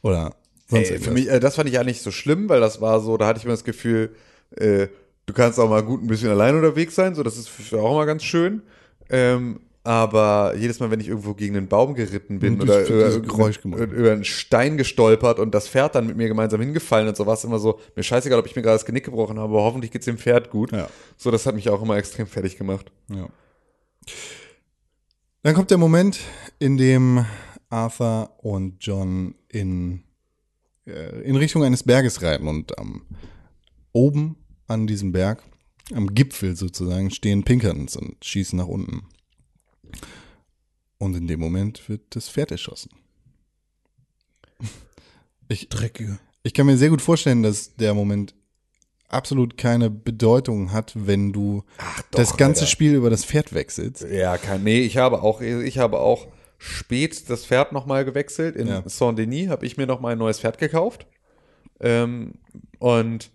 [0.02, 0.36] Oder
[0.68, 1.14] sonst Ey, für irgendwas.
[1.14, 3.38] mich, äh, das fand ich ja nicht so schlimm, weil das war so, da hatte
[3.38, 4.16] ich immer das Gefühl,
[4.52, 4.88] äh,
[5.26, 7.92] du kannst auch mal gut ein bisschen allein unterwegs sein, so das ist für- auch
[7.92, 8.62] immer ganz schön.
[9.10, 14.12] Ähm, aber jedes Mal, wenn ich irgendwo gegen einen Baum geritten bin oder über, über,
[14.12, 17.44] einen Stein gestolpert und das Pferd dann mit mir gemeinsam hingefallen und so war es
[17.44, 20.06] immer so, mir scheißegal, ob ich mir gerade das Genick gebrochen habe, aber hoffentlich geht's
[20.06, 20.72] dem Pferd gut.
[20.74, 20.90] Ja.
[21.18, 22.92] So, das hat mich auch immer extrem fertig gemacht.
[23.10, 23.28] Ja.
[25.44, 26.20] Dann kommt der Moment,
[26.60, 27.26] in dem
[27.70, 30.04] Arthur und John in,
[30.86, 33.04] äh, in Richtung eines Berges reiten und ähm,
[33.94, 34.36] oben
[34.68, 35.44] an diesem Berg,
[35.94, 39.04] am Gipfel sozusagen, stehen Pinkertons und schießen nach unten.
[40.98, 42.92] Und in dem Moment wird das Pferd erschossen.
[45.52, 46.20] Ich, Dreckige.
[46.44, 48.36] ich kann mir sehr gut vorstellen, dass der Moment
[49.08, 51.64] absolut keine Bedeutung hat, wenn du
[52.12, 52.70] das ganze Alter.
[52.70, 54.04] Spiel über das Pferd wechselst.
[54.12, 56.28] Ja, kein, nee, ich habe auch, ich habe auch
[56.60, 58.56] spät das Pferd nochmal gewechselt.
[58.56, 58.84] In Ja.
[58.88, 61.08] Saint-Denis habe ich mir nochmal ein neues Pferd gekauft.
[61.80, 62.34] Ähm,
[62.78, 63.32] und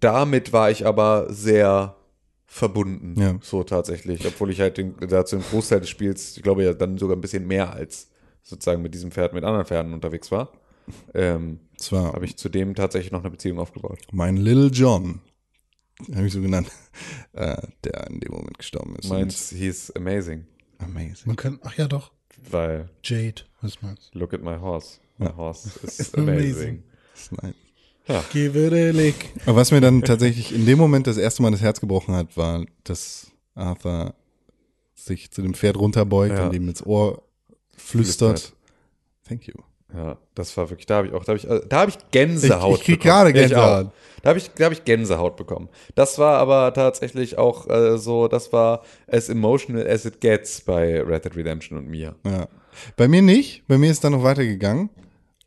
[0.00, 1.96] damit war ich aber sehr
[2.46, 3.38] verbunden, Ja.
[3.42, 4.26] so tatsächlich.
[4.26, 7.20] Obwohl ich halt den, dazu im Großteil des Spiels, ich glaube ja dann sogar ein
[7.20, 8.08] bisschen mehr als
[8.42, 10.52] sozusagen mit diesem Pferd mit anderen Pferden unterwegs war.
[11.12, 13.98] Ähm, Das war habe ich zudem tatsächlich noch eine Beziehung aufgebaut.
[14.12, 15.20] mein Little John,
[16.14, 16.70] habe ich so genannt,
[17.34, 19.10] äh, der in dem Moment gestorben ist.
[19.10, 20.46] Meins hieß Amazing,
[20.78, 21.26] amazing.
[21.26, 22.12] Man kann, ach ja doch,
[22.50, 24.98] weil Jade, was meinst look at my horse.
[25.18, 26.38] My horse is Amazing.
[26.38, 26.82] amazing.
[27.12, 27.54] Das ist nice.
[28.32, 29.30] Give it a lick.
[29.46, 32.36] Aber was mir dann tatsächlich in dem Moment das erste Mal das Herz gebrochen hat,
[32.36, 34.14] war, dass Arthur
[34.94, 36.46] sich zu dem Pferd runterbeugt Ja.
[36.46, 37.22] und ihm ins Ohr
[37.76, 38.40] flüstert.
[38.40, 38.52] Flüstert.
[39.28, 39.54] Thank you.
[39.94, 41.96] Ja, das war wirklich, da habe ich auch, da habe ich, äh, da habe ich
[42.10, 43.10] Gänsehaut Ich- ich krieg bekommen.
[43.14, 43.90] gerade Ich Gänsehaut.
[44.22, 45.68] Da habe ich, da habe ich Gänsehaut bekommen.
[45.94, 51.00] Das war aber tatsächlich auch äh, so, das war as emotional as it gets bei
[51.02, 52.16] Red Dead Redemption und mir.
[52.26, 52.48] Ja.
[52.96, 53.62] Bei mir nicht.
[53.66, 54.90] Bei mir ist dann noch weitergegangen.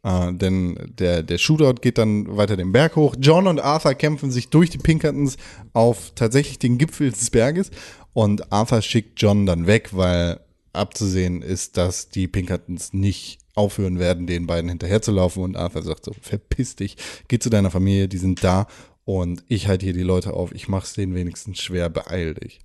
[0.04, 3.16] Äh, denn der, der Shootout geht dann weiter den Berg hoch.
[3.20, 5.38] John und Arthur kämpfen sich durch die Pinkertons
[5.74, 7.72] auf tatsächlich den Gipfel des Berges.
[8.14, 10.39] Und Arthur schickt John dann weg, weil
[10.74, 15.43] abzusehen ist, dass die Pinkertons nicht aufhören werden, den beiden hinterherzulaufen.
[15.43, 16.97] Und Arthur sagt so, verpiss dich,
[17.28, 18.68] geh zu deiner Familie, die sind da.
[19.06, 20.54] Und ich halte hier die Leute auf.
[20.54, 22.60] Ich mach's denen wenigstens schwer, beeil dich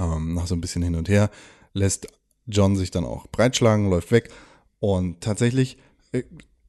[0.00, 1.30] ähm, nach so ein bisschen hin und her,
[1.74, 2.08] lässt
[2.46, 4.30] John sich dann auch breitschlagen, läuft weg
[4.80, 5.78] und tatsächlich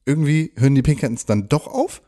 [0.06, 2.02] irgendwie hören die Pinkertons dann doch auf.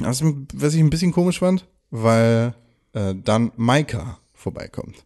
[0.00, 2.54] Was, was ich ein bisschen komisch fand, weil
[2.92, 5.04] äh, dann Maika vorbeikommt.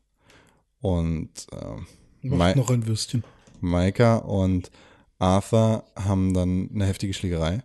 [0.80, 1.86] Und ähm,
[2.22, 3.24] Macht noch ein Würstchen.
[3.60, 4.70] Maika und
[5.18, 7.62] Arthur haben dann eine heftige Schlägerei,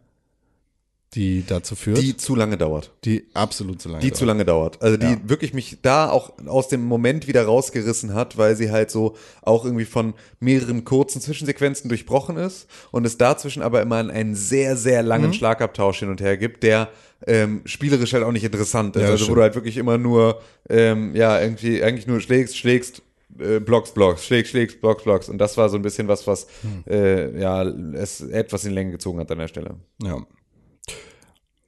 [1.16, 2.92] die dazu führt, Die zu lange dauert.
[3.06, 4.82] die absolut zu lange Die zu lange dauert.
[4.82, 5.18] Also die Ja.
[5.26, 9.64] wirklich mich da auch aus dem Moment wieder rausgerissen hat, weil sie halt so auch
[9.66, 15.04] irgendwie von mehreren kurzen Zwischensequenzen durchbrochen ist und es dazwischen aber immer einen sehr, sehr
[15.04, 15.34] langen Mhm.
[15.34, 16.90] Schlagabtausch hin und her gibt, der
[17.26, 19.02] ähm, spielerisch halt auch nicht interessant ist.
[19.04, 19.38] Ja, also wo stimmt.
[19.38, 23.02] du halt wirklich immer nur, ähm, ja, irgendwie eigentlich nur schlägst, schlägst,
[23.40, 25.30] äh, Blocks, Blocks, schlägst, schlägst, Blocks, Blocks.
[25.30, 26.84] Und das war so ein bisschen was, was Hm.
[26.86, 29.76] äh, ja, es etwas in Länge gezogen hat an der Stelle.
[30.04, 30.18] Ja.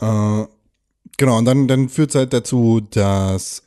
[0.06, 0.47] Äh,
[1.18, 3.64] genau, und dann, dann führt es halt dazu, dass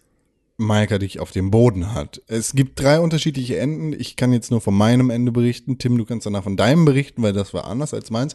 [0.57, 2.21] Maika dich auf dem Boden hat.
[2.27, 3.93] Es gibt drei unterschiedliche Enden.
[3.93, 5.79] Ich kann jetzt nur von meinem Ende berichten.
[5.79, 8.35] Tim, du kannst danach von deinem berichten, weil das war anders als meins.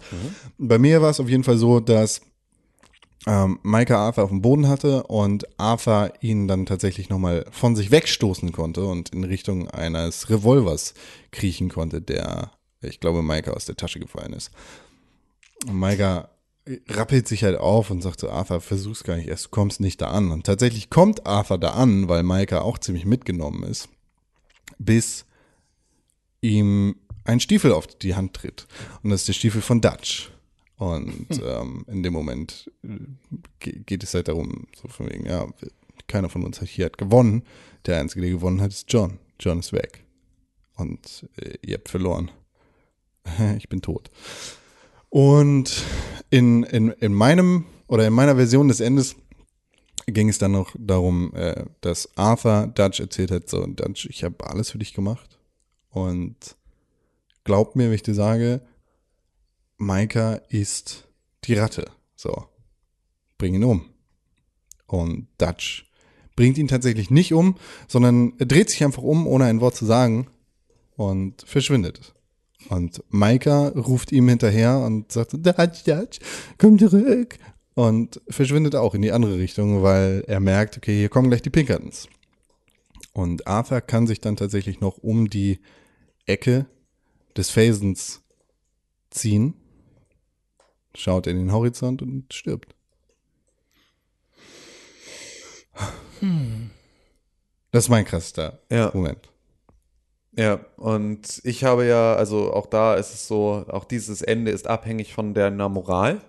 [0.57, 2.21] Bei mir war es auf jeden Fall so, dass
[3.25, 7.91] ähm, Maika Arthur auf dem Boden hatte und Arthur ihn dann tatsächlich nochmal von sich
[7.91, 10.93] wegstoßen konnte und in Richtung eines Revolvers
[11.31, 12.51] kriechen konnte, der,
[12.81, 14.51] ich glaube, Maika aus der Tasche gefallen ist.
[15.67, 16.29] Und Maika
[16.89, 20.01] rappelt sich halt auf und sagt zu Arthur, versuch's gar nicht erst, du kommst nicht
[20.01, 20.31] da an.
[20.31, 23.89] Und tatsächlich kommt Arthur da an, weil Maika auch ziemlich mitgenommen ist,
[24.77, 25.25] bis
[26.41, 26.95] ihm
[27.25, 28.67] ein Stiefel auf die Hand tritt.
[29.01, 30.31] Und das ist der Stiefel von Dutch.
[30.77, 32.87] Und ähm, in dem Moment äh,
[33.59, 35.47] ge- geht es halt darum, so von wegen, ja,
[36.07, 37.43] keiner von uns hat hier hat gewonnen.
[37.85, 39.19] Der Einzige, der gewonnen hat, ist John.
[39.39, 40.03] John ist weg.
[40.75, 42.31] Und äh, ihr habt verloren.
[43.57, 44.09] ich bin tot.
[45.13, 45.85] Und
[46.31, 49.15] in, in, in meinem oder in meiner Version des Endes
[50.07, 54.43] ging es dann noch darum, äh, dass Arthur Dutch erzählt hat, so, Dutch, ich habe
[54.49, 55.37] alles für dich gemacht.
[55.91, 56.55] Und
[57.43, 58.61] glaub mir, wenn ich dir sage,
[59.77, 61.07] Maika ist
[61.43, 61.91] die Ratte.
[62.15, 62.45] So,
[63.37, 63.91] bring ihn um.
[64.87, 65.91] Und Dutch
[66.35, 67.57] bringt ihn tatsächlich nicht um,
[67.87, 70.25] sondern er dreht sich einfach um, ohne ein Wort zu sagen
[70.95, 72.15] und verschwindet.
[72.73, 76.17] Und Maika ruft ihm hinterher und sagt, Dutch, Dutch,
[76.57, 77.37] komm zurück.
[77.75, 81.51] Und verschwindet auch in die andere Richtung, weil er merkt, okay, hier kommen gleich die
[81.51, 82.07] Pinkertons.
[83.13, 85.59] Und Arthur kann sich dann tatsächlich noch um die
[86.25, 86.65] Ecke
[87.37, 88.23] des Felsens
[89.11, 89.53] ziehen,
[90.95, 92.75] schaut in den Horizont und stirbt.
[97.71, 98.89] Das ist mein krasser Ja.
[98.95, 99.29] Moment.
[100.35, 104.67] Ja, und ich habe ja, also auch da ist es so, auch dieses Ende ist
[104.67, 106.21] abhängig von deiner Moral.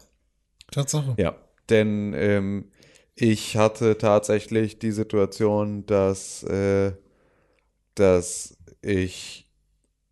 [0.70, 1.14] Tatsache.
[1.16, 1.36] Ja,
[1.70, 2.70] denn ähm,
[3.14, 6.92] ich hatte tatsächlich die Situation, dass, äh,
[7.94, 9.50] dass ich,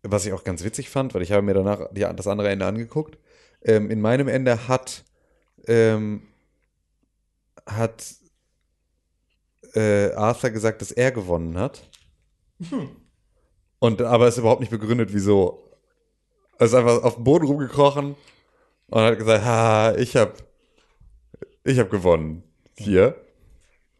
[0.01, 2.65] was ich auch ganz witzig fand, weil ich habe mir danach die, das andere Ende
[2.65, 3.19] angeguckt,
[3.61, 5.03] ähm, in meinem Ende hat,
[5.67, 6.23] ähm,
[7.67, 8.15] hat
[9.75, 11.87] äh, Arthur gesagt, dass er gewonnen hat.
[13.83, 15.61] Und aber ist überhaupt nicht begründet, wieso.
[16.57, 18.15] Er ist einfach auf dem Boden rumgekrochen
[18.87, 20.37] und hat gesagt, ha, ich hab,
[21.65, 22.43] ich hab gewonnen.
[22.77, 23.13] Hier.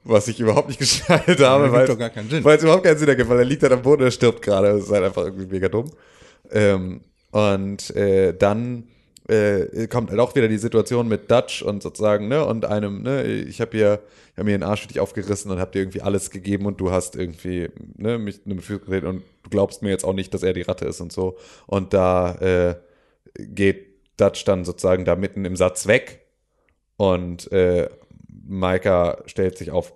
[0.05, 2.45] was ich überhaupt nicht geschnallt habe, weil doch gar keinen Sinn.
[2.45, 4.69] weil es überhaupt keinen Sinn ergibt, weil er liegt halt am Boden, er stirbt gerade.
[4.69, 5.91] Das ist halt einfach irgendwie mega dumm.
[6.49, 8.87] Ähm, und äh, dann
[9.27, 13.23] äh, kommt halt auch wieder die Situation mit Dutch und sozusagen, ne, und einem, ne,
[13.23, 13.99] ich habe hier,
[14.31, 16.79] ich habe mir den Arsch für dich aufgerissen und habe dir irgendwie alles gegeben und
[16.81, 20.43] du hast irgendwie, ne, mich eine geredet und du glaubst mir jetzt auch nicht, dass
[20.43, 21.37] er die Ratte ist und so.
[21.67, 22.75] Und da äh,
[23.37, 26.25] geht Dutch dann sozusagen da mitten im Satz weg
[26.97, 27.89] und äh,
[28.27, 29.93] Micah stellt sich auf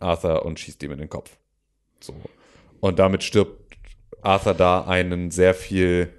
[0.00, 1.36] Arthur und schießt ihm in den Kopf.
[2.00, 2.14] So.
[2.80, 3.76] Und damit stirbt
[4.20, 6.10] Arthur da einen sehr viel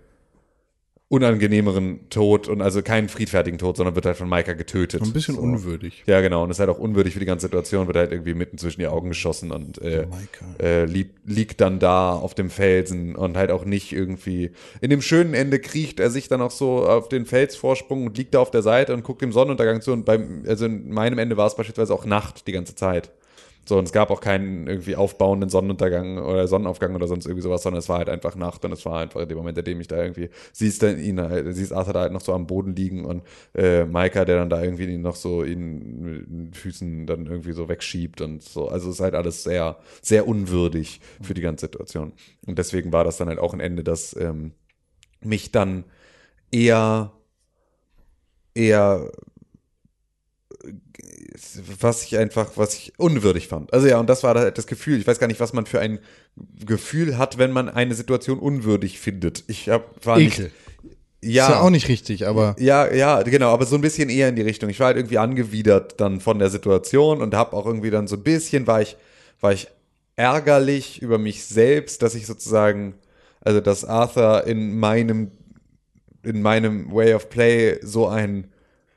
[1.08, 5.04] unangenehmeren Tod und also keinen friedfertigen Tod, sondern wird halt von Micah getötet.
[5.04, 5.42] Ein bisschen so.
[5.42, 6.04] unwürdig.
[6.08, 6.44] Ja, genau.
[6.44, 8.88] Und ist halt auch unwürdig für die ganze Situation, wird halt irgendwie mitten zwischen die
[8.88, 10.08] Augen geschossen und äh,
[10.60, 14.50] äh, liegt, liegt dann da auf dem Felsen und halt auch nicht irgendwie.
[14.82, 18.34] In dem schönen Ende kriecht er sich dann auch so auf den Felsvorsprung und liegt
[18.34, 19.94] da auf der Seite und guckt dem Sonnenuntergang zu.
[19.94, 23.12] Und beim, also in meinem Ende war es beispielsweise auch Nacht die ganze Zeit.
[23.68, 27.64] So, und es gab auch keinen irgendwie aufbauenden Sonnenuntergang oder Sonnenaufgang oder sonst irgendwie sowas,
[27.64, 29.82] sondern es war halt einfach Nacht und es war einfach in dem Moment, in dem
[29.82, 32.76] ich da irgendwie, siehst dann ihn, halt- siehst Arthur da halt noch so am Boden
[32.76, 33.24] liegen und
[33.56, 35.50] äh, Micah, der dann da irgendwie ihn noch so mit
[36.30, 38.68] den Füßen dann irgendwie so wegschiebt und so.
[38.70, 42.14] Also es ist halt alles sehr, sehr unwürdig für die ganze Situation.
[42.46, 44.52] Und deswegen war das dann halt auch ein Ende, das ähm,
[45.22, 45.86] mich dann
[46.52, 47.14] eher,
[48.54, 49.12] eher
[51.80, 53.74] was ich einfach, was ich unwürdig fand.
[53.74, 55.00] Also ja, und das war halt das Gefühl.
[55.00, 56.00] Ich weiß gar nicht, was man für ein
[56.66, 59.44] Gefühl hat, wenn man eine Situation unwürdig findet.
[59.48, 60.46] Ich hab, war Ekel.
[60.46, 60.56] nicht.
[61.22, 64.30] Ja, Ist ja auch nicht richtig, aber ja, ja, genau, aber so ein bisschen eher
[64.30, 64.70] in die Richtung.
[64.70, 68.16] Ich war halt irgendwie angewidert dann von der Situation und habe auch irgendwie dann so
[68.16, 68.96] ein bisschen war ich
[69.42, 69.68] war ich
[70.18, 72.94] ärgerlich über mich selbst, dass ich sozusagen
[73.42, 75.32] also dass Arthur in meinem
[76.22, 78.48] in meinem Way of Play so ein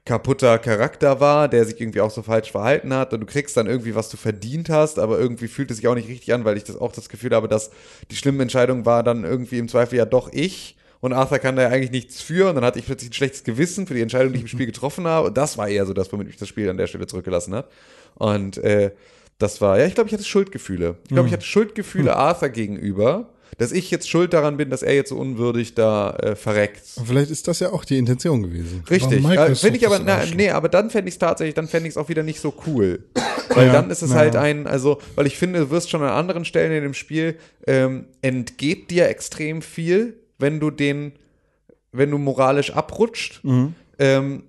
[0.09, 3.67] kaputter Charakter war, der sich irgendwie auch so falsch verhalten hat und du kriegst dann
[3.67, 6.57] irgendwie, was du verdient hast, aber irgendwie fühlt es sich auch nicht richtig an, weil
[6.57, 7.71] ich das auch das Gefühl habe, dass
[8.11, 11.63] die schlimme Entscheidung war dann irgendwie im Zweifel ja doch ich und Arthur kann da
[11.63, 14.33] ja eigentlich nichts für und dann hatte ich plötzlich ein schlechtes Gewissen für die Entscheidung,
[14.33, 15.29] die ich im Spiel getroffen habe.
[15.29, 17.69] Und das war eher so das, womit mich das Spiel an der Stelle zurückgelassen hat.
[18.15, 18.93] Und äh,
[19.37, 20.97] das war, ja, ich glaube, ich hatte Schuldgefühle.
[21.05, 24.95] Ich glaube, ich hatte Schuldgefühle Arthur gegenüber, dass ich jetzt schuld daran bin, dass er
[24.95, 26.83] jetzt so unwürdig da äh, verreckt.
[27.05, 28.85] vielleicht ist das ja auch die Intention gewesen.
[28.91, 29.25] Richtig.
[29.25, 31.95] Äh, Finde ich aber, na, nee, aber dann fände ich es tatsächlich, dann fände ich
[31.95, 33.05] es auch wieder nicht so cool.
[33.49, 34.17] Weil Ja, dann ist es ja.
[34.17, 37.39] halt ein, also, weil ich finde, du wirst schon an anderen Stellen in dem Spiel,
[37.67, 41.13] ähm, entgeht dir extrem viel, wenn du den,
[41.91, 43.41] wenn du moralisch abrutscht.
[43.99, 44.43] Ähm,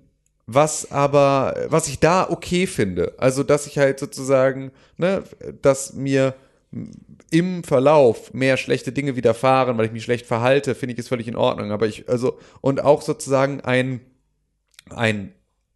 [0.46, 5.22] was aber, was ich da okay finde, also dass ich halt sozusagen, ne,
[5.62, 6.34] dass mir
[7.30, 11.28] im Verlauf mehr schlechte Dinge widerfahren, weil ich mich schlecht verhalte, finde ich ist völlig
[11.28, 11.70] in Ordnung.
[11.70, 14.00] Aber ich, also, und auch sozusagen ein,
[14.90, 15.32] ein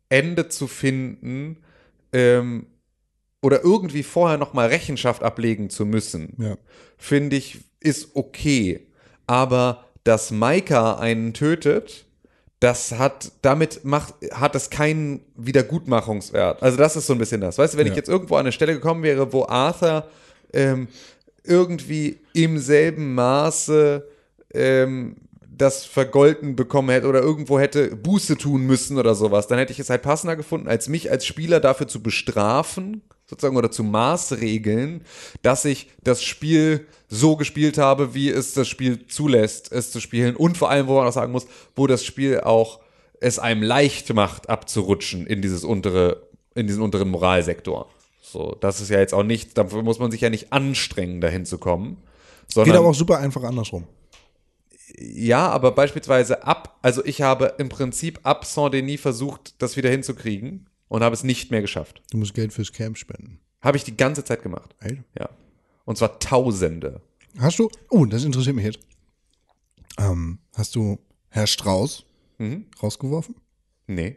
[0.08, 1.58] Ende zu finden,
[2.12, 2.66] ähm,
[3.42, 6.56] oder irgendwie vorher nochmal Rechenschaft ablegen zu müssen, Ja.
[6.96, 8.86] finde ich, ist okay.
[9.26, 12.06] Aber dass Maika einen tötet,
[12.60, 16.62] das hat, damit macht, hat es keinen Wiedergutmachungswert.
[16.62, 17.58] Also das ist so ein bisschen das.
[17.58, 17.96] Weißt du, wenn ich Ja.
[17.98, 20.08] jetzt irgendwo an eine Stelle gekommen wäre, wo Arthur
[20.54, 20.88] ähm,
[21.44, 24.06] irgendwie im selben Maße
[24.52, 25.16] ähm,
[25.56, 29.78] das vergolten bekommen hätte oder irgendwo hätte Buße tun müssen oder sowas, dann hätte ich
[29.78, 35.02] es halt passender gefunden, als mich als Spieler dafür zu bestrafen, sozusagen, oder zu maßregeln,
[35.42, 40.36] dass ich das Spiel so gespielt habe, wie es das Spiel zulässt, es zu spielen.
[40.36, 42.80] Und vor allem, wo man auch sagen muss, wo das Spiel auch
[43.20, 47.88] es einem leicht macht, abzurutschen in dieses untere, in diesen unteren Moralsektor.
[48.34, 51.46] So, das ist ja jetzt auch nicht, dafür muss man sich ja nicht anstrengen, dahin
[51.46, 51.98] zu kommen.
[52.48, 53.86] Sondern, Geht aber auch super einfach andersrum.
[54.98, 60.68] ja, aber beispielsweise ab, also ich habe im Prinzip ab Saint-Denis versucht, das wieder hinzukriegen
[60.88, 62.02] und habe es nicht mehr geschafft.
[62.10, 63.38] Du musst Geld fürs Camp spenden.
[63.60, 64.74] Habe ich die ganze Zeit gemacht.
[64.80, 65.02] Echt?
[65.16, 65.30] Ja.
[65.84, 67.00] Und zwar Tausende.
[67.38, 68.80] Hast du, oh, das interessiert mich jetzt.
[69.96, 72.04] Ähm, hast du Herr Strauß
[72.38, 72.66] Mhm.
[72.82, 73.36] rausgeworfen?
[73.86, 74.16] Nee.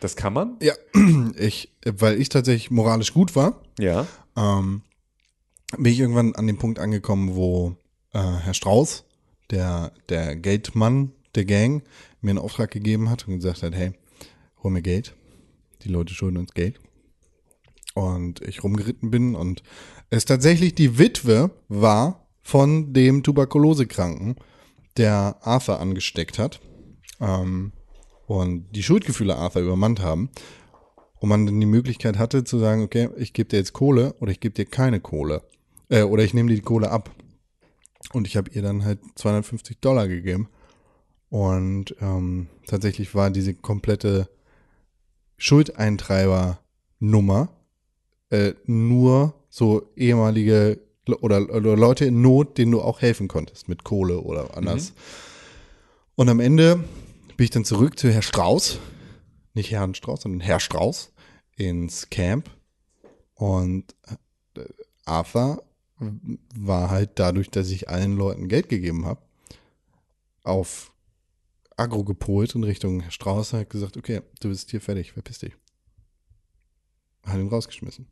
[0.00, 0.56] Das kann man?
[0.62, 0.74] Ja,
[1.38, 4.06] ich, weil ich tatsächlich moralisch gut war, Ja.
[4.36, 4.82] ähm,
[5.76, 7.76] bin ich irgendwann an den Punkt angekommen, wo
[8.12, 9.04] äh, Herr Strauß,
[9.50, 11.82] der, der Geldmann der Gang,
[12.20, 13.92] mir einen Auftrag gegeben hat und gesagt hat, hey,
[14.62, 15.14] hol mir Geld.
[15.82, 16.80] Die Leute schulden uns Geld.
[17.94, 19.62] Und ich rumgeritten bin und
[20.10, 24.36] es tatsächlich die Witwe war von dem Tuberkulosekranken,
[24.96, 26.60] der Arthur angesteckt hat.
[27.20, 27.72] Ähm,
[28.28, 30.30] und die Schuldgefühle Arthur übermannt haben.
[31.18, 34.30] Und man dann die Möglichkeit hatte zu sagen, okay, ich gebe dir jetzt Kohle oder
[34.30, 35.42] ich gebe dir keine Kohle.
[35.88, 37.10] Äh, oder ich nehme dir die Kohle ab.
[38.12, 40.48] Und ich habe ihr dann halt 250 Dollar gegeben.
[41.30, 44.28] Und ähm, tatsächlich war diese komplette
[45.38, 47.48] Schuldeintreiber-Nummer
[48.30, 50.80] äh, nur so ehemalige
[51.22, 54.92] oder, oder Leute in Not, denen du auch helfen konntest, mit Kohle oder anders.
[56.14, 56.84] Und am Ende
[57.38, 58.80] bin ich dann zurück zu Herr Strauß,
[59.54, 61.12] nicht Herrn Strauß, sondern Herr Strauß
[61.56, 62.50] ins Camp.
[63.34, 63.94] Und
[64.56, 64.64] äh,
[65.04, 65.62] Arthur
[66.56, 69.22] war halt dadurch, dass ich allen Leuten Geld gegeben habe,
[70.42, 70.92] auf
[71.76, 75.56] Agro gepolt in Richtung Herr Strauß hat gesagt, okay, du bist hier fertig, verpiss dich.
[77.22, 78.08] Hat ihn rausgeschmissen.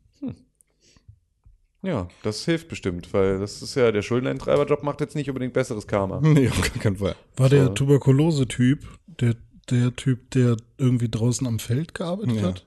[1.83, 5.85] Ja, das hilft bestimmt, weil das ist ja, der Schuldeneintreiberjob macht jetzt nicht unbedingt besseres
[5.85, 6.19] Karma.
[6.23, 7.15] Nee, auf gar keinen Fall.
[7.35, 8.85] War der Tuberkulose-Typ,
[9.19, 9.35] der,
[9.69, 12.41] der Typ, der irgendwie draußen am Feld gearbeitet Ja.
[12.43, 12.65] hat?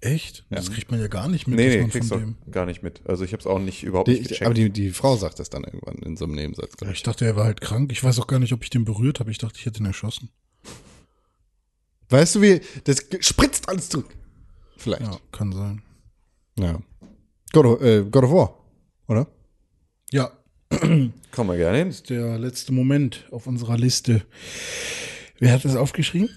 [0.00, 0.44] Echt?
[0.48, 3.00] Das kriegt man ja gar nicht mit, Nee, nee, kriegst du gar nicht mit.
[3.04, 4.42] Also ich habe es auch nicht überhaupt Die, nicht gecheckt.
[4.46, 6.76] aber die, die Frau sagt das dann irgendwann in so einem Nebensatz.
[6.76, 7.90] glaub Ich dachte, er war halt krank.
[7.90, 9.32] Ich weiß auch gar nicht, ob ich den berührt habe.
[9.32, 10.30] Ich dachte, ich hätte ihn erschossen.
[12.10, 14.08] Weißt du wie, das spritzt alles zurück.
[14.76, 15.02] Vielleicht.
[15.02, 15.82] Ja, kann sein.
[16.58, 16.78] Ja.
[17.52, 18.64] God, of, äh, God of War,
[19.08, 19.26] oder?
[20.12, 20.30] Ja,
[21.32, 21.94] Kommen wir gerne hin.
[22.08, 24.22] der letzte Moment auf unserer Liste.
[25.38, 26.28] Wer hat das aufgeschrieben?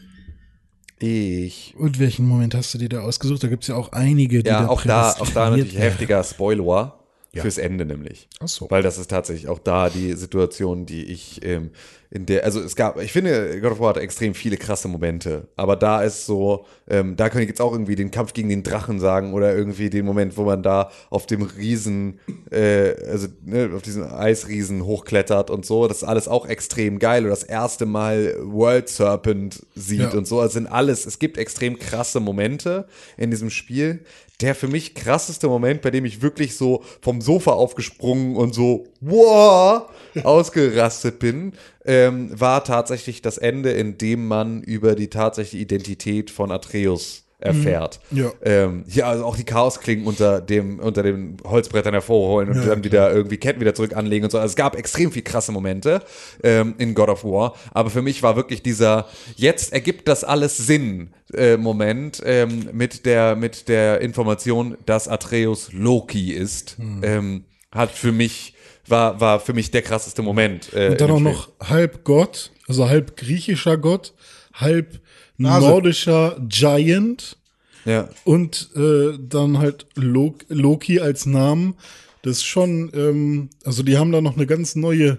[0.99, 1.73] Ich.
[1.77, 3.43] Und welchen Moment hast du dir da ausgesucht?
[3.43, 5.81] Da gibt's ja auch einige, die Ja, da auch da, auch da natürlich wären.
[5.83, 6.99] heftiger Spoiler
[7.33, 8.27] fürs Ende nämlich.
[8.39, 8.69] Ach so.
[8.69, 11.71] Weil das ist tatsächlich auch da die Situation, die ich ähm,
[12.13, 15.47] in der, also es gab, ich finde, God of War hat extrem viele krasse Momente,
[15.55, 18.63] aber da ist so, ähm, da kann ich jetzt auch irgendwie den Kampf gegen den
[18.63, 22.19] Drachen sagen oder irgendwie den Moment, wo man da auf dem Riesen,
[22.51, 27.23] äh, also ne, auf diesen Eisriesen hochklettert und so, das ist alles auch extrem geil
[27.23, 30.09] und das erste Mal World Serpent sieht Ja.
[30.11, 34.01] und so, also sind alles, es gibt extrem krasse Momente in diesem Spiel.
[34.41, 38.87] Der für mich krasseste Moment, bei dem ich wirklich so vom Sofa aufgesprungen und so,
[38.99, 39.83] wow,
[40.23, 41.53] ausgerastet bin,
[41.85, 47.99] ähm, war tatsächlich das Ende, in dem man über die tatsächliche Identität von Atreus erfährt.
[48.11, 48.31] Ja.
[48.43, 52.83] Ähm, ja, also auch die Chaosklingen unter dem, unter den Holzbrettern hervorholen und Ja, dann
[52.83, 54.37] wieder irgendwie Ketten wieder zurück anlegen und so.
[54.37, 56.03] Also es gab extrem viel krasse Momente
[56.43, 57.55] ähm, in God of War.
[57.71, 59.07] Aber für mich war wirklich dieser,
[59.37, 65.73] jetzt ergibt das alles Sinn, äh, Moment, ähm, mit der, mit der Information, dass Atreus
[65.73, 67.01] Loki ist, Hm.
[67.03, 68.53] ähm, hat für mich,
[68.91, 70.71] war, war für mich der krasseste Moment.
[70.73, 74.13] Äh, Und dann auch noch halb Gott, also halb griechischer Gott,
[74.53, 74.99] halb
[75.43, 77.37] Also- nordischer Giant.
[77.83, 78.09] Ja.
[78.25, 81.73] und äh, dann halt Lo Loki als Namen.
[82.21, 85.17] Das ist schon, ähm, also die haben da noch eine ganz neue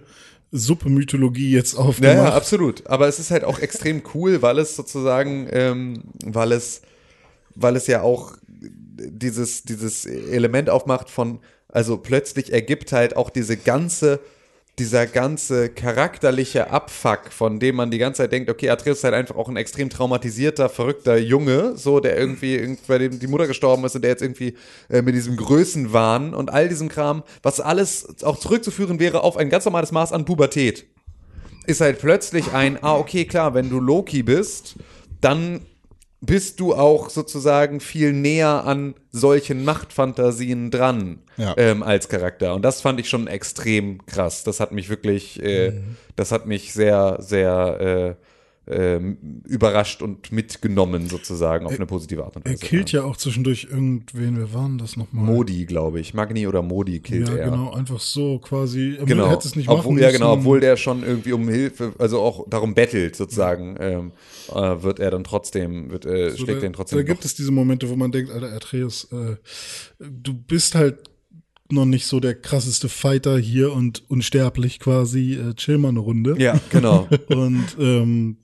[0.53, 2.17] Suppe-Mythologie jetzt Ja, aufgemacht.
[2.17, 2.87] ja, absolut.
[2.87, 6.83] Aber es ist halt auch extrem cool, weil es sozusagen, ähm, weil es,
[7.57, 8.37] weil es ja auch
[8.97, 11.41] dieses, dieses Element aufmacht von,
[11.73, 14.21] also plötzlich ergibt halt auch diese ganze,
[14.79, 19.15] dieser ganze charakterliche Abfuck, von dem man die ganze Zeit denkt, okay, Atreus ist halt
[19.15, 23.85] einfach auch ein extrem traumatisierter, verrückter Junge, so, der irgendwie, bei dem die Mutter gestorben
[23.85, 24.55] ist und der jetzt irgendwie
[24.89, 29.51] äh, mit diesem Größenwahn und all diesem Kram, was alles auch zurückzuführen wäre auf ein
[29.51, 30.87] ganz normales Maß an Pubertät
[31.67, 34.77] ist halt plötzlich ein, ah, okay, klar, wenn du Loki bist,
[35.21, 35.61] dann
[36.25, 41.55] bist du auch sozusagen viel näher an solchen Machtfantasien dran Ja.
[41.57, 42.55] ähm, als Charakter.
[42.55, 44.45] Und das fand ich schon extrem krass.
[44.45, 45.73] Das hat mich wirklich, äh,
[46.17, 48.25] das hat mich sehr, sehr äh,
[48.67, 52.65] ähm, überrascht und mitgenommen sozusagen auf eine positive Art und er Weise.
[52.65, 55.25] killt ja auch zwischendurch irgendwen, wer waren das nochmal?
[55.25, 56.15] Modi, glaube ich.
[56.15, 57.51] Magni oder Modi killt Ja, er.
[57.51, 58.97] genau, einfach so quasi.
[59.01, 59.29] Er Genau.
[59.29, 60.19] hätte es nicht obwohl, machen ja, müssen.
[60.21, 64.13] genau, obwohl der schon irgendwie um Hilfe, also auch darum bettelt sozusagen, ähm,
[64.55, 66.99] äh, wird er dann trotzdem, wird, äh, So, steckt da, den trotzdem.
[66.99, 69.37] da gibt es diese Momente, wo man denkt, Alter, Atreus, äh,
[69.99, 70.99] du bist halt
[71.71, 76.37] noch nicht so der krasseste Fighter hier und unsterblich quasi, äh, chill mal eine Runde.
[76.39, 77.09] ja, genau.
[77.29, 78.37] Und ähm,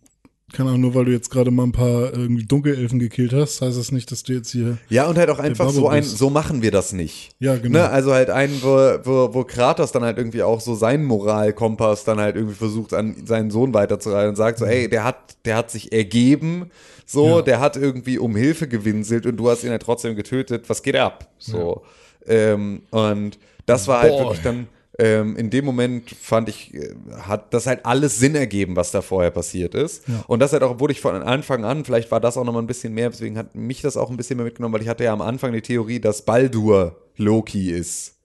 [0.53, 3.77] keine Ahnung, nur weil du jetzt gerade mal ein paar irgendwie Dunkelelfen gekillt hast, heißt
[3.79, 4.79] das nicht, dass du jetzt hier.
[4.89, 7.31] Ja, und halt auch einfach so ein, so machen wir das nicht.
[7.39, 7.81] Ja, genau.
[7.81, 7.89] Ne?
[7.91, 8.69] Also halt ein, wo,
[9.05, 13.27] wo, wo Kratos dann halt irgendwie auch so seinen Moralkompass dann halt irgendwie versucht, an
[13.27, 16.71] seinen Sohn weiterzureihen und sagt so, ey, der hat, der hat sich ergeben,
[17.05, 17.31] so, Mhm.
[17.37, 17.43] Ja.
[17.43, 20.97] der hat irgendwie um Hilfe gewinselt und du hast ihn halt trotzdem getötet, was geht
[20.97, 21.29] ab?
[21.39, 21.83] So.
[22.27, 24.21] Ähm, und das war halt Boy.
[24.25, 24.67] wirklich dann,
[24.99, 29.01] ähm, in dem Moment fand ich, äh, hat das halt alles Sinn ergeben, was da
[29.01, 30.05] vorher passiert ist.
[30.27, 32.61] Und das halt auch, obwohl ich von Anfang an, vielleicht war das auch noch mal
[32.61, 35.05] ein bisschen mehr, deswegen hat mich das auch ein bisschen mehr mitgenommen, weil ich hatte
[35.05, 38.17] ja am Anfang die Theorie, dass Baldur Loki ist.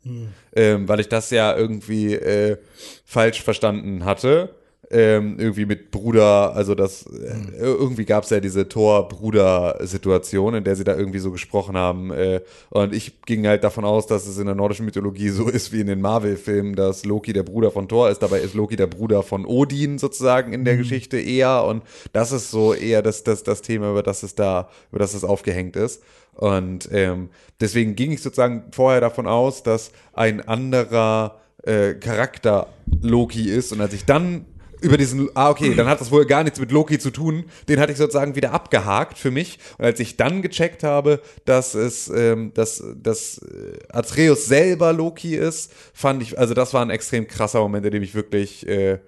[0.56, 2.58] Ähm, weil ich das ja irgendwie äh,
[3.06, 4.54] falsch verstanden hatte.
[4.96, 10.76] Ähm, irgendwie mit Bruder, also das, äh, irgendwie gab es ja diese Thor-Bruder-Situation, in der
[10.76, 12.12] sie da irgendwie so gesprochen haben.
[12.12, 15.72] Äh, und ich ging halt davon aus, dass es in der nordischen Mythologie so ist
[15.72, 18.22] wie in den Marvel-Filmen, dass Loki der Bruder von Thor ist.
[18.22, 21.64] Dabei ist Loki der Bruder von Odin sozusagen in der Geschichte eher.
[21.64, 21.82] Und
[22.12, 25.24] das ist so eher das, das, das Thema, über das es da, über das es
[25.24, 26.04] aufgehängt ist.
[26.36, 27.30] Und ähm,
[27.60, 32.68] deswegen ging ich sozusagen vorher davon aus, dass ein anderer äh, Charakter
[33.02, 33.72] Loki ist.
[33.72, 34.46] Und als ich dann
[34.84, 37.46] über diesen, ah, okay, dann hat das wohl gar nichts mit Loki zu tun.
[37.68, 39.60] Den hatte ich sozusagen wieder abgehakt für mich.
[39.78, 45.36] Und als ich dann gecheckt habe, dass es, ähm, dass, dass äh, Atreus selber Loki
[45.36, 49.00] ist, fand ich, also das war ein extrem krasser Moment, in dem ich wirklich äh,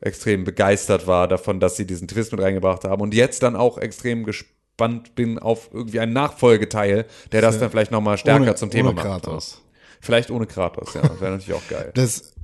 [0.00, 3.02] extrem begeistert war davon, dass sie diesen Twist mit reingebracht haben.
[3.02, 7.90] Und jetzt dann auch extrem gespannt bin auf irgendwie einen Nachfolgeteil, der das dann vielleicht
[7.90, 9.06] nochmal stärker Ohne- zum Thema ohne macht.
[9.06, 9.62] Kratos.
[10.00, 11.02] Vielleicht ohne Kratos, ja.
[11.02, 11.90] Das wäre natürlich auch geil.
[11.94, 12.34] Das,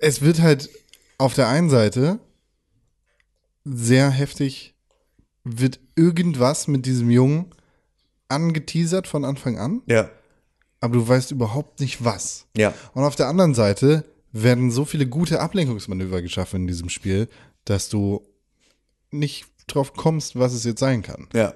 [0.00, 0.70] es wird halt
[1.18, 2.18] auf der einen Seite
[3.64, 4.74] sehr heftig,
[5.44, 7.54] wird irgendwas mit diesem Jungen
[8.28, 10.10] angeteasert von Anfang an, Ja.
[10.80, 12.46] aber du weißt überhaupt nicht was.
[12.56, 12.74] Ja.
[12.94, 17.28] Und auf der anderen Seite werden so viele gute Ablenkungsmanöver geschaffen in diesem Spiel,
[17.64, 18.26] dass du
[19.10, 21.28] nicht drauf kommst, was es jetzt sein kann.
[21.32, 21.54] Ja.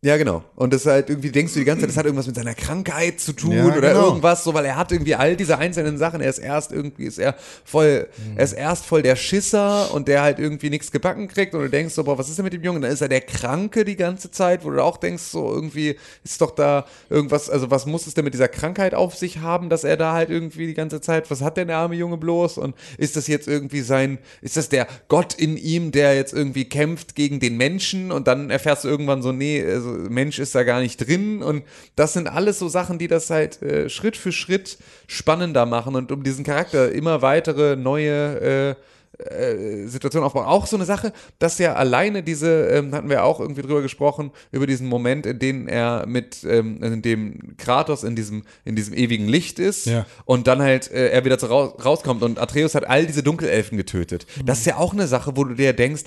[0.00, 0.44] Ja, genau.
[0.54, 2.54] Und das ist halt irgendwie, denkst du die ganze Zeit, das hat irgendwas mit seiner
[2.54, 4.06] Krankheit zu tun Ja, oder genau.
[4.06, 6.20] irgendwas, so, weil er hat irgendwie all diese einzelnen Sachen.
[6.20, 7.34] Er ist erst irgendwie, ist er
[7.64, 11.62] voll, er ist erst voll der Schisser und der halt irgendwie nichts gebacken kriegt und
[11.62, 12.80] du denkst so, boah, was ist denn mit dem Jungen?
[12.80, 16.40] Dann ist er der Kranke die ganze Zeit, wo du auch denkst, so irgendwie ist
[16.40, 19.82] doch da irgendwas, also was muss es denn mit dieser Krankheit auf sich haben, dass
[19.82, 22.58] er da halt irgendwie die ganze Zeit, was hat denn der arme Junge bloß?
[22.58, 26.66] Und ist das jetzt irgendwie sein, ist das der Gott in ihm, der jetzt irgendwie
[26.66, 29.58] kämpft gegen den Menschen und dann erfährst du irgendwann so, nee,
[29.88, 31.64] also Mensch ist da gar nicht drin und
[31.96, 36.12] das sind alles so Sachen, die das halt äh, Schritt für Schritt spannender machen und
[36.12, 38.74] um diesen Charakter immer weitere neue äh,
[39.18, 40.44] äh, Situationen aufbauen.
[40.46, 44.30] Auch so eine Sache, dass ja alleine diese, ähm, hatten wir auch irgendwie drüber gesprochen,
[44.52, 48.94] über diesen Moment, in dem er mit, ähm, in dem Kratos in diesem, in diesem
[48.94, 50.06] ewigen Licht ist Ja.
[50.24, 53.76] und dann halt äh, er wieder zu raus, rauskommt und Atreus hat all diese Dunkelelfen
[53.76, 54.26] getötet.
[54.44, 56.04] Das ist ja auch eine Sache, wo du dir denkst,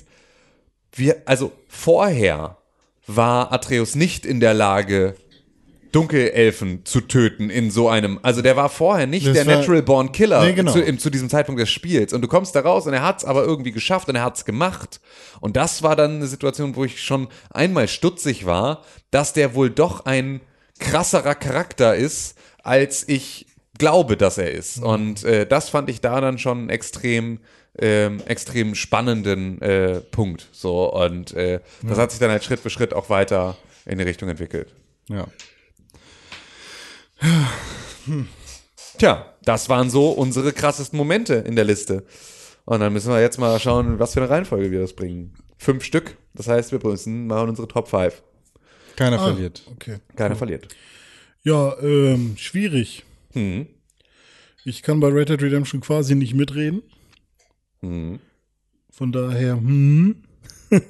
[0.94, 2.56] wir, also vorher
[3.06, 5.14] war Atreus nicht in der Lage,
[5.92, 10.10] Dunkelelfen zu töten in so einem, also der war vorher nicht Das der Natural Born
[10.10, 10.72] Killer Nee, genau.
[10.72, 12.14] zu, im, zu diesem Zeitpunkt des Spiels.
[12.14, 15.00] Und du kommst da raus und er hat's aber irgendwie geschafft und er hat's gemacht.
[15.40, 19.68] Und das war dann eine Situation, wo ich schon einmal stutzig war, dass der wohl
[19.68, 20.40] doch ein
[20.78, 23.46] krasserer Charakter ist, als ich
[23.76, 24.78] glaube, dass er ist.
[24.78, 24.86] Mhm.
[24.86, 27.38] Und äh, das fand ich da dann schon extrem
[27.78, 30.48] ähm, extrem spannenden äh, Punkt.
[30.52, 33.56] So und äh, das hat sich dann halt Schritt für Schritt auch weiter
[33.86, 34.74] in die Richtung entwickelt.
[35.08, 35.26] Ja.
[38.98, 42.04] Tja, das waren so unsere krassesten Momente in der Liste.
[42.64, 45.34] Und dann müssen wir jetzt mal schauen, was für eine Reihenfolge wir das bringen.
[45.58, 46.16] Fünf Stück.
[46.34, 48.22] Das heißt, wir müssen machen unsere Top 5.
[48.96, 49.62] Keiner Ah, verliert.
[49.72, 49.98] Okay.
[50.16, 50.68] Keiner verliert.
[51.42, 53.04] Ja, ähm, schwierig.
[53.32, 53.66] Hm.
[54.64, 56.82] Ich kann bei Red Dead Redemption quasi nicht mitreden.
[57.82, 58.18] Hm.
[58.90, 60.22] Von daher, hm,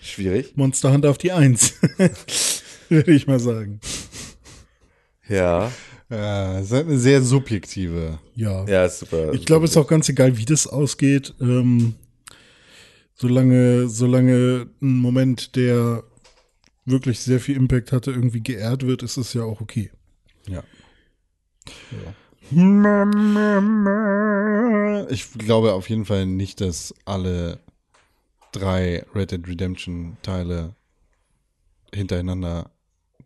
[0.00, 0.56] Schwierig.
[0.56, 1.74] Monster Hunter auf die Eins.
[2.88, 3.80] Würde ich mal sagen.
[5.28, 5.70] Ja.
[6.10, 8.18] Ja, ist eine sehr subjektive.
[8.34, 8.64] Ja.
[8.66, 9.34] Ja, ist super.
[9.34, 11.34] Ich glaube, es ist auch ganz egal, wie das ausgeht.
[11.40, 11.96] Ähm,
[13.14, 16.04] solange, solange ein Moment, der
[16.86, 19.90] wirklich sehr viel Impact hatte, irgendwie geehrt wird, ist es ja auch okay.
[20.48, 20.62] Ja.
[25.10, 27.60] Ich glaube auf jeden Fall nicht, dass alle
[28.52, 30.74] drei Red Dead Redemption Teile
[31.94, 32.70] hintereinander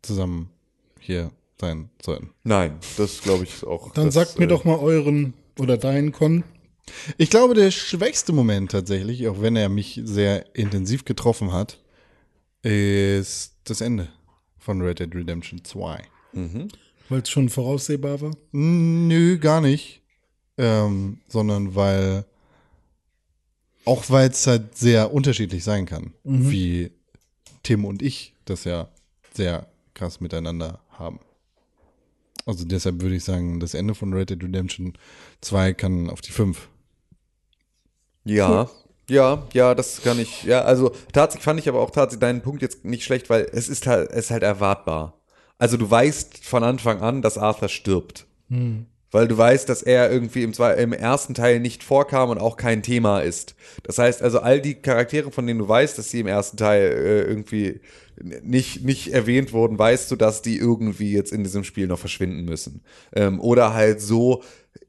[0.03, 0.51] zusammen
[1.01, 2.31] hier sein sollten.
[2.45, 3.93] Nein, das glaube ich auch.
[3.93, 6.45] Dann das, sagt mir äh, doch mal euren oder deinen Con.
[7.17, 11.79] Ich glaube, der schwächste Moment tatsächlich, auch wenn er mich sehr intensiv getroffen hat,
[12.63, 14.09] ist das Ende
[14.59, 16.03] von Red Dead Redemption 2.
[17.09, 18.33] Weil es schon voraussehbar war.
[18.53, 20.03] Nö, gar nicht.
[20.59, 22.25] Ähm, sondern weil,
[23.85, 26.93] auch weil es halt sehr unterschiedlich sein kann, wie
[27.63, 28.89] Tim und ich das ja
[29.33, 31.21] sehr krass miteinander haben.
[32.45, 34.95] Also deshalb würde ich sagen, das Ende von Red Dead Redemption
[35.41, 36.69] 2 kann auf die 5.
[38.25, 38.69] Ja,
[39.09, 40.45] ja, ja, das kann ich.
[40.45, 43.69] Ja, also tatsächlich fand ich aber auch tatsächlich deinen Punkt jetzt nicht schlecht, weil es
[43.69, 45.22] ist halt, es ist halt erwartbar.
[45.63, 48.27] Also du weißt von Anfang an, dass Arthur stirbt.
[49.13, 52.57] Weil du weißt, dass er irgendwie im, zwei, im ersten Teil nicht vorkam und auch
[52.57, 53.55] kein Thema ist.
[53.85, 56.83] Das heißt also, all die Charaktere, von denen du weißt, dass sie im ersten Teil
[56.83, 57.81] äh, irgendwie
[58.43, 62.45] nicht, nicht erwähnt wurden, weißt du, dass die irgendwie jetzt in diesem Spiel noch verschwinden
[62.45, 62.83] müssen.
[63.15, 64.43] Ähm, oder halt so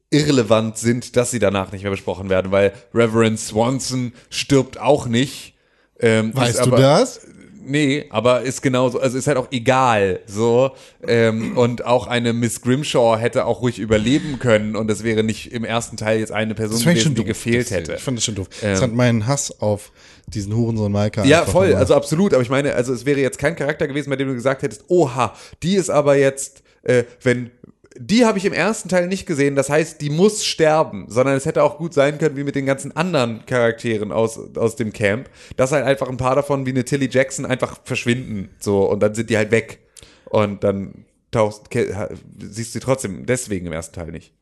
[0.10, 5.54] irrelevant sind, dass sie danach nicht mehr besprochen werden, weil Reverend Swanson stirbt auch nicht.
[6.00, 7.22] Ähm, Weißt du aber- das?
[7.66, 10.72] Nee, aber ist genauso, also ist halt auch egal, so.
[11.08, 15.52] Ähm, und auch eine Miss Grimshaw hätte auch ruhig überleben können und es wäre nicht
[15.54, 17.26] im ersten Teil jetzt eine Person gewesen, die doof.
[17.28, 17.94] gefehlt Das- hätte.
[17.94, 18.48] Ich fand das schon doof.
[18.62, 18.72] Ähm.
[18.72, 19.92] das hat meinen Hass auf
[20.28, 21.24] diesen Hurensohn Maika.
[21.26, 22.34] Ja, voll, nur- also absolut.
[22.34, 24.86] Aber ich meine, also es wäre jetzt kein Charakter gewesen, bei dem du gesagt hättest,
[24.88, 25.34] oha,
[25.64, 27.52] die ist aber jetzt, äh, wenn,
[27.98, 31.46] die habe ich im ersten Teil nicht gesehen, das heißt, die muss sterben, sondern es
[31.46, 35.30] hätte auch gut sein können, wie mit den ganzen anderen Charakteren aus, aus dem Camp,
[35.58, 39.14] dass halt einfach ein paar davon wie eine Tilly Jackson einfach verschwinden, so, und dann
[39.14, 39.80] sind die halt weg.
[40.26, 44.34] Und dann tauchst, siehst du sie trotzdem deswegen im ersten Teil nicht.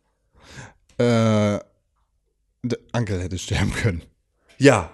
[0.97, 1.59] Äh,
[2.63, 4.03] der Ankel hätte sterben können.
[4.57, 4.91] Ja.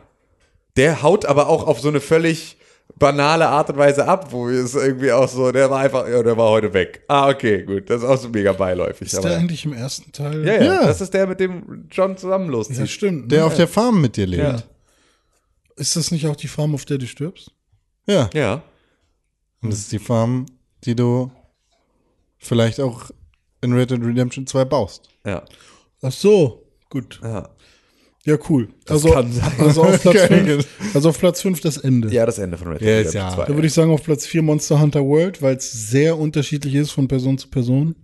[0.78, 2.58] Der haut aber auch auf so eine völlig
[3.00, 6.36] banale Art und Weise ab, wo es irgendwie auch so, der war einfach, ja, der
[6.38, 7.04] war heute weg.
[7.08, 7.90] Ah, okay, gut.
[7.90, 9.08] Das ist auch so mega beiläufig.
[9.08, 10.46] Ist aber, der eigentlich im ersten Teil?
[10.46, 10.86] ja, ja, Ja.
[10.86, 12.90] das ist der, mit dem John zusammen Ja, loszieht.
[12.90, 13.32] stimmt.
[13.32, 13.46] Der ne?
[13.46, 14.44] auf der Farm mit dir lebt.
[14.44, 14.64] Ja.
[15.76, 17.52] Ist das nicht auch die Farm, auf der du stirbst?
[18.08, 18.30] Ja.
[18.34, 18.64] Ja.
[19.62, 20.46] Und das ist die Farm,
[20.84, 21.32] die du
[22.38, 23.12] vielleicht auch
[23.62, 25.10] in Red Dead Redemption 2 baust.
[25.26, 25.44] Ja.
[26.02, 27.20] Ach so, gut.
[27.24, 27.50] Ja.
[28.28, 28.68] Ja, cool.
[28.90, 29.52] also, kann sein.
[29.58, 30.44] also auf Platz Okay.
[30.46, 32.10] 5, also auf Platz 5 das Ende.
[32.14, 33.46] Ja, das Ende von Red Dead Redemption ja- 2.
[33.46, 36.92] Da würde ich sagen, auf Platz 4 Monster Hunter World, weil es sehr unterschiedlich ist
[36.92, 37.96] von Person zu Person.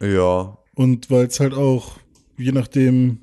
[0.00, 0.56] Ja.
[0.76, 1.98] Und weil es halt auch,
[2.38, 3.22] je nachdem,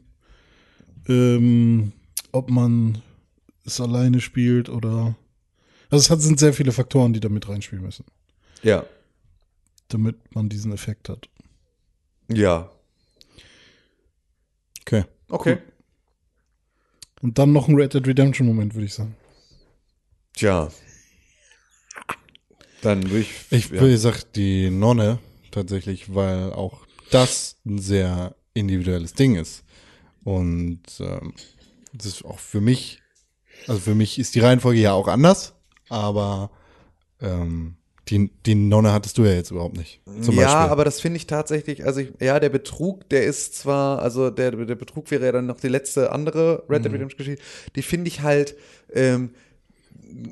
[1.08, 1.94] ähm,
[2.34, 3.02] ob man
[3.66, 5.16] es alleine spielt oder.
[5.90, 8.04] Also es hat, sind sehr viele Faktoren, die da mit reinspielen müssen,
[8.64, 8.84] Ja.
[9.88, 11.30] damit man diesen Effekt hat.
[12.32, 12.70] Ja.
[14.82, 15.06] Okay.
[15.30, 15.58] Okay.
[17.22, 19.16] Und dann noch ein Red Dead Redemption Moment, würde ich sagen.
[20.34, 20.70] Tja.
[22.82, 23.32] Dann würde ich.
[23.50, 23.82] Ich ja.
[23.82, 25.20] würde sagen, die Nonne
[25.52, 29.64] tatsächlich, weil auch das ein sehr individuelles Ding ist.
[30.24, 31.34] Und ähm,
[31.94, 33.02] das ist auch für mich,
[33.68, 35.54] also für mich ist die Reihenfolge ja auch anders,
[35.90, 36.52] aber
[37.20, 37.76] ähm,
[38.10, 40.02] die, die Nonne hattest du ja jetzt überhaupt nicht.
[40.22, 40.72] Zum ja, Beispiel.
[40.72, 44.52] aber das finde ich tatsächlich, also ich, ja, der Betrug, der ist zwar, also der,
[44.52, 46.84] der Betrug wäre ja dann noch die letzte andere Red Mhm.
[46.84, 47.44] Dead Redemption Geschichte,
[47.76, 48.56] die finde ich halt,
[48.94, 49.32] ähm,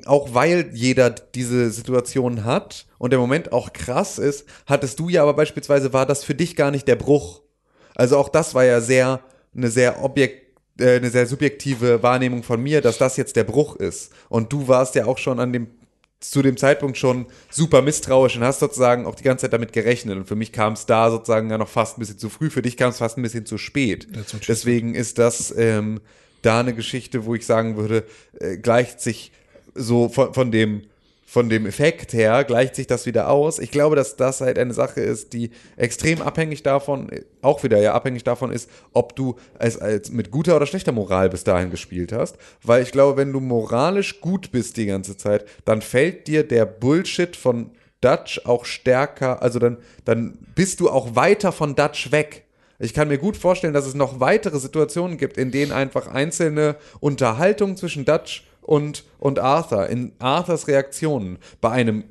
[0.06, 5.22] auch weil jeder diese Situation hat und der Moment auch krass ist, hattest du ja
[5.22, 7.42] aber beispielsweise, war das für dich gar nicht der Bruch.
[7.94, 9.20] Also auch das war ja sehr,
[9.56, 13.76] eine sehr objekt, äh, eine sehr subjektive Wahrnehmung von mir, dass das jetzt der Bruch
[13.76, 14.12] ist.
[14.28, 15.68] Und du warst ja auch schon an dem
[16.20, 20.16] zu dem Zeitpunkt schon super misstrauisch und hast sozusagen auch die ganze Zeit damit gerechnet.
[20.16, 22.62] Und für mich kam es da sozusagen ja noch fast ein bisschen zu früh, für
[22.62, 24.08] dich kam es fast ein bisschen zu spät.
[24.48, 26.00] Deswegen ist das ähm,
[26.42, 28.04] da eine Geschichte, wo ich sagen würde,
[28.40, 29.32] äh, gleicht sich
[29.74, 30.82] so von, von dem
[31.30, 33.58] von dem Effekt her gleicht sich das wieder aus.
[33.58, 37.10] Ich glaube, dass das halt eine Sache ist, die extrem abhängig davon,
[37.42, 41.28] auch wieder ja abhängig davon ist, ob du als, als mit guter oder schlechter Moral
[41.28, 42.38] bis dahin gespielt hast.
[42.62, 46.64] Weil ich glaube, wenn du moralisch gut bist die ganze Zeit, dann fällt dir der
[46.64, 49.76] Bullshit von Dutch auch stärker, also dann,
[50.06, 52.44] dann bist du auch weiter von Dutch weg.
[52.78, 56.76] Ich kann mir gut vorstellen, dass es noch weitere Situationen gibt, in denen einfach einzelne
[57.00, 62.04] Unterhaltungen zwischen Dutch und, und Arthur, in Arthurs Reaktionen bei einem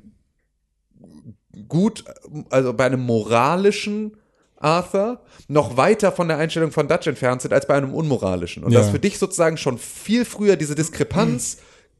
[1.68, 2.04] gut,
[2.50, 4.16] also bei einem moralischen
[4.56, 8.64] Arthur noch weiter von der Einstellung von Dutch entfernt sind als bei einem unmoralischen.
[8.64, 8.80] Und Ja.
[8.80, 11.58] dass für dich sozusagen schon viel früher diese Diskrepanz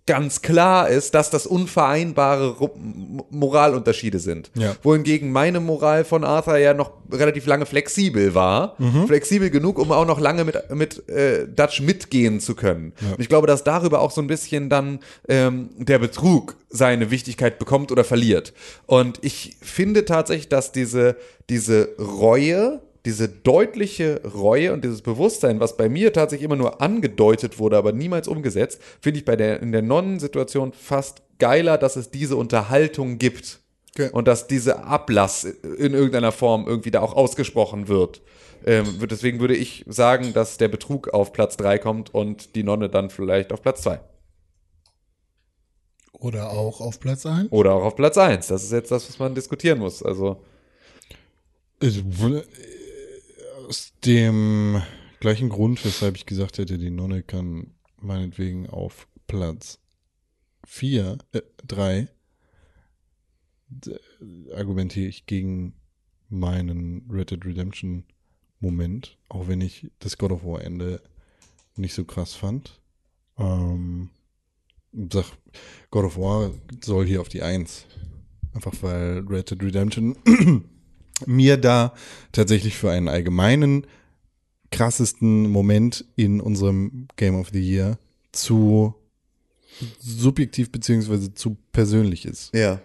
[0.08, 2.56] ganz klar ist, dass das unvereinbare
[3.30, 4.50] Moralunterschiede sind.
[4.54, 4.74] Ja.
[4.82, 8.76] Wohingegen meine Moral von Arthur ja noch relativ lange flexibel war.
[9.06, 12.94] Flexibel genug, um auch noch lange mit, mit äh, Dutch mitgehen zu können.
[13.12, 17.58] Und ich glaube, dass darüber auch so ein bisschen dann ähm, der Betrug seine Wichtigkeit
[17.58, 18.54] bekommt oder verliert.
[18.86, 21.16] Und ich finde tatsächlich, dass diese,
[21.50, 27.58] diese Reue, diese deutliche Reue und dieses Bewusstsein, was bei mir tatsächlich immer nur angedeutet
[27.58, 32.10] wurde, aber niemals umgesetzt, finde ich bei der, in der Nonnensituation fast geiler, dass es
[32.10, 33.60] diese Unterhaltung gibt.
[33.94, 34.10] Okay.
[34.12, 38.20] Und dass dieser Ablass in irgendeiner Form irgendwie da auch ausgesprochen wird.
[38.66, 42.90] Ähm, deswegen würde ich sagen, dass der Betrug auf Platz 3 kommt und die Nonne
[42.90, 44.00] dann vielleicht auf Platz 2.
[46.12, 47.50] Oder auch auf Platz 1.
[47.52, 48.48] Oder auch auf Platz 1.
[48.48, 50.02] Das ist jetzt das, was man diskutieren muss.
[50.02, 50.44] Also,
[51.80, 52.02] Also,
[53.68, 54.80] Aus dem
[55.20, 59.78] gleichen Grund, weshalb ich gesagt hätte, die Nonne kann meinetwegen auf Platz
[60.64, 62.08] 4, äh, 3,
[63.68, 63.98] d-
[64.54, 65.74] argumentiere ich gegen
[66.30, 68.04] meinen Red Dead Redemption
[68.58, 71.02] Moment, auch wenn ich das God of War Ende
[71.76, 72.80] nicht so krass fand.
[73.36, 74.08] Ähm,
[75.12, 75.26] sag,
[75.90, 76.52] God of War
[76.82, 77.84] soll hier auf die 1.
[78.54, 80.16] Einfach weil Red Dead Redemption
[81.26, 81.94] mir da
[82.32, 83.86] tatsächlich für einen allgemeinen
[84.70, 87.98] krassesten Moment in unserem Game of the Year
[88.32, 88.94] zu
[90.00, 92.54] subjektiv beziehungsweise zu persönlich ist.
[92.54, 92.80] Ja.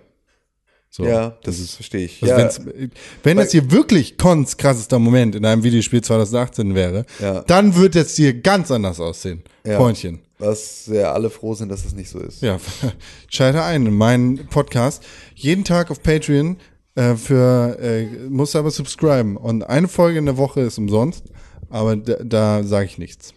[0.89, 2.21] So, ja, das, verstehe ich.
[2.21, 2.87] Also ja,
[3.23, 7.41] wenn das hier wirklich Cons krassester Moment in einem Videospiel 2018 wäre, Ja.
[7.41, 9.41] dann wird es hier ganz anders aussehen.
[9.65, 9.77] Ja.
[9.77, 10.19] Freundchen.
[10.37, 12.43] was ja alle froh sind, dass es nicht so ist.
[12.43, 12.59] Ja,
[13.27, 15.03] schalte ein in meinen Podcast.
[15.33, 16.57] Jeden Tag auf Patreon
[16.95, 19.37] äh, für, äh, musst aber subscriben.
[19.37, 21.23] Und eine Folge in der Woche ist umsonst,
[21.69, 23.33] aber da, da sage ich nichts.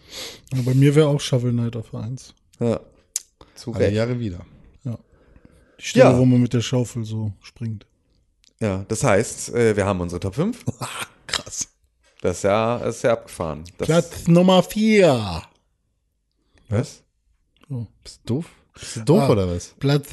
[0.53, 2.33] Ja, bei mir wäre auch Shovel Knight auf 1.
[2.59, 2.79] Ja.
[3.55, 3.91] Zu Alle.
[3.91, 4.45] Jahre wieder.
[5.79, 6.17] Die Stelle, Ja.
[6.17, 7.85] wo man mit der Schaufel so springt.
[8.59, 10.65] Ja, das heißt, äh, wir haben unsere Top 5.
[11.27, 11.67] Krass.
[12.21, 13.63] Das ist ja, das ist ja abgefahren.
[13.77, 15.43] Das, Platz Nummer 4.
[16.69, 17.03] Was?
[18.03, 18.45] Bist du doof?
[18.79, 19.29] Bist du doof Ah.
[19.31, 19.73] oder was?
[19.79, 20.07] Platz.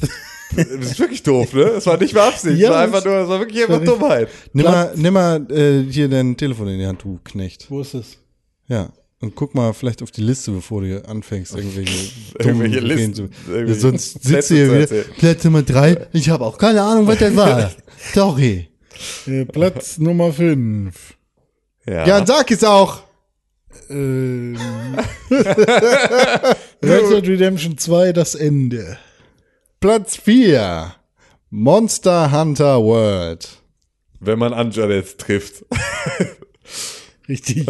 [0.55, 1.65] Das ist wirklich doof, ne?
[1.75, 2.57] Das war nicht mehr Absicht.
[2.59, 4.29] Ja, das war einfach nur, das war wirklich einfach Dummheit.
[4.53, 7.65] Nimm mal, nimm mal äh, hier dein Telefon in die Hand, du Knecht.
[7.69, 8.17] Wo ist es?
[8.67, 8.89] Ja.
[9.21, 13.29] Und guck mal vielleicht auf die Liste, bevor du anfängst, irgendwelche Irgendwelche Listen, zu.
[13.47, 15.03] irgendwelche Sonst sitzt du hier wieder.
[15.17, 16.07] Platz Nummer drei.
[16.13, 17.71] Ich habe auch keine Ahnung, was das war.
[18.13, 18.69] Sorry.
[19.25, 20.93] Äh, Platz Nummer 5.
[21.87, 22.05] Ja.
[22.07, 23.01] Ja, sag es auch.
[23.89, 24.57] Ähm,
[25.29, 28.97] Red Dead Redemption 2, das Ende.
[29.79, 30.95] Platz vier.
[31.49, 33.47] Monster Hunter World.
[34.19, 35.65] Wenn man Anjanet trifft.
[37.29, 37.65] Richtig.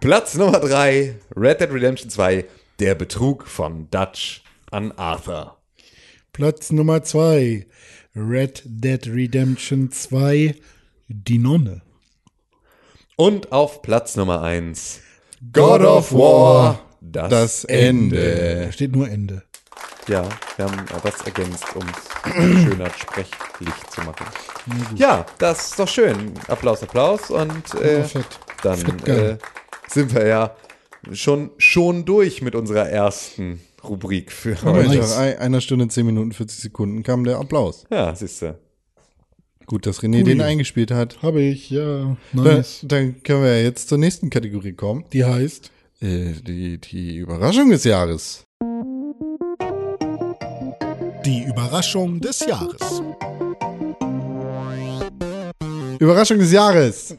[0.00, 2.44] Platz Nummer 3, Red Dead Redemption 2,
[2.80, 5.58] der Betrug von Dutch an Arthur.
[6.32, 7.66] Platz Nummer 2.
[8.14, 10.54] Red Dead Redemption 2,
[11.08, 11.82] die Nonne.
[13.22, 14.98] Und auf Platz Nummer 1,
[15.52, 18.64] God of War, das, Das Ende.
[18.66, 19.44] Da steht nur Ende.
[20.08, 20.24] Ja,
[20.56, 22.32] wir haben das ergänzt, um es
[22.64, 24.26] schöner sprechlich zu machen.
[24.96, 26.32] Ja, das ist doch schön.
[26.48, 27.30] Applaus, Applaus.
[27.30, 28.08] Und äh, Ja,
[28.64, 29.38] dann äh,
[29.88, 30.56] sind wir ja
[31.12, 34.98] schon, schon durch mit unserer ersten Rubrik für heute.
[34.98, 37.84] nach ein- einer Stunde, 10 Minuten, 40 Sekunden kam der Applaus.
[37.88, 38.58] Ja, siehst du.
[39.72, 41.22] Gut, dass René den eingespielt hat.
[41.22, 42.14] Habe ich, ja.
[42.34, 42.80] Dann, Nice.
[42.82, 45.06] dann können wir jetzt zur nächsten Kategorie kommen.
[45.14, 45.70] Die heißt
[46.02, 48.44] Äh, die, die Überraschung des Jahres.
[51.24, 53.00] Die Überraschung des Jahres.
[55.98, 57.16] Überraschung des Jahres.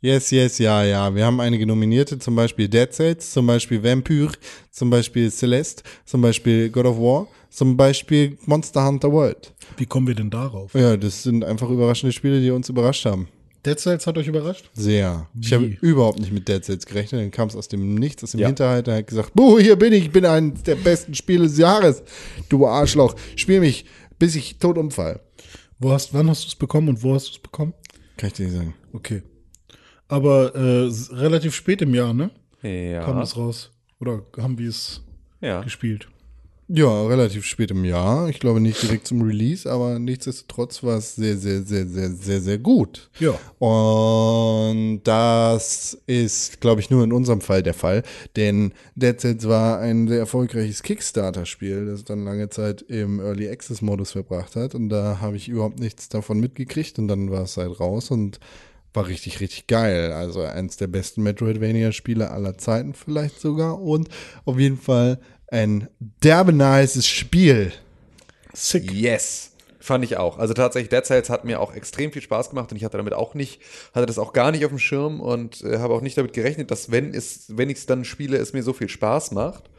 [0.00, 1.14] Yes, yes, ja, ja.
[1.14, 4.32] Wir haben einige Nominierte, zum Beispiel Dead Cells, zum Beispiel Vampire,
[4.70, 9.52] zum Beispiel Celeste, zum Beispiel God of War, zum Beispiel Monster Hunter World.
[9.76, 10.74] Wie kommen wir denn darauf?
[10.74, 13.28] Ja, das sind einfach überraschende Spiele, die uns überrascht haben.
[13.64, 14.68] Dead Cells hat euch überrascht?
[14.72, 15.28] Sehr.
[15.40, 15.54] Ich Wie?
[15.54, 17.20] habe überhaupt nicht mit Dead Cells gerechnet.
[17.20, 18.48] Dann kam es aus dem Nichts, aus dem Ja.
[18.48, 18.88] Hinterhalt.
[18.88, 22.02] Er hat gesagt, Buh, hier bin ich, ich bin eines der besten Spiele des Jahres.
[22.48, 23.84] Du Arschloch, spiel mich,
[24.18, 25.20] bis ich tot umfall.
[25.78, 27.72] Wo hast, wann hast du es bekommen und wo hast du es bekommen?
[28.16, 28.74] Kann ich dir nicht sagen.
[28.92, 29.22] Okay.
[30.08, 32.30] Aber äh, relativ spät im Jahr, ne?
[32.62, 33.12] Kam Ja.
[33.20, 33.70] das raus.
[34.00, 35.02] Oder haben wir es
[35.40, 35.60] ja.
[35.62, 36.08] gespielt?
[36.68, 38.28] Ja, relativ spät im Jahr.
[38.28, 42.40] Ich glaube nicht direkt zum Release, aber nichtsdestotrotz war es sehr, sehr, sehr, sehr, sehr,
[42.40, 43.10] sehr gut.
[43.18, 43.38] Ja.
[43.58, 48.02] Und das ist, glaube ich, nur in unserem Fall der Fall,
[48.36, 54.12] denn Dead Cells war ein sehr erfolgreiches Kickstarter-Spiel, das dann lange Zeit im Early Access-Modus
[54.12, 57.78] verbracht hat und da habe ich überhaupt nichts davon mitgekriegt und dann war es halt
[57.80, 58.38] raus und
[58.94, 60.12] war richtig, richtig geil.
[60.12, 64.08] Also eins der besten Metroidvania-Spiele aller Zeiten vielleicht sogar und
[64.44, 65.18] auf jeden Fall
[65.52, 67.72] ein derbe nices Spiel.
[68.54, 68.90] Sick.
[68.90, 69.50] Yes.
[69.78, 70.38] Fand ich auch.
[70.38, 73.12] Also tatsächlich, Dead Cells hat mir auch extrem viel Spaß gemacht und ich hatte damit
[73.14, 73.60] auch nicht,
[73.92, 76.70] hatte das auch gar nicht auf dem Schirm und äh, habe auch nicht damit gerechnet,
[76.70, 79.70] dass wenn es, wenn ich es dann spiele, es mir so viel Spaß macht.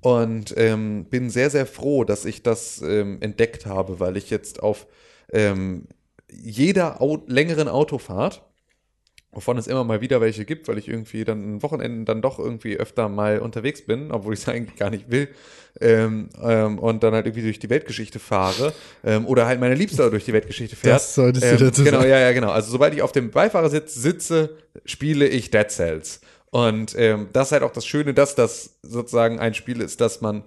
[0.00, 4.60] Und ähm, bin sehr, sehr froh, dass ich das ähm, entdeckt habe, weil ich jetzt
[4.60, 4.88] auf
[5.32, 5.86] ähm,
[6.28, 8.42] jeder Au längeren Autofahrt,
[9.32, 12.38] wovon es immer mal wieder welche gibt, weil ich irgendwie dann an Wochenenden dann doch
[12.38, 15.28] irgendwie öfter mal unterwegs bin, obwohl ich es eigentlich gar nicht will,
[15.80, 20.10] ähm, ähm, und dann halt irgendwie durch die Weltgeschichte fahre ähm, oder halt meine Liebste
[20.10, 20.96] durch die Weltgeschichte fährt.
[20.96, 22.10] Das solltest du ähm, dazu Genau, sagen.
[22.10, 22.50] ja, ja, genau.
[22.50, 24.50] Also sobald ich auf dem Beifahrersitz sitze,
[24.84, 26.20] spiele ich Dead Cells.
[26.50, 30.20] Und ähm, das ist halt auch das Schöne, dass das sozusagen ein Spiel ist, dass
[30.20, 30.42] man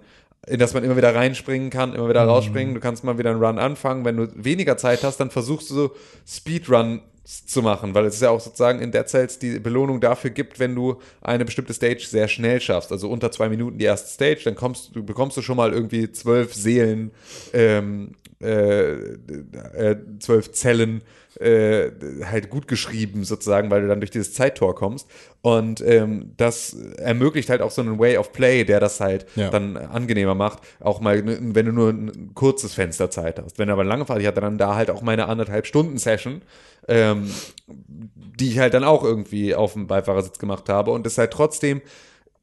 [0.46, 2.72] in das man immer wieder reinspringen kann, immer wieder rausspringen.
[2.74, 4.04] Du kannst mal wieder einen Run anfangen.
[4.04, 8.30] Wenn du weniger Zeit hast, dann versuchst du so Speedruns zu machen, weil es ja
[8.30, 12.28] auch sozusagen in Dead Cells die Belohnung dafür gibt, wenn du eine bestimmte Stage sehr
[12.28, 12.92] schnell schaffst.
[12.92, 16.12] Also unter zwei Minuten die erste Stage, dann kommst du bekommst du schon mal irgendwie
[16.12, 17.10] zwölf Seelen,
[17.52, 21.02] ähm, äh, äh, zwölf Zellen
[21.40, 21.90] äh,
[22.24, 25.08] halt gut geschrieben sozusagen, weil du dann durch dieses Zeittor kommst.
[25.42, 29.50] Und ähm, das ermöglicht halt auch so einen Way of Play, der das halt Ja.
[29.50, 30.60] dann angenehmer macht.
[30.80, 33.58] Auch mal, wenn du nur ein kurzes Fenster Zeit hast.
[33.58, 36.42] Wenn du aber lange Fahrt, ich hatte dann da halt auch meine anderthalb Stunden Session,
[36.88, 37.30] ähm,
[37.68, 41.80] die ich halt dann auch irgendwie auf dem Beifahrersitz gemacht habe und es halt trotzdem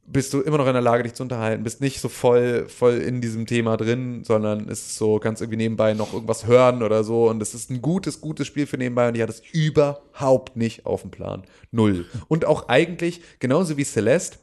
[0.05, 2.97] bist du immer noch in der Lage, dich zu unterhalten, bist nicht so voll, voll
[2.97, 7.03] in diesem Thema drin, sondern es ist so, kannst irgendwie nebenbei noch irgendwas hören oder
[7.03, 7.29] so.
[7.29, 10.85] Und es ist ein gutes, gutes Spiel für nebenbei und ich hatte es überhaupt nicht
[10.85, 11.43] auf dem Plan.
[11.71, 12.05] Null.
[12.27, 14.39] Und auch eigentlich, genauso wie Celeste,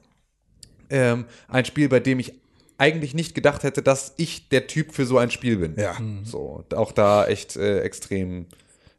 [0.88, 2.34] ähm, ein Spiel, bei dem ich
[2.78, 5.74] eigentlich nicht gedacht hätte, dass ich der Typ für so ein Spiel bin.
[5.76, 5.96] Ja.
[6.24, 8.46] So, auch da echt äh, extrem,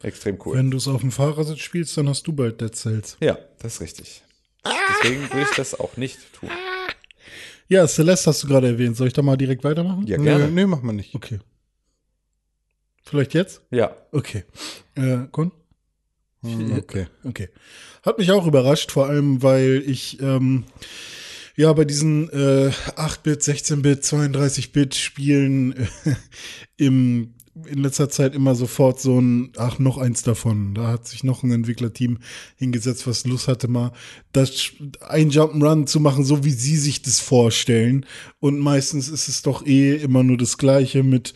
[0.02, 0.56] extrem cool.
[0.56, 3.16] Wenn du es auf dem Fahrersitz spielst, dann hast du bald Dead Cells.
[3.20, 4.22] ja, das ist richtig.
[4.64, 6.50] Deswegen will ich das auch nicht tun.
[7.68, 8.96] Ja, Celeste hast du gerade erwähnt.
[8.96, 10.06] Soll ich da mal direkt weitermachen?
[10.06, 10.48] Ja, Nee, gerne.
[10.50, 11.14] nee, mach mal nicht.
[11.14, 11.40] Okay.
[13.04, 13.62] Vielleicht jetzt?
[13.70, 13.96] Ja.
[14.12, 14.44] Okay.
[14.94, 15.52] Äh, Con?
[16.42, 17.06] Hm, Okay.
[17.24, 17.48] Okay.
[18.04, 20.64] Hat mich auch überrascht, vor allem, weil ich ähm,
[21.56, 25.86] ja bei diesen äh, 8-Bit, 16-Bit, 32-Bit Spielen äh,
[26.76, 27.34] im
[27.66, 30.74] in letzter Zeit immer sofort so ein, ach, noch eins davon.
[30.74, 32.18] Da hat sich noch ein Entwicklerteam
[32.56, 33.92] hingesetzt, was Lust hatte, mal
[34.32, 38.06] das ein Jump'n'Run zu machen, so wie sie sich das vorstellen.
[38.40, 41.34] Und meistens ist es doch eh immer nur das Gleiche mit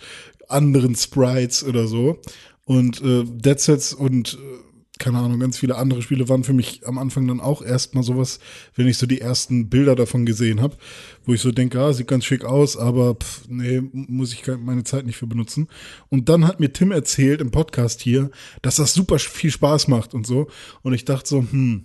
[0.48, 2.18] anderen Sprites oder so.
[2.64, 4.65] Und äh, Dead Sets und äh,
[4.98, 8.38] keine Ahnung, ganz viele andere Spiele waren für mich am Anfang dann auch erstmal sowas,
[8.74, 10.76] wenn ich so die ersten Bilder davon gesehen habe,
[11.24, 14.84] wo ich so denke, ah, sieht ganz schick aus, aber pff, nee, muss ich meine
[14.84, 15.68] Zeit nicht für benutzen.
[16.08, 18.30] Und dann hat mir Tim erzählt im Podcast hier,
[18.62, 20.48] dass das super viel Spaß macht und so.
[20.82, 21.84] Und ich dachte so, hm,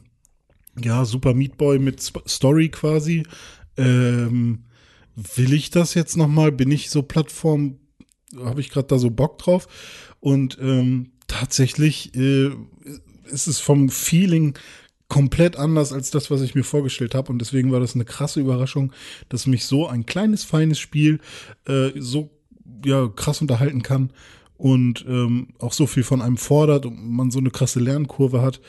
[0.81, 3.23] ja, Super Meat Boy mit Sp Story quasi.
[3.77, 4.65] Ähm,
[5.15, 6.51] will ich das jetzt noch mal?
[6.51, 7.77] Bin ich so Plattform?
[8.37, 9.67] Habe ich gerade da so Bock drauf?
[10.19, 12.49] Und ähm, tatsächlich äh,
[13.31, 14.55] ist es vom Feeling
[15.07, 17.31] komplett anders als das, was ich mir vorgestellt habe.
[17.31, 18.91] Und deswegen war das eine krasse Überraschung,
[19.29, 21.19] dass mich so ein kleines, feines Spiel
[21.67, 22.29] äh, so
[22.85, 24.11] ja, krass unterhalten kann
[24.57, 28.61] und ähm, auch so viel von einem fordert und man so eine krasse Lernkurve hat.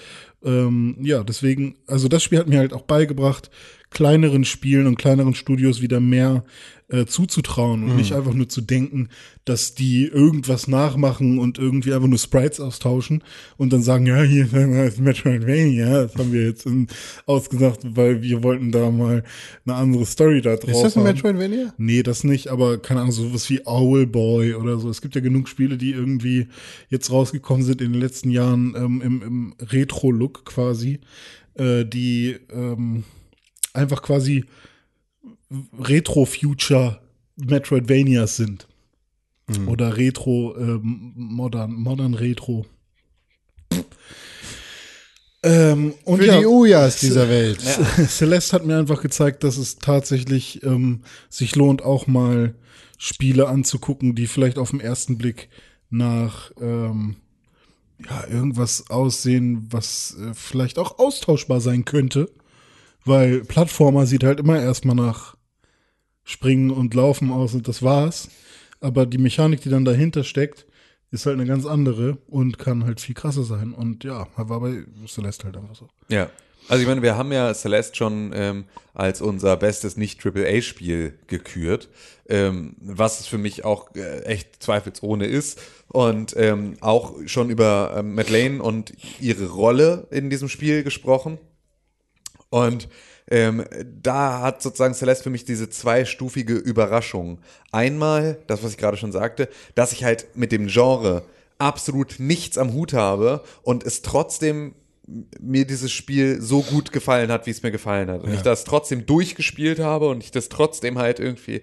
[0.45, 3.51] Ähm, ja, deswegen, also das Spiel hat mir halt auch beigebracht,
[3.93, 6.45] kleineren Spielen und kleineren Studios wieder mehr
[6.93, 9.09] äh, zuzutrauen und nicht einfach nur zu denken,
[9.47, 13.25] dass die irgendwas nachmachen und irgendwie einfach nur Sprites austauschen
[13.57, 16.89] und dann sagen, ja, hier ist Metroidvania, das haben wir jetzt in,
[17.25, 19.25] ausgesagt, weil wir wollten da mal
[19.65, 21.15] eine andere Story da drauf Ist das ein haben.
[21.15, 21.73] Metroidvania?
[21.79, 24.91] Nee, das nicht, aber keine Ahnung, sowas wie Owlboy oder so.
[24.91, 26.49] Es gibt ja genug Spiele, die irgendwie
[26.91, 31.01] jetzt rausgekommen sind in den letzten Jahren ähm, im, im Retro-Look quasi,
[31.55, 33.05] äh, die ähm,
[33.73, 34.45] einfach quasi
[35.79, 37.01] Retro-Future
[37.37, 38.67] Metroidvanias sind.
[39.67, 42.65] Oder Retro, ähm, Modern, Modern Retro.
[45.43, 47.61] Ähm, und Für ja, die Ujas dieser Welt.
[48.09, 52.55] Celeste hat mir einfach gezeigt, dass es tatsächlich ähm, sich lohnt, auch mal
[52.97, 55.49] Spiele anzugucken, die vielleicht auf den ersten Blick
[55.91, 57.17] nach ähm,
[58.09, 62.31] ja, irgendwas aussehen, was äh, vielleicht auch austauschbar sein könnte.
[63.05, 65.37] Weil Plattformer sieht halt immer erstmal nach
[66.25, 68.29] Springen und Laufen aus und das war's.
[68.81, 70.67] Aber die Mechanik, die dann dahinter steckt,
[71.11, 73.75] ist halt eine ganz andere und kann halt viel krasser sein.
[73.75, 75.89] Und ja, war bei Celeste halt einfach so.
[76.09, 76.31] Ja.
[76.69, 78.65] Also ich meine, wir haben ja Celeste schon ähm,
[78.95, 81.89] als unser bestes Nicht-AAA-Spiel gekürt,
[82.29, 85.61] ähm, was es für mich auch äh, echt zweifelsohne ist.
[85.89, 91.39] Und ähm, auch schon über ähm, Madeleine und ihre Rolle in diesem Spiel gesprochen.
[92.53, 92.91] Und
[93.31, 93.65] ähm,
[94.03, 97.39] da hat sozusagen Celeste für mich diese zweistufige Überraschung.
[97.73, 101.25] Einmal, das, was ich gerade schon sagte, dass ich halt mit dem Genre
[101.57, 104.75] absolut nichts am Hut habe und es trotzdem
[105.41, 108.23] mir dieses Spiel so gut gefallen hat, wie es mir gefallen hat.
[108.23, 111.63] Und ich das trotzdem durchgespielt habe und ich das trotzdem halt irgendwie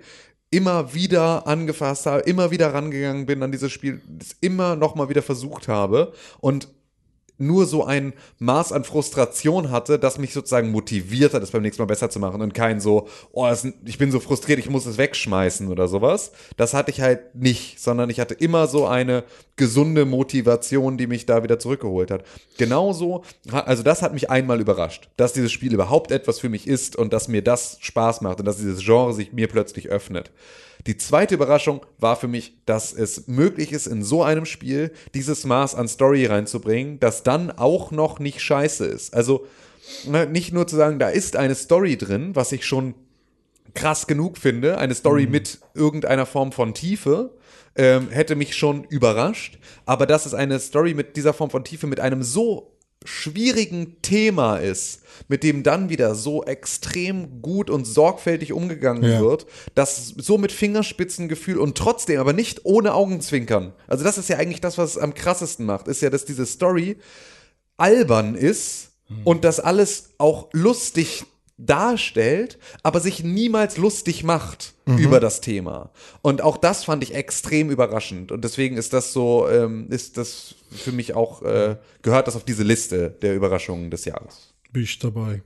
[0.49, 5.07] immer wieder angefasst habe, immer wieder rangegangen bin an dieses Spiel, das immer noch mal
[5.07, 6.67] wieder versucht habe und
[7.39, 11.81] nur so ein Maß an Frustration hatte, das mich sozusagen motiviert hat, es beim nächsten
[11.81, 14.85] Mal besser zu machen und kein so, oh, das, ich bin so frustriert, ich muss
[14.85, 16.31] es wegschmeißen oder sowas.
[16.57, 19.23] Das hatte ich halt nicht, sondern ich hatte immer so eine
[19.55, 22.23] gesunde Motivation, die mich da wieder zurückgeholt hat.
[22.57, 26.95] Genauso, also das hat mich einmal überrascht, dass dieses Spiel überhaupt etwas für mich ist
[26.95, 30.31] und dass mir das Spaß macht und dass dieses Genre sich mir plötzlich öffnet.
[30.87, 35.45] Die zweite Überraschung war für mich, dass es möglich ist, in so einem Spiel dieses
[35.45, 39.13] Maß an Story reinzubringen, das dann auch noch nicht scheiße ist.
[39.13, 39.45] Also
[40.05, 42.95] ne, nicht nur zu sagen, da ist eine Story drin, was ich schon
[43.73, 47.37] krass genug finde, eine Story mit irgendeiner Form von Tiefe,
[47.75, 49.59] ähm, hätte mich schon überrascht.
[49.85, 54.57] Aber dass es eine Story mit dieser Form von Tiefe mit einem so schwierigen Thema
[54.57, 59.21] ist, mit dem dann wieder so extrem gut und sorgfältig umgegangen Ja.
[59.21, 59.45] wird,
[59.75, 63.73] dass so mit Fingerspitzengefühl und trotzdem, aber nicht ohne Augenzwinkern.
[63.87, 66.45] Also das ist ja eigentlich das, was es am krassesten macht, ist ja, dass diese
[66.45, 66.97] Story
[67.77, 68.89] albern ist
[69.23, 71.23] und das alles auch lustig
[71.59, 75.91] darstellt, aber sich niemals lustig macht über das Thema.
[76.21, 78.31] Und auch das fand ich extrem überraschend.
[78.31, 82.45] Und deswegen ist das so, ähm, ist das für mich auch, äh, gehört das auf
[82.45, 84.53] diese Liste der Überraschungen des Jahres.
[84.71, 85.43] Bin ich dabei.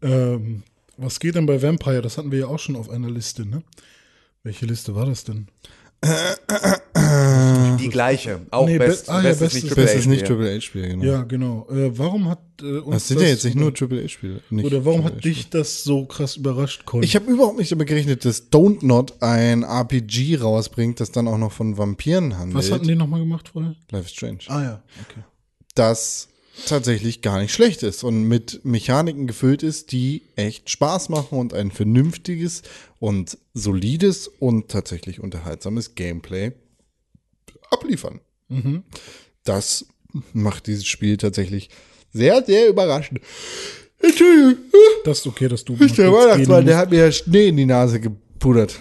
[0.00, 0.62] Ähm,
[0.96, 2.02] was geht denn bei Vampire?
[2.02, 3.62] Das hatten wir ja auch schon auf einer Liste, ne?
[4.42, 5.48] Welche Liste war das denn?
[7.78, 8.40] Die gleiche.
[8.50, 11.04] Auch Nee, best, be- ah ja, bestes bestes- nicht Das ist nicht Triple H-Spiel, genau.
[11.04, 11.66] Ja, genau.
[11.70, 14.40] Äh, warum hat äh, uns Das sind ja jetzt nicht nur Triple H-Spiele.
[14.50, 17.02] oder warum Triple hat dich das so krass überrascht, Con?
[17.02, 21.38] Ich habe überhaupt nicht damit gerechnet, dass Don't Not ein RPG rausbringt, das dann auch
[21.38, 22.56] noch von Vampiren handelt.
[22.58, 23.74] Was hatten die nochmal gemacht vorher?
[23.90, 24.38] Life is Strange.
[24.48, 25.20] Ah ja, okay.
[25.74, 26.28] das
[26.66, 31.54] tatsächlich gar nicht schlecht ist und mit Mechaniken gefüllt ist, die echt Spaß machen und
[31.54, 32.62] ein vernünftiges
[32.98, 36.52] und solides und tatsächlich unterhaltsames Gameplay
[37.70, 38.20] abliefern.
[39.44, 39.86] Das
[40.34, 41.70] macht dieses Spiel tatsächlich
[42.12, 43.20] sehr, sehr überraschend.
[43.98, 44.56] Entschuldigung,
[45.04, 45.74] Das ist okay, dass du.
[45.76, 48.78] der mal kurz Weihnachtsmann, der hat mir Schnee in die Nase gepudert.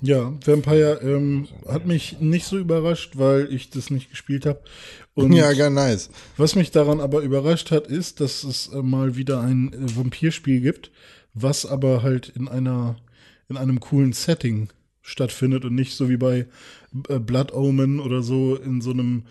[0.00, 4.60] Ja, Vampire ähm, hat mich nicht so überrascht, weil ich das nicht gespielt habe.
[5.14, 6.10] Und Ja, ganz nice.
[6.36, 10.60] was mich daran aber überrascht hat, ist, dass es äh, mal wieder ein äh, Vampirspiel
[10.60, 10.90] gibt,
[11.34, 12.96] was aber halt in einer
[13.48, 14.70] in einem coolen Setting
[15.02, 16.46] stattfindet und nicht so wie bei
[17.08, 19.24] äh, Blood Omen oder so in so einem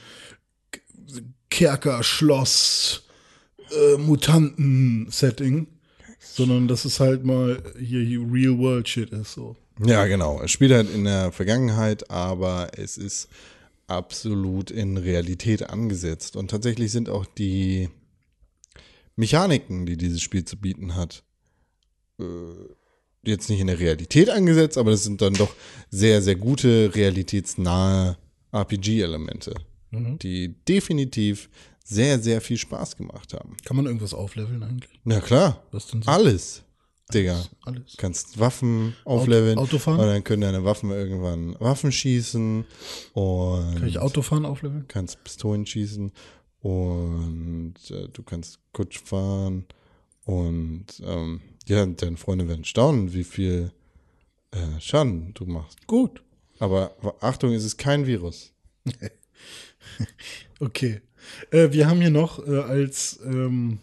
[0.72, 0.80] K-
[1.50, 3.04] Kerker, Schloss,
[3.72, 5.68] äh, Mutanten-Setting,
[6.20, 9.56] sondern dass es halt mal hier, hier Real World Shit ist so.
[9.84, 10.40] Ja, genau.
[10.44, 13.28] Es spielt halt in der Vergangenheit, aber es ist
[13.88, 16.36] absolut in Realität angesetzt.
[16.36, 17.90] Und tatsächlich sind auch die
[19.16, 21.24] Mechaniken, die dieses Spiel zu bieten hat,
[22.20, 22.24] äh,
[23.26, 25.54] jetzt nicht in der Realität angesetzt, aber das sind dann doch
[25.90, 28.18] sehr, sehr gute, realitätsnahe
[28.52, 29.54] RPG-Elemente,
[29.92, 31.50] die definitiv
[31.86, 33.56] sehr, sehr viel Spaß gemacht haben.
[33.66, 35.00] Kann man irgendwas aufleveln eigentlich?
[35.04, 36.10] Na klar, Was denn so?
[36.12, 36.64] alles,
[37.12, 37.44] Digga.
[37.64, 37.92] Alles.
[37.92, 39.58] Du kannst Waffen aufleveln.
[39.58, 40.00] Auto fahren?
[40.00, 42.66] Und dann können deine Waffen irgendwann Waffen schießen.
[43.14, 44.86] Und Kann ich Autofahren aufleveln?
[44.88, 46.12] kannst Pistolen schießen.
[46.62, 49.66] Und äh, du kannst Kutsch fahren.
[50.26, 53.72] Und ähm, ja, deine Freunde werden staunen, wie viel
[54.52, 55.86] äh, Schaden du machst.
[55.88, 56.24] Gut.
[56.60, 58.54] Aber Achtung, es ist kein Virus.
[60.60, 61.02] Okay.
[61.52, 63.80] Äh, wir haben hier noch äh, als ähm,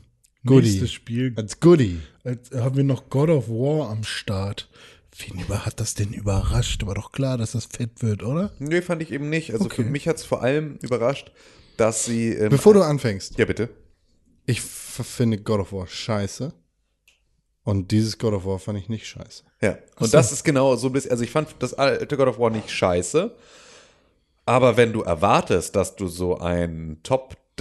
[0.47, 0.69] Goodie.
[0.69, 2.01] nächstes Spiel Als Goodie.
[2.25, 4.69] als, haben wir noch God of War am Start.
[5.19, 6.87] Wen über, hat das denn überrascht?
[6.87, 8.53] War doch klar, dass das fett wird, oder?
[8.59, 9.53] Nee, fand ich eben nicht.
[9.53, 9.83] Also Okay.
[9.83, 11.33] für mich hat es vor allem überrascht,
[11.77, 12.31] dass sie.
[12.33, 13.69] Ähm, Bevor du anfängst, ja, bitte.
[14.47, 16.55] ich finde God of War scheiße.
[17.63, 19.45] Und dieses God of War fand ich nicht scheiße.
[19.61, 19.77] Ja.
[19.99, 21.11] Und das ist genau so ein bisschen.
[21.11, 23.35] Also ich fand das alte God of War nicht scheiße.
[24.47, 27.01] Aber wenn du erwartest, dass du so ein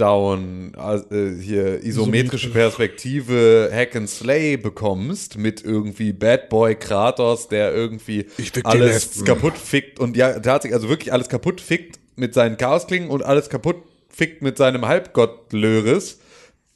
[0.00, 0.72] Top-Down,
[1.10, 8.26] äh, hier isometrische Perspektive Hack and Slay bekommst, mit irgendwie Bad Boy Kratos, der irgendwie
[8.64, 13.22] alles kaputt fickt und ja, tatsächlich, also wirklich alles kaputt fickt mit seinen Chaosklingen und
[13.24, 13.76] alles kaputt
[14.08, 16.18] fickt mit seinem Halbgott Löris,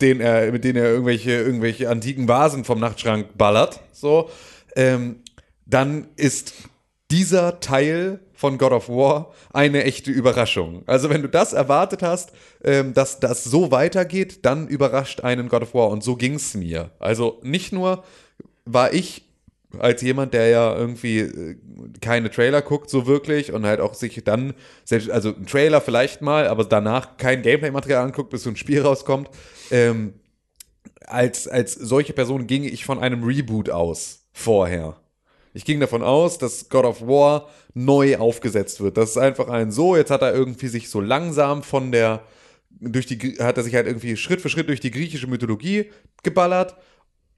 [0.01, 4.31] den er, mit denen er irgendwelche, irgendwelche antiken Vasen vom Nachtschrank ballert, so,
[4.77, 5.17] ähm,
[5.67, 6.55] dann ist
[7.15, 10.83] dieser Teil von God of War eine echte Überraschung.
[10.87, 12.33] Also wenn du das erwartet hast,
[12.65, 15.91] ähm, dass das so weitergeht, dann überrascht einen God of War.
[15.91, 16.91] Und so ging's mir.
[16.99, 18.03] Also nicht nur
[18.65, 19.23] war ich
[19.79, 21.57] als jemand, der ja irgendwie äh,
[22.01, 24.53] keine Trailer guckt, so wirklich und halt auch sich dann,
[24.85, 28.83] selbst, also ein Trailer vielleicht mal, aber danach kein Gameplay-Material anguckt, bis so ein Spiel
[28.83, 29.31] rauskommt,
[29.71, 30.15] ähm,
[31.07, 34.97] als, als solche Person ging ich von einem Reboot aus vorher.
[35.55, 38.97] Ich ging davon aus, dass God of War neu aufgesetzt wird.
[38.97, 42.23] Das ist einfach ein so, jetzt hat er irgendwie sich so langsam von der,
[42.81, 45.91] durch die, hat er sich halt irgendwie Schritt für Schritt durch die griechische Mythologie
[46.25, 46.77] geballert.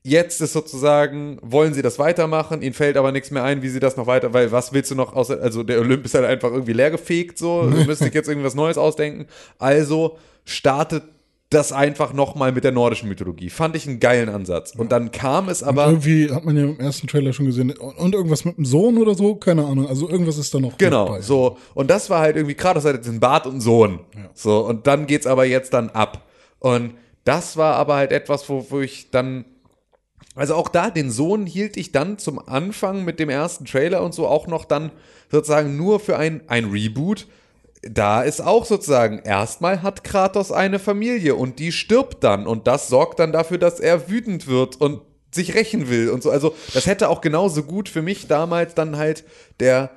[0.03, 3.81] Jetzt ist sozusagen, wollen sie das weitermachen, ihnen fällt aber nichts mehr ein, wie sie
[3.81, 6.53] das noch weiter, weil was willst du noch außer, also der Olymp ist halt einfach
[6.53, 9.27] irgendwie leergefegt, so, du müsstest jetzt irgendwie was Neues ausdenken.
[9.59, 11.03] Also startet
[11.51, 13.51] das einfach nochmal mit der nordischen Mythologie.
[13.51, 14.75] Fand ich einen geilen Ansatz.
[14.77, 15.87] Und dann kam es aber.
[15.87, 17.71] Irgendwie hat man ja im ersten Trailer schon gesehen.
[17.71, 19.87] Und, und irgendwas mit dem Sohn oder so, keine Ahnung.
[19.87, 20.77] Also irgendwas ist da noch.
[20.77, 21.57] Genau, so.
[21.75, 24.01] Und das war halt irgendwie, gerade das hat jetzt einen Bart und einen Sohn.
[24.35, 26.27] So, und dann geht's aber jetzt dann ab.
[26.59, 26.95] Und
[27.25, 29.45] das war aber halt etwas, wo, wo ich dann.
[30.35, 34.15] Also auch da, den Sohn hielt ich dann zum Anfang mit dem ersten Trailer und
[34.15, 34.91] so auch noch dann
[35.31, 37.27] sozusagen nur für ein, ein Reboot.
[37.91, 42.89] Da ist auch sozusagen, erstmal hat Kratos eine Familie und die stirbt dann und das
[42.89, 45.01] sorgt dann dafür, dass er wütend wird und
[45.33, 46.31] sich rächen will und so.
[46.31, 49.25] Also das hätte auch genauso gut für mich damals dann halt
[49.61, 49.91] der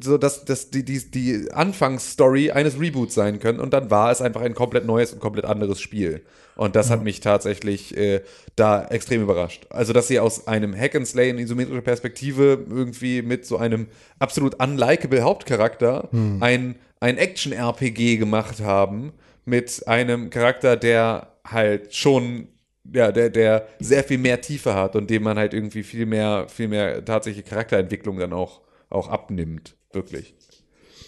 [0.00, 4.22] so dass, dass die, die, die Anfangsstory eines Reboots sein können und dann war es
[4.22, 6.22] einfach ein komplett neues und komplett anderes Spiel.
[6.56, 8.22] Und das hat mich tatsächlich äh,
[8.56, 9.66] da extrem überrascht.
[9.68, 13.88] Also, dass sie aus einem Hack and Slay in isometrischer Perspektive irgendwie mit so einem
[14.18, 16.08] absolut unlikable Hauptcharakter
[16.40, 19.12] ein, ein Action-RPG gemacht haben
[19.44, 22.48] mit einem Charakter, der halt schon
[22.92, 26.46] ja, der, der sehr viel mehr Tiefe hat und dem man halt irgendwie viel mehr,
[26.48, 28.60] viel mehr tatsächliche Charakterentwicklung dann auch,
[28.90, 29.76] auch abnimmt.
[29.92, 30.34] Wirklich.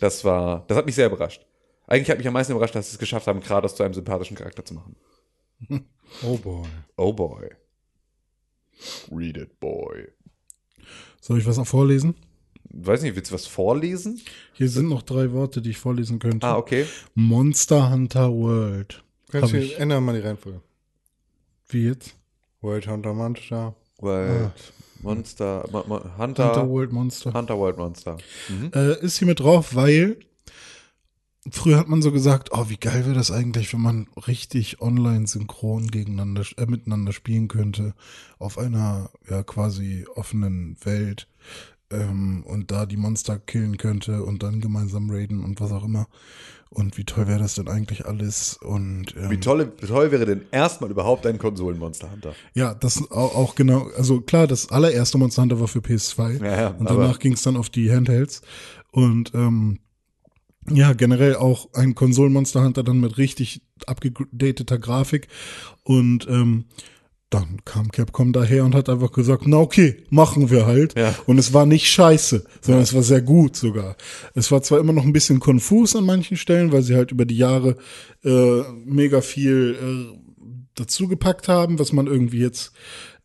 [0.01, 1.47] Das war, das hat mich sehr überrascht.
[1.87, 4.37] Eigentlich hat mich am meisten überrascht, dass sie es geschafft haben, Kratos zu einem sympathischen
[4.37, 4.97] Charakter zu machen.
[6.23, 6.67] Oh boy.
[6.97, 7.51] Oh boy.
[9.11, 10.09] Read it, boy.
[11.21, 12.15] Soll ich was auch vorlesen?
[12.71, 14.21] Weiß nicht, willst du was vorlesen?
[14.55, 16.47] Hier sind noch drei Worte, die ich vorlesen könnte.
[16.47, 16.87] Ah, okay.
[17.15, 19.05] Monster Hunter World.
[19.31, 19.79] Kannst du ich.
[19.79, 20.63] ändern mal die Reihenfolge.
[21.69, 22.17] Wie jetzt?
[22.63, 23.75] World Hunter Monster.
[23.99, 24.73] World
[25.03, 27.33] Monster, Mo Mo Hunter, Hunter World Monster.
[27.33, 28.19] Hunter World Monster.
[28.75, 30.19] Äh, ist hier mit drauf, weil
[31.51, 35.27] früher hat man so gesagt, oh, wie geil wäre das eigentlich, wenn man richtig online
[35.27, 37.95] synchron gegeneinander, äh, miteinander spielen könnte
[38.39, 41.29] auf einer ja quasi offenen Welt
[41.91, 46.09] ähm, und da die Monster killen könnte und dann gemeinsam raiden und was auch immer.
[46.71, 48.59] Und wie toll wäre das denn eigentlich alles?
[48.63, 52.35] Und ähm, Wie toll, wie toll wäre denn erstmal überhaupt ein Konsolen-Monster Hunter?
[52.55, 56.61] Ja, das auch, auch genau, also klar, das allererste Monster Hunter war für PS2 Ja,
[56.61, 58.43] ja, und danach ging es dann auf die Handhelds
[58.93, 59.79] und ähm,
[60.71, 65.29] ja, generell auch ein Konsolen-Monster Hunter dann mit richtig abgedateter Grafik
[65.85, 66.67] und ähm,
[67.31, 70.99] dann kam Capcom daher und hat einfach gesagt, na okay, machen wir halt.
[70.99, 71.15] Ja.
[71.27, 73.97] Und es war nicht scheiße, sondern es war sehr gut sogar.
[74.35, 77.27] Es war zwar immer noch ein bisschen konfus an manchen Stellen, weil sie halt über
[77.27, 77.77] die Jahre
[78.25, 80.19] äh, mega viel äh,
[80.75, 82.73] dazugepackt haben, was man irgendwie jetzt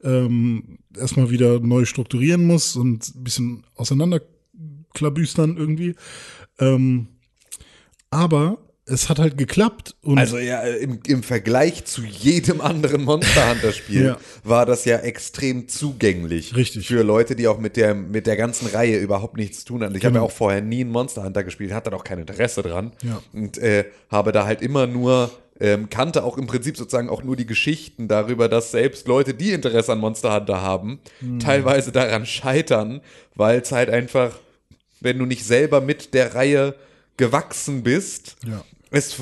[0.04, 5.96] ähm, erstmal wieder neu strukturieren muss und ein bisschen auseinanderklabüstern irgendwie.
[6.60, 7.08] Ähm,
[8.10, 13.50] aber es hat halt geklappt und Also ja, im, im Vergleich zu jedem anderen Monster
[13.50, 14.18] Hunter Spiel Ja.
[14.44, 16.56] war das ja extrem zugänglich.
[16.56, 16.88] Richtig.
[16.88, 19.96] Für Leute, die auch mit der, mit der ganzen Reihe überhaupt nichts zu tun hatten.
[19.96, 20.26] Ich habe ja Genau.
[20.26, 22.92] auch vorher nie einen Monster Hunter gespielt, hatte da auch kein Interesse dran.
[23.04, 23.22] Ja.
[23.32, 25.32] Und äh, habe da halt immer nur,
[25.62, 29.52] ähm, kannte auch im Prinzip sozusagen auch nur die Geschichten darüber, dass selbst Leute, die
[29.52, 31.40] Interesse an Monster Hunter haben, Hm.
[31.40, 33.00] teilweise daran scheitern,
[33.36, 34.38] weil es halt einfach,
[35.00, 36.76] wenn du nicht selber mit der Reihe
[37.16, 38.64] gewachsen bist, Ja.
[38.94, 39.18] Es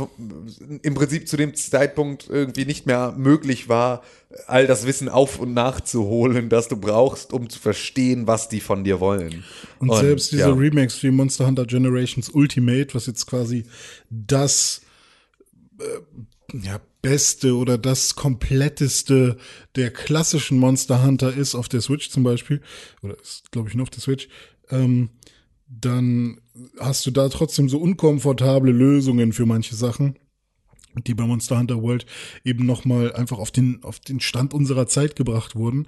[0.81, 4.03] im Prinzip zu dem Zeitpunkt irgendwie nicht mehr möglich war,
[4.45, 8.83] all das Wissen auf und nachzuholen, das du brauchst, um zu verstehen, was die von
[8.83, 9.45] dir wollen.
[9.79, 10.51] Und, selbst diese ja.
[10.51, 13.63] Remakes wie Monster Hunter Generations Ultimate, was jetzt quasi
[14.09, 14.81] das
[15.79, 19.37] äh, ja, beste oder das kompletteste
[19.77, 22.61] der klassischen Monster Hunter ist auf der Switch zum Beispiel,
[23.03, 24.27] oder ist, glaube ich, nur auf der Switch,
[24.69, 25.11] ähm,
[25.69, 26.40] dann
[26.79, 30.15] hast du da trotzdem so unkomfortable Lösungen für manche Sachen,
[31.07, 32.05] die bei Monster Hunter World
[32.43, 35.85] eben nochmal einfach auf den, auf den Stand unserer Zeit gebracht wurden.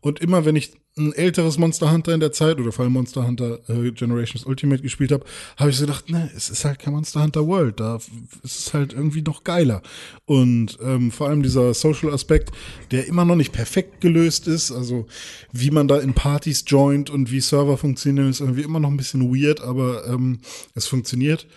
[0.00, 3.26] Und immer wenn ich ein älteres Monster Hunter in der Zeit oder vor allem Monster
[3.26, 5.24] Hunter äh, Generations Ultimate gespielt habe,
[5.56, 7.96] habe ich so gedacht, ne, es ist halt kein Monster Hunter World, da
[8.42, 9.82] ist es halt irgendwie noch geiler.
[10.24, 12.52] Und ähm, vor allem dieser Social Aspekt,
[12.92, 15.06] der immer noch nicht perfekt gelöst ist, also
[15.52, 18.96] wie man da in Partys joint und wie Server funktionieren, ist irgendwie immer noch ein
[18.96, 20.40] bisschen weird, aber ähm,
[20.74, 21.48] es funktioniert.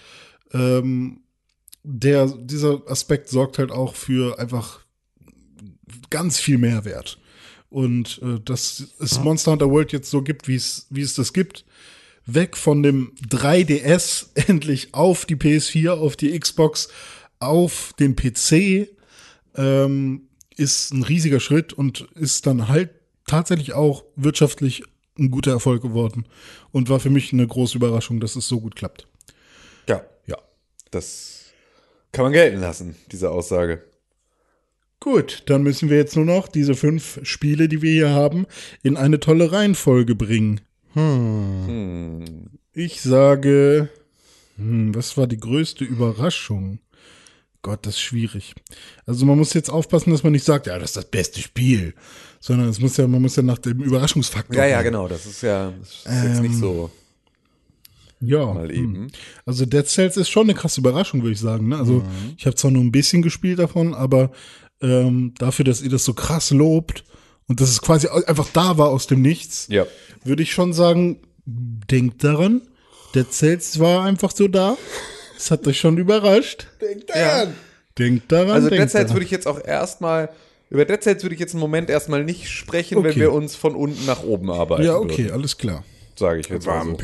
[0.51, 1.19] Ähm,
[1.83, 4.81] der, dieser Aspekt sorgt halt auch für einfach
[6.09, 7.19] ganz viel Mehrwert.
[7.69, 11.33] Und äh, dass es Monster Hunter World jetzt so gibt, wie es, wie es das
[11.33, 11.65] gibt,
[12.25, 16.89] weg von dem 3DS endlich auf die PS4, auf die Xbox,
[17.39, 18.89] auf den PC,
[19.55, 20.23] ähm,
[20.55, 22.91] ist ein riesiger Schritt und ist dann halt
[23.27, 24.83] tatsächlich auch wirtschaftlich
[25.19, 26.25] ein guter Erfolg geworden
[26.71, 29.07] und war für mich eine große Überraschung, dass es so gut klappt.
[29.89, 30.37] Ja, Ja.
[30.91, 31.36] das
[32.17, 33.83] kann man gelten lassen, diese Aussage.
[34.99, 38.47] Gut, dann müssen wir jetzt nur noch diese fünf Spiele, die wir hier haben,
[38.81, 40.61] in eine tolle Reihenfolge bringen.
[40.93, 42.49] Hm.
[42.73, 43.89] Ich sage,
[44.55, 46.79] hm, was war die größte Überraschung?
[47.61, 48.55] Gott, das ist schwierig.
[49.05, 51.93] Also man muss jetzt aufpassen, dass man nicht sagt, ja, das ist das beste Spiel,
[52.39, 54.55] sondern es muss ja, man muss ja nach dem Überraschungsfaktor.
[54.57, 54.91] Ja, ja, gehen.
[54.91, 56.89] genau, das ist ja das ist jetzt nicht so
[58.19, 58.75] Ja, mal hm.
[58.75, 59.07] eben.
[59.45, 61.67] Also Dead Cells ist schon eine krasse Überraschung, würde ich sagen.
[61.67, 61.77] Ne?
[61.77, 62.03] Also
[62.37, 64.31] ich habe zwar nur ein bisschen gespielt davon, aber
[64.81, 67.03] ähm, dafür, dass ihr das so krass lobt
[67.47, 69.85] und dass es quasi einfach da war aus dem Nichts, Ja.
[70.23, 72.61] würde ich schon sagen, denkt daran.
[73.15, 74.77] Dead Cells war einfach so da.
[75.37, 76.67] Es hat euch schon überrascht.
[77.15, 77.47] ja.
[77.97, 78.49] Denkt daran.
[78.51, 79.15] Also denkt Dead Cells daran.
[79.15, 80.29] würde ich jetzt auch erstmal,
[80.69, 83.19] über Dead Cells würde ich jetzt einen Moment erstmal nicht sprechen, wenn Okay.
[83.21, 84.83] wir uns von unten nach oben arbeiten.
[84.83, 85.31] Ja, okay, Würden.
[85.33, 85.83] alles klar.
[86.19, 86.97] Sage ich jetzt mal so.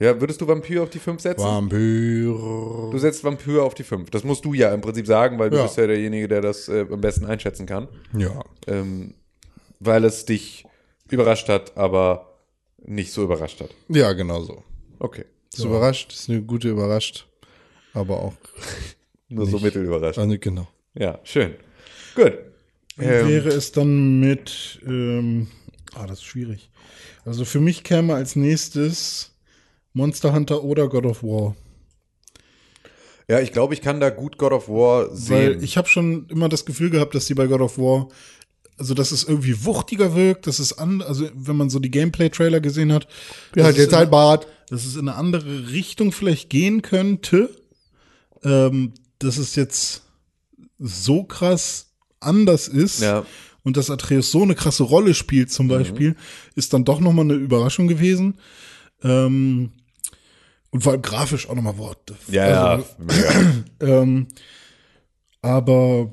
[0.00, 1.44] Ja, würdest du Vampir auf die 5 setzen?
[1.44, 2.90] Vampyre.
[2.90, 4.10] Du setzt Vampir auf die 5.
[4.10, 5.62] Das musst du ja im Prinzip sagen, weil du Ja.
[5.64, 7.88] bist ja derjenige, der das äh, am besten einschätzen kann.
[8.16, 8.44] Ja.
[8.66, 9.14] Ähm,
[9.80, 10.64] weil es dich
[11.10, 12.34] überrascht hat, aber
[12.84, 13.70] nicht so überrascht hat.
[13.88, 14.62] Ja, genau so.
[14.98, 15.24] Okay.
[15.54, 17.26] Ist überrascht, ist eine gute überrascht.
[17.94, 18.34] Aber auch.
[19.28, 20.18] Nur so mittel überrascht.
[20.18, 20.68] Also, genau.
[20.94, 21.54] Ja, schön.
[22.14, 22.32] Gut.
[22.96, 25.48] Wie Ähm, wäre es dann mit, ähm,
[25.94, 26.70] ah, das ist schwierig.
[27.24, 29.32] Also für mich käme als nächstes
[29.92, 31.56] Monster Hunter oder God of War.
[33.28, 35.56] ja, ich glaube, ich kann da gut God of War sehen.
[35.56, 38.08] Weil ich habe schon immer das Gefühl gehabt, dass die bei God of War,
[38.78, 42.60] also dass es irgendwie wuchtiger wirkt, dass es an, also wenn man so die Gameplay-Trailer
[42.60, 43.06] gesehen hat,
[43.56, 44.46] Ja, dass es jetzt in- halt Bart.
[44.68, 47.50] dass es in eine andere Richtung vielleicht gehen könnte.
[48.44, 50.02] Ähm, dass es jetzt
[50.78, 51.86] so krass
[52.20, 53.26] anders ist Ja.
[53.68, 56.16] Und dass Atreus so eine krasse Rolle spielt zum Beispiel,
[56.56, 58.38] ist dann doch nochmal eine Überraschung gewesen.
[59.02, 59.70] Ähm,
[60.70, 62.14] und vor allem grafisch auch nochmal Wort.
[62.46, 63.42] ja, Also, ja,
[63.80, 64.26] ähm,
[65.42, 66.10] aber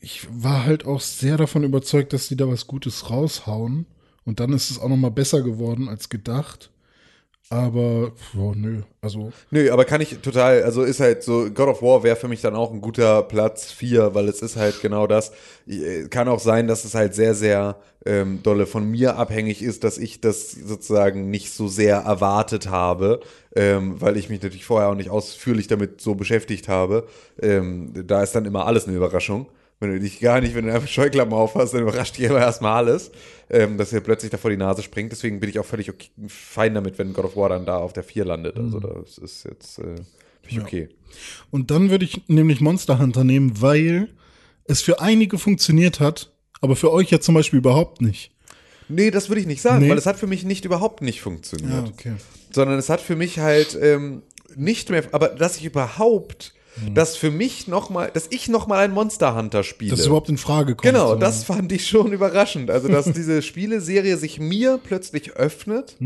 [0.00, 3.86] ich war halt auch sehr davon überzeugt, dass die da was Gutes raushauen.
[4.24, 6.70] Und dann ist es auch noch mal besser geworden als gedacht.
[7.52, 11.82] Aber, oh, nö, also, Nö, aber kann ich total, also ist halt so, God of
[11.82, 15.06] War wäre für mich dann auch ein guter Platz 4, weil es ist halt genau
[15.06, 15.32] das.
[15.68, 17.76] Äh, Kann auch sein, dass es halt sehr, sehr
[18.06, 23.20] ähm, dolle von mir abhängig ist, dass ich das sozusagen nicht so sehr erwartet habe,
[23.54, 27.06] ähm, weil ich mich natürlich vorher auch nicht ausführlich damit so beschäftigt habe.
[27.38, 29.46] Ähm, da ist dann immer alles eine Überraschung.
[29.82, 32.76] Wenn du dich gar nicht, wenn du einfach Scheuklappen aufhast, dann überrascht dich immer erstmal
[32.84, 33.10] alles,
[33.50, 35.12] ähm, dass dir plötzlich da vor die Nase springt.
[35.12, 37.92] Deswegen bin ich auch völlig okay, fein damit, wenn God of War dann da auf
[37.92, 38.56] der 4 landet.
[38.58, 39.96] Also das ist jetzt äh,
[40.46, 40.88] ich okay.
[41.50, 44.08] Und dann würde ich nämlich Monster Hunter nehmen, weil
[44.64, 48.32] es für einige funktioniert hat, aber für euch ja zum Beispiel überhaupt nicht.
[48.88, 49.90] Nee, das würde ich nicht sagen, Nee.
[49.90, 51.88] weil es hat für mich nicht überhaupt nicht funktioniert.
[51.88, 52.14] okay.
[52.52, 54.22] Sondern es hat für mich halt ähm,
[54.54, 56.54] nicht mehr, aber dass ich überhaupt,
[56.94, 59.90] dass für mich nochmal, dass ich nochmal ein Monster Hunter spiele.
[59.90, 60.82] Dass es überhaupt in Frage kommt.
[60.82, 61.16] Genau, so.
[61.16, 62.70] das fand ich schon überraschend.
[62.70, 65.96] Also, dass diese Spieleserie sich mir plötzlich öffnet,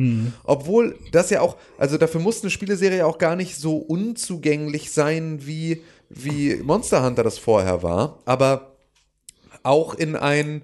[0.44, 5.46] obwohl das ja auch, also dafür muss eine Spieleserie auch gar nicht so unzugänglich sein,
[5.46, 8.18] wie, wie Monster Hunter das vorher war.
[8.24, 8.76] Aber
[9.62, 10.62] auch in ein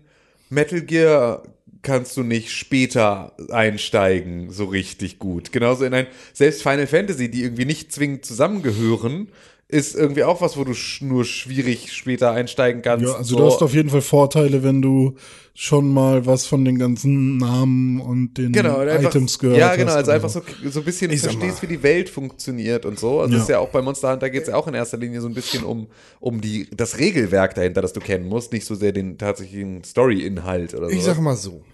[0.48, 1.42] Metal Gear
[1.82, 5.52] kannst du nicht später einsteigen, so richtig gut.
[5.52, 9.28] Genauso in ein, selbst Final Fantasy, die irgendwie nicht zwingend zusammengehören,
[9.73, 13.07] ist irgendwie auch was, wo du sch nur schwierig später einsteigen kannst.
[13.07, 13.36] Ja, also so.
[13.39, 15.16] du hast auf jeden Fall Vorteile, wenn du
[15.55, 19.93] schon mal was von den ganzen Namen und den genau, einfach, Items gehört Ja, genau,
[19.93, 23.20] hast also einfach so, so ein bisschen sag verstehst, wie die Welt funktioniert und so.
[23.20, 23.39] Also Ja.
[23.39, 25.28] es ist ja auch bei Monster Hunter geht es ja auch in erster Linie so
[25.28, 25.89] ein bisschen um,
[26.20, 30.74] um die, das Regelwerk dahinter, das du kennen musst, nicht so sehr den tatsächlichen Story-Inhalt
[30.74, 30.94] oder so.
[30.94, 31.65] Ich sag mal so.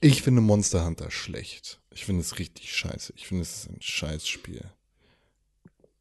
[0.00, 1.80] Ich finde Monster Hunter schlecht.
[1.90, 3.12] Ich finde es richtig scheiße.
[3.16, 4.64] Ich finde es ist ein Scheißspiel.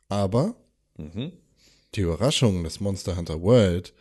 [0.07, 0.55] Aber
[0.97, 1.31] Mhm.
[1.95, 3.93] die Überraschung, dass Monster Hunter World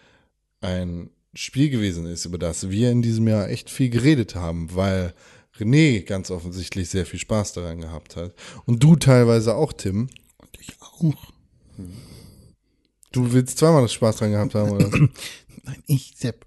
[0.61, 5.15] ein Spiel gewesen ist, über das wir in diesem Jahr echt viel geredet haben, weil
[5.59, 8.35] René ganz offensichtlich sehr viel Spaß daran gehabt hat.
[8.67, 10.09] Und du teilweise auch, Tim.
[10.61, 11.15] ich auch.
[13.13, 14.89] Du willst zweimal das Spaß dran gehabt haben, oder?
[15.65, 16.45] Nein, ich Sepp.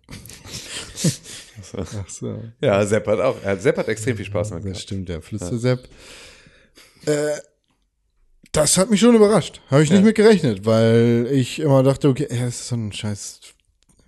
[1.77, 2.43] Ach so.
[2.61, 4.79] Ja, Sepp hat auch, Sepp hat extrem viel Spaß Das gehabt.
[4.79, 5.87] stimmt, der Flüstersepp.
[7.05, 7.37] Äh,
[8.55, 9.61] das hat mich schon überrascht.
[9.69, 12.91] Habe ich nicht mit gerechnet, weil ich immer dachte, okay, ja, es ist so ein
[12.91, 13.39] scheiß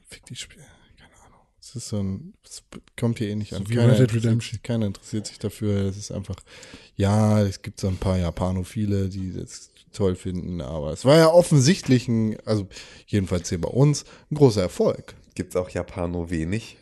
[0.09, 0.63] Fick die Spiel.
[0.97, 1.41] Keine Ahnung.
[1.61, 2.63] Es ist so ein, es
[2.97, 3.67] kommt hier eh nicht an.
[3.69, 4.59] wie Keiner interessiert, Redemption.
[4.63, 5.81] keiner interessiert sich dafür.
[5.85, 6.37] Es ist einfach,
[6.95, 11.27] ja, es gibt so ein paar Japanophile, die das toll finden, aber es war ja
[11.27, 12.67] offensichtlich ein, also
[13.07, 15.15] jedenfalls hier bei uns, ein großer Erfolg.
[15.35, 16.77] Gibt's auch Japano wenig?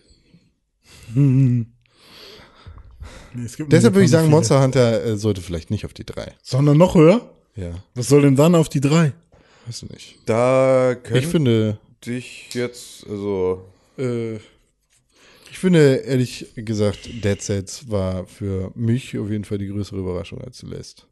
[1.13, 1.65] Nee,
[3.43, 4.35] es gibt Deshalb würde ich sagen, viele.
[4.35, 6.33] Monster Hunter äh, sollte vielleicht nicht auf die drei.
[6.41, 7.34] Sondern noch höher?
[7.55, 9.13] Ja, Was soll denn dann auf die drei?
[9.65, 10.17] weiß nicht.
[10.25, 13.65] Da Ich könnte finde, ich jetzt, also,
[13.97, 19.99] Äh, ich finde, ehrlich gesagt, Dead Cells war für mich auf jeden Fall die größere
[19.99, 21.03] Überraschung als Celeste.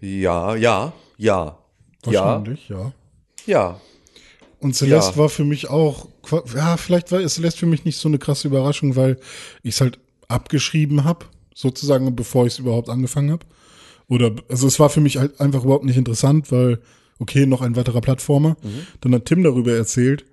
[0.00, 1.58] ja, ja, ja.
[2.06, 2.92] Ja, Wahrscheinlich, ja.
[3.46, 3.80] ja.
[4.60, 5.16] Und Celeste Ja.
[5.18, 6.08] war für mich auch,
[6.54, 9.18] ja, vielleicht war Celeste für mich nicht so eine krasse Überraschung, weil
[9.62, 9.98] ich es halt
[10.28, 13.46] abgeschrieben habe, sozusagen, bevor ich es überhaupt angefangen habe.
[14.08, 16.80] Oder, also es war für mich halt einfach überhaupt nicht interessant, weil,
[17.18, 18.56] okay, noch ein weiterer Plattformer.
[18.62, 18.86] Mhm.
[19.00, 20.24] Dann hat Tim darüber erzählt.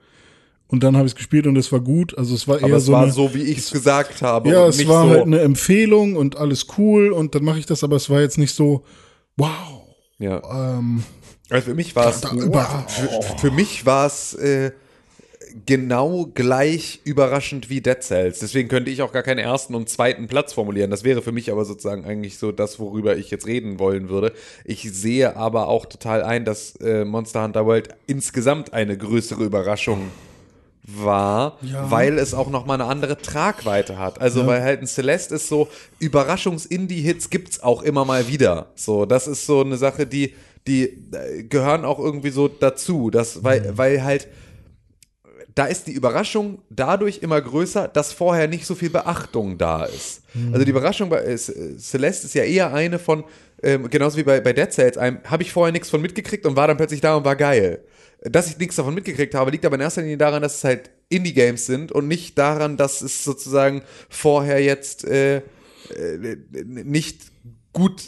[0.67, 2.17] Und dann habe ich es gespielt und es war gut.
[2.17, 4.49] Also es war eher Aber es so war eine, so, wie ich es gesagt habe.
[4.49, 7.83] Ja, es war so, halt eine Empfehlung und alles cool und dann mache ich das,
[7.83, 8.83] aber es war jetzt nicht so,
[9.37, 9.83] wow.
[10.17, 10.77] Ja.
[10.79, 11.03] Ähm,
[11.49, 14.71] Also für mich war es für, für mich war es äh,
[15.65, 18.39] genau gleich überraschend wie Dead Cells.
[18.39, 20.91] Deswegen könnte ich auch gar keinen ersten und zweiten Platz formulieren.
[20.91, 24.33] Das wäre für mich aber sozusagen eigentlich so das, worüber ich jetzt reden wollen würde.
[24.65, 30.11] Ich sehe aber auch total ein, dass äh, Monster Hunter World insgesamt eine größere Überraschung
[30.87, 31.89] war, Ja.
[31.89, 34.21] weil es auch noch mal eine andere Tragweite hat.
[34.21, 35.67] Also weil halt ein Celeste ist so
[35.99, 38.67] Überraschungs-Indie-Hits gibt's auch immer mal wieder.
[38.75, 40.33] So, das ist so eine Sache, die
[40.67, 40.83] die
[41.13, 44.27] äh, gehören auch irgendwie so dazu, das weil weil halt
[45.55, 50.21] da ist die Überraschung dadurch immer größer, dass vorher nicht so viel Beachtung da ist.
[50.51, 53.23] Also die Überraschung bei äh, Celeste ist ja eher eine von,
[53.63, 56.67] ähm, genauso wie bei, bei Dead Cells, habe ich vorher nichts von mitgekriegt und war
[56.67, 57.83] dann plötzlich da und war geil.
[58.21, 60.89] Dass ich nichts davon mitgekriegt habe, liegt aber in erster Linie daran, dass es halt
[61.09, 67.31] Indie-Games sind und nicht daran, dass es sozusagen vorher jetzt äh, äh, nicht
[67.71, 68.03] gut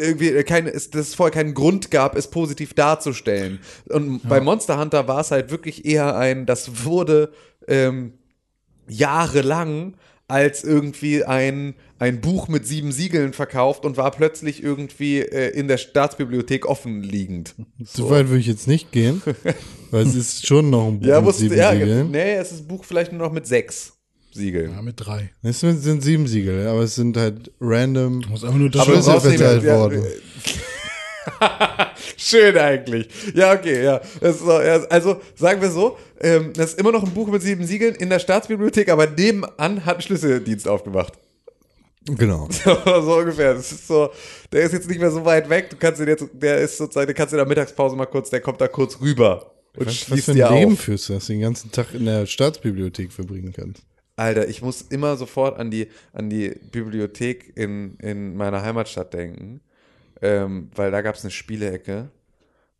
[0.00, 3.60] irgendwie kein, es, dass es vorher keinen Grund gab, es positiv darzustellen.
[3.88, 7.32] Und bei Monster Hunter war es halt wirklich eher ein, das wurde
[7.68, 8.14] ähm,
[8.88, 9.94] jahrelang
[10.28, 15.66] als irgendwie ein, ein Buch mit sieben Siegeln verkauft und war plötzlich irgendwie äh, in
[15.66, 17.54] der Staatsbibliothek offen liegend.
[17.84, 19.22] So weit würde ich jetzt nicht gehen,
[19.90, 22.10] weil es ist schon noch ein Buch Ja, mit sieben ja, Siegeln.
[22.12, 23.94] nee, es ist ein Buch vielleicht nur noch mit sechs
[24.32, 24.72] Siegeln.
[24.72, 25.30] Ja, mit drei.
[25.42, 28.24] Es sind, sind sieben Siegel, aber es sind halt random.
[28.28, 30.04] Muss einfach nur das Aber Schlüssel verteilt ja, worden.
[32.16, 33.08] Schön eigentlich.
[33.34, 34.00] Ja, okay, ja.
[34.32, 34.52] So.
[34.52, 38.10] Also sagen wir so, ähm, das ist immer noch ein Buch mit sieben Siegeln in
[38.10, 41.14] der Staatsbibliothek, aber nebenan hat ein Schlüsseldienst aufgemacht.
[42.04, 42.48] Genau.
[42.64, 43.54] so ungefähr.
[43.54, 44.10] Das ist so,
[44.52, 45.70] der ist jetzt nicht mehr so weit weg.
[45.70, 48.30] Du kannst ihn jetzt, der ist sozusagen, den kannst du in der Mittagspause mal kurz,
[48.30, 50.80] der kommt da kurz rüber und Was, was schließt für ein Leben auf.
[50.80, 53.82] führst du, dass du den ganzen Tag in der Staatsbibliothek verbringen kannst?
[54.20, 59.60] Alter, ich muss immer sofort an die, an die Bibliothek in, in meiner Heimatstadt denken,
[60.20, 62.10] ähm, weil da gab es eine Spielecke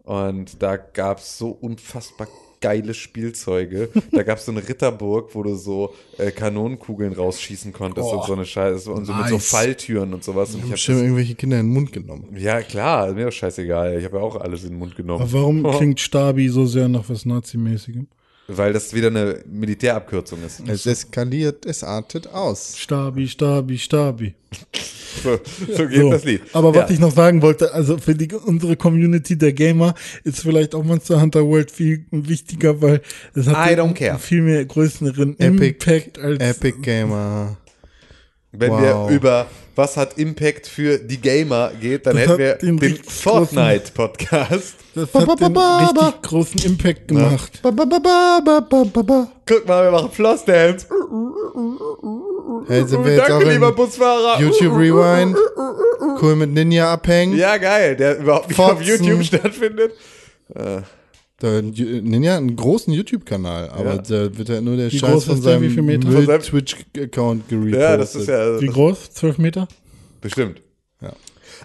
[0.03, 2.29] und da gab es so unfassbar
[2.61, 3.89] geile Spielzeuge.
[4.13, 8.35] Da gab es so eine Ritterburg, wo du so äh, Kanonenkugeln rausschießen konntest und so
[8.35, 9.49] eine Scheiße und so mit so nice.
[9.49, 10.51] Falltüren und sowas.
[10.51, 12.37] Und ich habe hab schon das, irgendwelche Kinder in den Mund genommen.
[12.37, 13.99] ja, klar, mir doch scheißegal.
[13.99, 15.23] Ich habe ja auch alles in den Mund genommen.
[15.23, 18.09] Aber warum klingt Stabi so sehr nach was Nazimäßigem?
[18.53, 20.61] Weil das wieder eine Militärabkürzung ist.
[20.67, 22.77] Es eskaliert, es artet aus.
[22.77, 24.35] Stabi, Stabi, Stabi.
[25.25, 25.41] So,
[25.77, 26.11] so geht So.
[26.13, 26.41] das Lied.
[26.53, 26.95] Aber was ja.
[26.95, 31.21] ich noch sagen wollte, also für die, unsere Community der Gamer ist vielleicht auch Monster
[31.21, 33.03] Hunter World viel wichtiger, weil
[33.35, 34.19] es hat care.
[34.21, 37.57] viel mehr größeren Epic- Impact als Epic Gamer.
[38.53, 39.11] Wenn Wow.
[39.11, 42.97] wir über was hat Impact für die Gamer geht, dann Das hätten wir den den,
[43.05, 44.75] Fortnite-Podcast.
[44.95, 47.61] das Ba, hat ba, den ba, ba, richtig großen Impact gemacht.
[47.63, 49.33] Ba, ba, ba, ba, ba, ba, ba, ba.
[49.47, 50.87] Guck mal, wir machen Flossdance.
[52.69, 54.41] Hey, sind wir jetzt Danke, auch lieber Busfahrer.
[54.41, 55.37] YouTube Rewind?
[56.21, 57.37] Cool mit Ninja abhängen?
[57.37, 58.83] Ja, geil, der überhaupt nicht auf.
[58.83, 59.93] YouTube stattfindet.
[61.43, 63.99] Der Ninja hat einen großen YouTube-Kanal, aber Ja.
[64.03, 66.11] da wird halt nur der Wie Scheiß groß von seinem Wie viel Meter?
[66.11, 67.81] Von seinem- Twitch-Account gerepostet.
[67.81, 69.11] Ja, das ist ja Wie groß?
[69.13, 69.67] 12 Meter?
[70.21, 70.61] bestimmt.
[71.01, 71.13] Ja.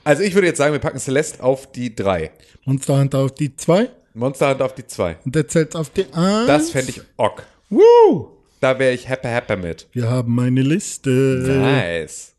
[0.06, 2.32] Also ich würde jetzt sagen, wir packen Celeste auf die 3.
[2.66, 5.18] Monster Hunter auf die 2 Monster Hunter auf die 2.
[5.26, 6.48] und der zählt auf die 1.
[6.48, 7.44] Das fände ich ok.
[7.70, 8.28] Woo!
[8.62, 9.88] Da wäre ich happy happy mit.
[9.92, 11.10] Wir haben eine Liste.
[11.46, 12.35] Nice.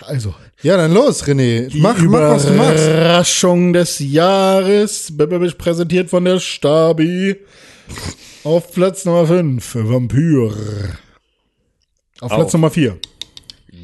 [0.00, 1.68] Also, Ja, dann los, René.
[1.68, 2.84] die Mach, mach, was du machst.
[2.86, 5.12] Überraschung des Jahres,
[5.56, 7.36] präsentiert von der Stabi.
[8.42, 10.52] Auf Platz Nummer 5, Vampyr.
[12.20, 12.52] Auf Platz Auf.
[12.54, 12.96] Nummer 4.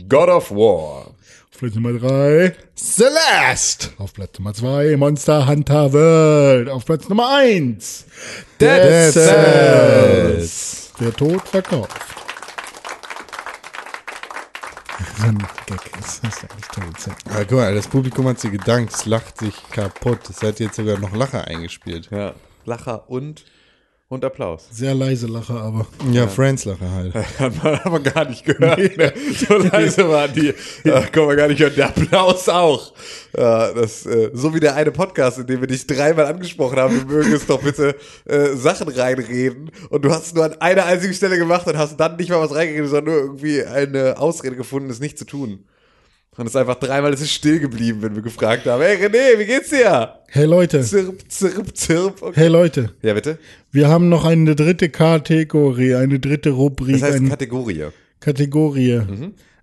[0.08, 1.06] God of War.
[1.52, 2.54] Auf Platz Nummer 3.
[2.76, 3.88] Celeste!
[3.98, 6.68] Auf Platz Nummer 2 Monster Hunter World.
[6.70, 8.04] Auf Platz Nummer 1
[8.60, 10.92] Dead Dead Cells.
[11.00, 11.90] Der Tod verkauft.
[15.20, 17.14] So ein Gag ist das eigentlich toll.
[17.26, 20.30] Ja, guck mal, das Publikum hat sich gedankt, es lacht sich kaputt.
[20.30, 22.09] Es hat jetzt sogar noch Lacher eingespielt.
[22.10, 22.34] Ja,
[22.64, 23.44] Lacher und,
[24.10, 24.66] und Applaus.
[24.72, 25.86] Sehr leise Lache, aber.
[26.10, 27.14] Ja, Friends Lacher halt.
[27.38, 28.96] Hat man aber gar nicht gehört.
[28.96, 29.12] Ne?
[29.48, 30.52] So leise waren die.
[30.82, 31.74] Ja, kann man gar nicht hören.
[31.76, 32.92] Der Applaus auch.
[33.38, 36.96] Ja, das, äh, so wie der eine Podcast, in dem wir dich dreimal angesprochen haben,
[36.96, 39.70] wir mögen es doch bitte äh, Sachen reinreden.
[39.90, 42.40] Und du hast es nur an einer einzigen Stelle gemacht und hast dann nicht mal
[42.40, 45.64] was reingeredet, sondern nur irgendwie eine Ausrede gefunden, es nicht zu tun.
[46.40, 49.38] Und es ist einfach dreimal, es ist still geblieben, wenn wir gefragt haben, hey René,
[49.38, 50.14] wie geht's dir?
[50.28, 52.22] Hey Leute, Zirp, zirp, zirp.
[52.22, 52.40] Okay.
[52.40, 53.36] hey Leute, Ja, bitte?
[53.72, 57.84] wir haben noch eine dritte Kategorie, eine dritte Rubrik, Das heißt eine Kategorie.
[58.20, 59.02] Kategorie.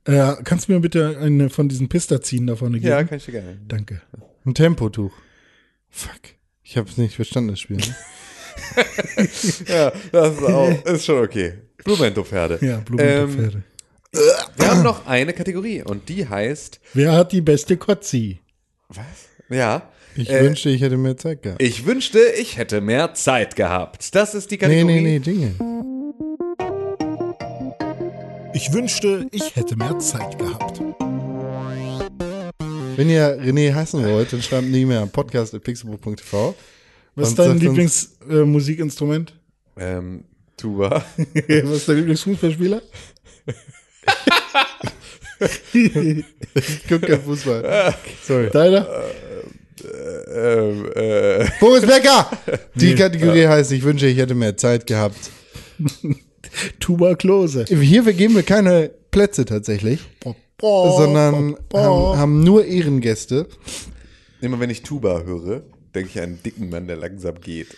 [0.06, 2.90] Äh, kannst du mir bitte eine von diesen Pistazinen da vorne geben?
[2.92, 3.58] Ja, kann ich dir gerne.
[3.68, 4.02] Danke.
[4.46, 5.14] Ein Tempotuch.
[5.90, 6.12] Fuck.
[6.62, 7.78] Ich hab's nicht verstanden, das Spiel.
[7.78, 7.84] Ne?
[9.68, 11.54] Ja, das ist auch, ist schon okay.
[11.84, 12.60] Blumentopferde.
[12.62, 13.64] Ja, Blumentopferde.
[14.14, 18.40] Wir haben noch eine Kategorie und die heißt, Wer hat die beste Kotzi?
[18.90, 19.06] was?
[19.50, 21.62] Ja, Ich Äh, wünschte, ich hätte mehr Zeit gehabt.
[21.62, 24.16] Ich wünschte, ich hätte mehr Zeit gehabt.
[24.16, 25.02] Das ist die Nee, Kategorie.
[25.02, 25.52] nee, nee, Dinge.
[28.54, 30.80] Ich wünschte, ich hätte mehr Zeit gehabt.
[32.96, 36.56] Wenn ihr René hassen wollt, dann schreibt nie mehr podcast.pixelbook.tv.
[37.16, 39.36] Was ist dein Lieblingsmusikinstrument?
[39.78, 39.98] Äh?
[39.98, 40.24] Ähm,
[40.56, 41.06] Tuba.
[41.18, 42.82] Was ist dein Lieblingsfußballspieler?
[45.74, 47.94] Ich guck kein Fußball.
[48.24, 48.50] Sorry.
[48.50, 48.88] Deiner?
[49.84, 52.30] ähm, äh, Boris Becker!
[52.76, 55.32] Die Kategorie heißt, ich wünsche, ich hätte mehr Zeit gehabt.
[56.80, 57.66] Tuberkulose.
[57.66, 60.00] Hier vergeben wir keine Plätze tatsächlich,
[60.62, 63.48] sondern haben, haben nur Ehrengäste.
[64.42, 65.64] immer wenn ich Tuba höre,
[65.94, 67.76] denke ich an einen dicken Mann, der langsam geht.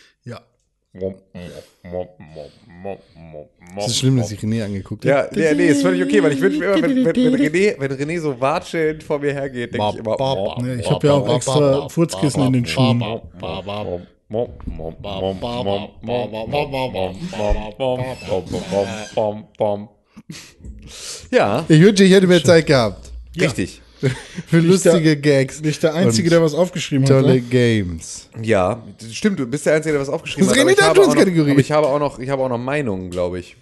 [3.77, 5.29] Es ist schlimm, dass ich René angeguckt habe.
[5.39, 7.91] ja, nee, ist völlig okay, weil ich wünsche mir immer, wenn, wenn, wenn, René, wenn
[7.91, 10.15] René so watschelnd vor mir hergeht, denke ich immer.
[10.65, 12.99] Ja, ich habe ja auch extra Furzkissen in den Schuhen.
[21.31, 23.11] Ja, Ich wünsche, ich hätte mehr Zeit gehabt.
[23.39, 23.81] richtig.
[24.47, 25.61] Für lustige der- Gags.
[25.61, 27.09] Bin ich der Einzige, der was aufgeschrieben hat?
[27.11, 27.41] Tolle ne?
[27.41, 28.29] Games.
[28.41, 30.57] Ja, das stimmt, du bist der Einzige, der was aufgeschrieben Das hat.
[30.57, 31.51] ist Aber ich, René habe auch noch, Dadrons-Kategorie.
[31.51, 33.55] aber ich habe auch noch, ich habe auch noch Meinungen, glaube ich.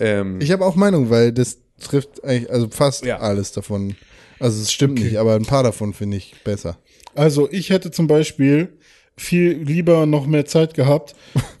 [0.00, 3.18] Ähm, Ich habe auch Meinung, weil das trifft eigentlich, also fast Ja.
[3.18, 3.94] alles davon.
[4.40, 6.78] Also es stimmt nicht, aber ein paar davon finde ich besser.
[7.14, 8.68] Also ich hätte zum Beispiel
[9.16, 11.16] viel lieber noch mehr Zeit gehabt,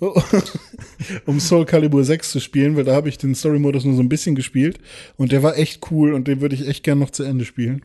[1.26, 4.08] um Soul Calibur 6 zu spielen, weil da habe ich den Story-Modus nur so ein
[4.08, 4.78] bisschen gespielt
[5.16, 7.82] und der war echt cool und den würde ich echt gern noch zu Ende spielen.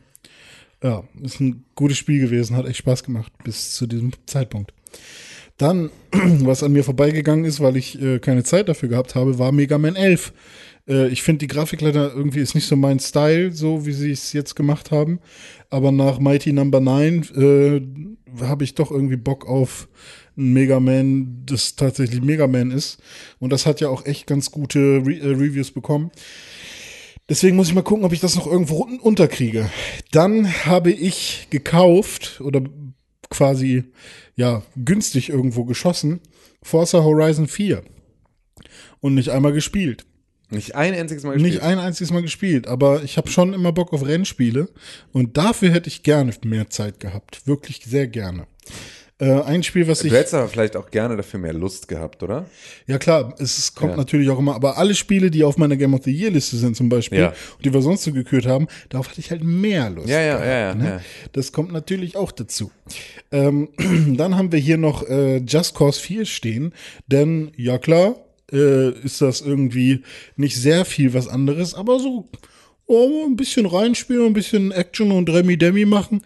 [0.84, 4.74] Ja, ist ein gutes Spiel gewesen, hat echt Spaß gemacht bis zu diesem Zeitpunkt.
[5.56, 9.50] Dann, was an mir vorbeigegangen ist, weil ich äh, keine Zeit dafür gehabt habe, war
[9.50, 10.34] Mega Man 11.
[10.86, 14.10] Äh, ich finde, die Grafik leider irgendwie ist nicht so mein Style, so wie sie
[14.10, 15.20] es jetzt gemacht haben.
[15.70, 19.88] Aber nach Mighty Number 9 äh, habe ich doch irgendwie Bock auf
[20.36, 23.00] ein Mega Man, das tatsächlich Mega Man ist.
[23.38, 26.10] Und das hat ja auch echt ganz gute Re äh, Reviews bekommen.
[27.28, 29.70] Deswegen muss ich mal gucken, ob ich das noch irgendwo unten unterkriege.
[30.12, 32.62] Dann habe ich gekauft oder
[33.30, 33.84] quasi
[34.36, 36.20] ja günstig irgendwo geschossen
[36.62, 37.82] Forza Horizon 4
[39.00, 40.04] und nicht einmal gespielt.
[40.50, 41.54] nicht ein einziges Mal gespielt.
[41.54, 44.68] Nicht ein einziges Mal gespielt, aber ich habe schon immer Bock auf Rennspiele
[45.12, 48.46] und dafür hätte ich gerne mehr Zeit gehabt, wirklich sehr gerne.
[49.20, 52.24] Äh, ein Spiel, was ich Du hättest aber vielleicht auch gerne dafür mehr Lust gehabt,
[52.24, 52.46] oder?
[52.88, 53.96] Ja klar, es kommt Ja.
[53.96, 56.76] natürlich auch immer, aber alle Spiele, die auf meiner Game of the Year Liste sind
[56.76, 57.28] zum Beispiel Ja.
[57.28, 60.08] und die wir sonst so gekürt haben, darauf hatte ich halt mehr Lust.
[60.08, 60.84] Ja, ja, gehabt, ja, ja, ne?
[60.84, 61.00] ja.
[61.32, 62.72] Das kommt natürlich auch dazu.
[63.30, 63.68] Ähm,
[64.16, 66.74] dann haben wir hier noch äh, Just Cause 4 stehen,
[67.06, 68.16] denn ja klar,
[68.52, 70.02] äh, ist das irgendwie
[70.34, 72.28] nicht sehr viel was anderes, aber so
[72.86, 76.22] oh, ein bisschen reinspielen, ein bisschen Action und Remi Demi machen,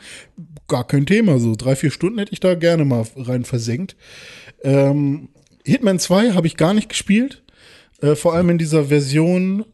[0.69, 1.39] gar kein Thema.
[1.39, 3.97] So drei, vier Stunden hätte ich da gerne mal rein versenkt.
[4.63, 5.31] Ähm,
[5.65, 7.43] Hitman 2 habe ich gar nicht gespielt.
[8.01, 9.65] Äh, vor allem in dieser Version,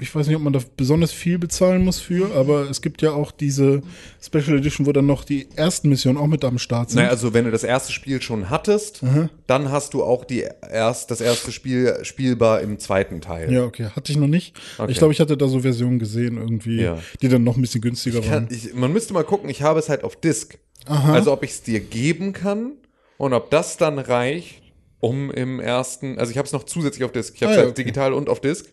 [0.00, 3.12] ich weiß nicht, ob man da besonders viel bezahlen muss für, aber es gibt ja
[3.12, 3.82] auch diese
[4.20, 6.98] Special Edition, wo dann noch die ersten Missionen auch mit am Start sind.
[6.98, 9.02] Naja, also wenn du das erste Spiel schon hattest,
[9.46, 13.52] dann hast du auch die erst, das erste Spiel spielbar im zweiten Teil.
[13.52, 14.54] ja, okay, hatte ich noch nicht.
[14.78, 14.90] Okay.
[14.90, 16.98] Ich glaube, ich hatte da so Versionen gesehen irgendwie, Ja.
[17.22, 18.48] die dann noch ein bisschen günstiger Kann, waren.
[18.50, 20.58] ich, man müsste mal gucken, ich habe es halt auf Disk.
[20.86, 22.72] Also ob ich es dir geben kann
[23.16, 24.60] und ob das dann reicht,
[25.00, 27.34] um im ersten, also ich habe es noch zusätzlich auf Disk.
[27.36, 27.82] Ich habe es Ah, ja, halt okay.
[27.84, 28.66] digital und auf Disk.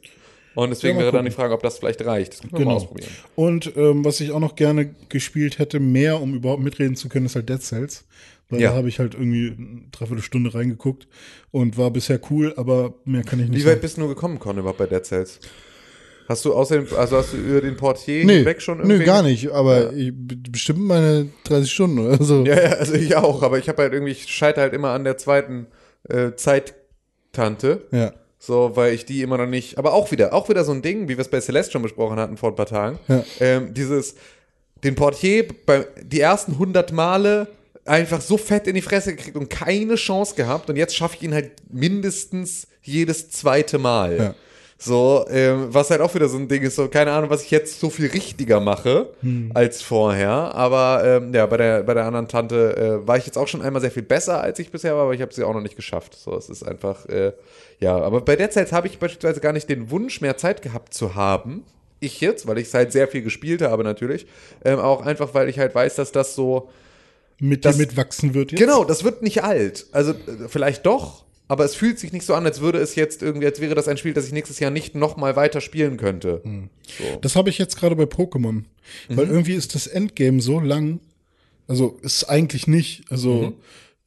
[0.55, 1.31] Und deswegen Ja, mal wäre dann die.
[1.31, 2.33] Frage, ob das vielleicht reicht.
[2.33, 2.75] Das können wir mal Genau.
[2.75, 3.09] ausprobieren.
[3.35, 7.25] Und ähm, was ich auch noch gerne gespielt hätte, mehr, um überhaupt mitreden zu können,
[7.25, 8.05] ist halt Dead Cells.
[8.49, 8.71] Weil Ja.
[8.71, 11.07] da habe ich halt irgendwie eine Dreiviertelstunde reingeguckt
[11.51, 14.57] und war bisher cool, aber mehr kann ich nicht Wie weit bist du gekommen, Con,
[14.57, 15.39] überhaupt bei Dead Cells?
[16.27, 18.99] Hast du außerdem, also hast du über den Portier Nee, hinweg schon irgendwie?
[18.99, 22.45] nö, gar nicht, aber ich, bestimmt meine 30 Stunden oder so.
[22.45, 25.03] Ja, ja, also ich auch, aber ich habe halt irgendwie, ich scheitere halt immer an
[25.05, 25.67] der zweiten
[26.09, 27.87] äh, Zeittante.
[27.91, 28.13] Ja.
[28.43, 29.77] So, weil ich die immer noch nicht.
[29.77, 32.17] Aber auch wieder, auch wieder so ein Ding, wie wir es bei Celeste schon besprochen
[32.17, 32.97] hatten vor ein paar Tagen.
[33.07, 33.23] Ja.
[33.39, 34.15] Ähm, dieses,
[34.83, 37.47] den Portier bei, die ersten 100 Male
[37.85, 40.71] einfach so fett in die Fresse gekriegt und keine Chance gehabt.
[40.71, 44.17] Und jetzt schaffe ich ihn halt mindestens jedes zweite Mal.
[44.17, 44.35] Ja.
[44.83, 47.51] So, ähm, was halt auch wieder so ein Ding ist, so keine Ahnung, was ich
[47.51, 49.09] jetzt so viel richtiger mache
[49.53, 50.31] als vorher.
[50.31, 53.61] Aber ähm, ja, bei der, bei der anderen Tante äh, war ich jetzt auch schon
[53.61, 55.75] einmal sehr viel besser, als ich bisher war, aber ich habe sie auch noch nicht
[55.75, 56.15] geschafft.
[56.17, 57.33] So, es ist einfach, äh,
[57.79, 60.95] ja, aber bei der Zeit habe ich beispielsweise gar nicht den Wunsch, mehr Zeit gehabt
[60.95, 61.63] zu haben.
[61.99, 64.25] Ich jetzt, weil ich es halt sehr viel gespielt habe natürlich.
[64.65, 66.69] Ähm, auch einfach, weil ich halt weiß, dass das so,
[67.39, 68.51] mit das- mitwachsen wird.
[68.51, 68.59] Jetzt.
[68.59, 69.85] Genau, das wird nicht alt.
[69.91, 73.21] Also äh, vielleicht doch, aber es fühlt sich nicht so an, als würde es jetzt
[73.21, 75.97] irgendwie, als wäre das ein Spiel, das ich nächstes Jahr nicht noch mal weiter spielen
[75.97, 76.39] könnte.
[76.45, 76.69] Hm.
[76.97, 77.19] So.
[77.19, 78.63] Das habe ich jetzt gerade bei Pokémon.
[79.09, 79.31] Weil Mhm.
[79.33, 81.01] irgendwie ist das Endgame so lang,
[81.67, 83.03] Also ist eigentlich nicht.
[83.09, 83.53] Also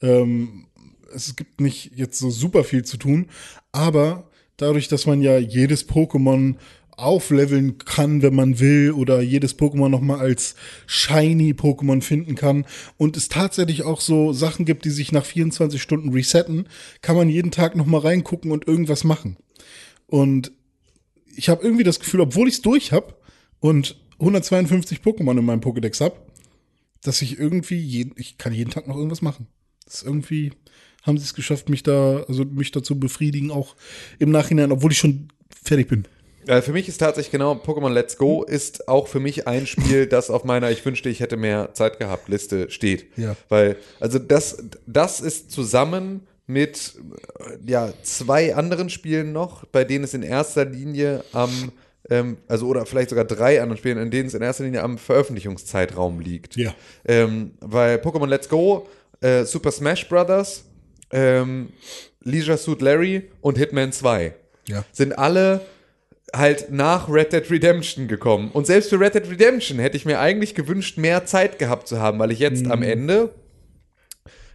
[0.01, 0.69] ähm,
[1.15, 3.29] es gibt nicht jetzt so super viel zu tun,
[3.73, 6.55] aber dadurch, dass man ja jedes Pokémon
[6.97, 10.55] aufleveln kann, wenn man will, oder jedes Pokémon nochmal als
[10.87, 12.67] shiny Pokémon finden kann
[12.97, 16.69] und es tatsächlich auch so Sachen gibt, die sich nach 24 Stunden resetten,
[17.03, 19.37] kann man jeden Tag nochmal reingucken und irgendwas machen.
[20.07, 20.53] Und
[21.37, 23.15] ich habe irgendwie das Gefühl, obwohl ich es durch habe
[23.61, 26.17] und 152 Pokémon in meinem Pokédex habe,
[27.03, 29.47] dass ich irgendwie jeden, ich kann jeden Tag noch irgendwas machen.
[29.85, 30.53] Das ist irgendwie
[31.05, 33.77] haben sie es geschafft, mich da, also mich dazu befriedigen, auch
[34.19, 35.29] im Nachhinein, obwohl ich schon
[35.63, 36.05] fertig bin.
[36.47, 40.07] Äh, für mich ist tatsächlich genau Pokémon Let's Go ist auch für mich ein Spiel,
[40.07, 43.07] das auf meiner Ich wünschte, ich hätte mehr Zeit gehabt Liste steht.
[43.17, 43.37] Ja.
[43.49, 46.95] Weil, also das, das ist zusammen mit
[47.39, 51.73] äh, ja, zwei anderen Spielen noch, bei denen es in erster Linie am,
[52.11, 54.99] ähm, also oder vielleicht sogar drei anderen Spielen, in denen es in erster Linie am
[54.99, 56.57] Veröffentlichungszeitraum liegt.
[56.57, 56.75] Ja.
[57.07, 58.87] Ähm, weil Pokémon Let's Go,
[59.21, 60.65] äh, Super Smash Brothers,
[61.11, 61.71] ähm,
[62.21, 64.35] Leisure Suit Larry und Hitman 2
[64.69, 64.85] Ja.
[64.93, 65.61] sind alle
[66.37, 68.51] halt nach Red Dead Redemption gekommen.
[68.53, 72.01] Und selbst für Red Dead Redemption hätte ich mir eigentlich gewünscht, mehr Zeit gehabt zu
[72.01, 73.31] haben, weil ich jetzt am Ende,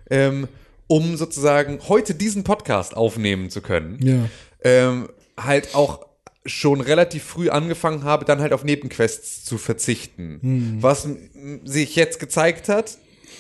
[0.10, 0.48] ähm,
[0.88, 4.30] um sozusagen heute diesen Podcast aufnehmen zu können, Ja.
[4.64, 6.06] ähm, halt auch
[6.46, 10.78] schon relativ früh angefangen habe, dann halt auf Nebenquests zu verzichten.
[10.82, 12.98] Was m- sich jetzt gezeigt hat,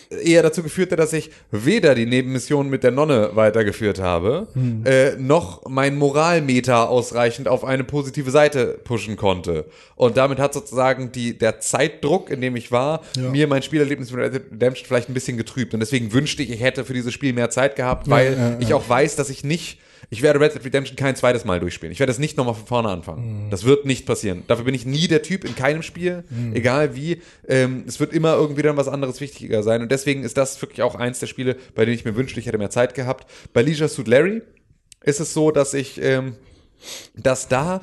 [0.09, 4.47] eher dazu geführt hat, dass ich weder die Nebenmission mit der Nonne weitergeführt habe,
[4.85, 9.65] äh, noch mein Moralmeter ausreichend auf eine positive Seite pushen konnte.
[9.95, 13.29] Und damit hat sozusagen die, der Zeitdruck, in dem ich war, Ja.
[13.29, 15.73] mir mein Spielerlebnis mit Red Redemption vielleicht ein bisschen getrübt.
[15.75, 18.57] Und deswegen wünschte ich, ich hätte für dieses Spiel mehr Zeit gehabt, weil ja, ja.
[18.59, 21.91] ich auch weiß, dass ich nicht ich werde Red Dead Redemption kein zweites Mal durchspielen.
[21.91, 23.49] Ich werde es nicht nochmal von vorne anfangen.
[23.49, 24.43] Das wird nicht passieren.
[24.47, 26.23] Dafür bin ich nie der Typ in keinem Spiel,
[26.53, 27.21] egal wie.
[27.47, 29.81] Ähm, es wird immer irgendwie dann was anderes wichtiger sein.
[29.81, 32.45] Und deswegen ist das wirklich auch eins der Spiele, bei denen ich mir wünschte, ich
[32.45, 33.29] hätte mehr Zeit gehabt.
[33.53, 34.41] Bei Leisure Suit Larry
[35.03, 36.35] ist es so, dass ich, ähm,
[37.15, 37.81] dass da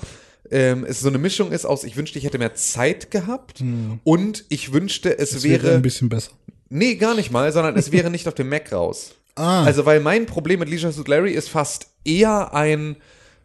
[0.51, 3.63] ähm, es so eine Mischung ist aus, ich wünschte, ich hätte mehr Zeit gehabt
[4.05, 6.33] und ich wünschte, es Das wäre wäre ein bisschen besser.
[6.69, 9.15] Nee, gar nicht mal, sondern es wäre nicht auf dem Mac raus.
[9.37, 9.65] Ah.
[9.65, 12.97] Also, weil mein Problem mit Leisure Suit Larry ist fast eher ein,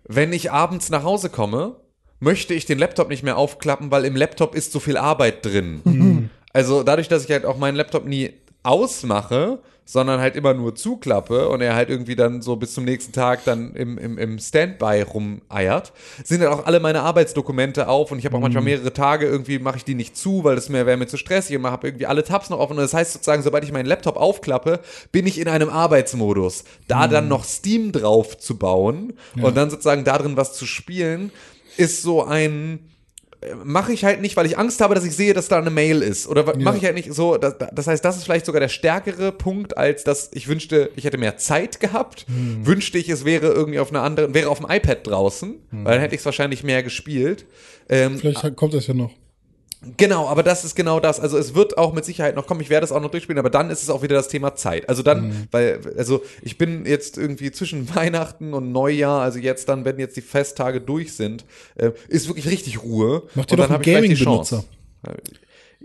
[0.08, 1.76] wenn ich abends nach Hause komme,
[2.20, 6.30] möchte ich den Laptop nicht mehr aufklappen, weil im Laptop ist so viel Arbeit drin.
[6.54, 9.60] Also dadurch, dass ich halt auch meinen Laptop nie ausmache,
[9.92, 13.44] sondern halt immer nur zuklappe und er halt irgendwie dann so bis zum nächsten Tag
[13.44, 15.92] dann im, im, im Standby rumeiert,
[16.24, 19.60] sind dann auch alle meine Arbeitsdokumente auf und ich habe auch manchmal mehrere Tage irgendwie
[19.60, 22.06] mache ich die nicht zu, weil das mir wäre mir zu stressig und habe irgendwie
[22.06, 22.78] alle Tabs noch offen.
[22.78, 24.80] Und das heißt sozusagen, sobald ich meinen Laptop aufklappe,
[25.12, 26.64] bin ich in einem Arbeitsmodus.
[26.88, 31.32] Da dann noch Steam drauf zu bauen und dann sozusagen darin was zu spielen,
[31.76, 32.91] ist so ein
[33.64, 36.02] mache ich halt nicht, weil ich Angst habe, dass ich sehe, dass da eine Mail
[36.02, 36.28] ist.
[36.28, 37.38] Oder wa- mache ich halt nicht so.
[37.38, 41.06] Das, das heißt, das ist vielleicht sogar der stärkere Punkt, als dass ich wünschte, ich
[41.06, 42.26] hätte mehr Zeit gehabt.
[42.28, 46.02] Wünschte ich, es wäre irgendwie auf einer anderen, wäre auf dem iPad draußen, weil dann
[46.02, 47.46] hätte ich es wahrscheinlich mehr gespielt.
[47.90, 49.12] Ähm, Vielleicht kommt das ja noch.
[49.98, 51.20] Genau, aber das ist genau das.
[51.20, 53.50] Also es wird auch mit Sicherheit noch kommen, ich werde es auch noch durchspielen, aber
[53.50, 54.88] dann ist es auch wieder das Thema Zeit.
[54.88, 55.48] Also dann, Mhm.
[55.50, 60.16] weil, also ich bin jetzt irgendwie zwischen Weihnachten und Neujahr, also jetzt dann, wenn jetzt
[60.18, 61.46] die Festtage durch sind,
[61.76, 63.24] äh, ist wirklich richtig Ruhe.
[63.34, 64.64] Mach dir Und doch dann einen Gaming-Benutzer.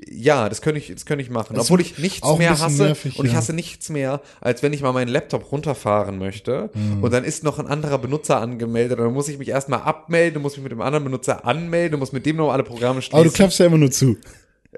[0.09, 1.57] Ja, das könnte ich, das könnte ich machen.
[1.57, 2.85] Es Obwohl ich nichts mehr hasse.
[2.85, 3.39] nervig, und ich ja.
[3.39, 6.71] hasse nichts mehr, als wenn ich mal meinen Laptop runterfahren möchte.
[6.75, 7.03] Mhm.
[7.03, 8.99] Und dann ist noch ein anderer Benutzer angemeldet.
[8.99, 11.99] Und dann muss ich mich erstmal abmelden, muss ich mich mit dem anderen Benutzer anmelden,
[11.99, 13.19] muss mit dem noch alle Programme schließen.
[13.19, 14.17] Aber du klappst ja immer nur zu.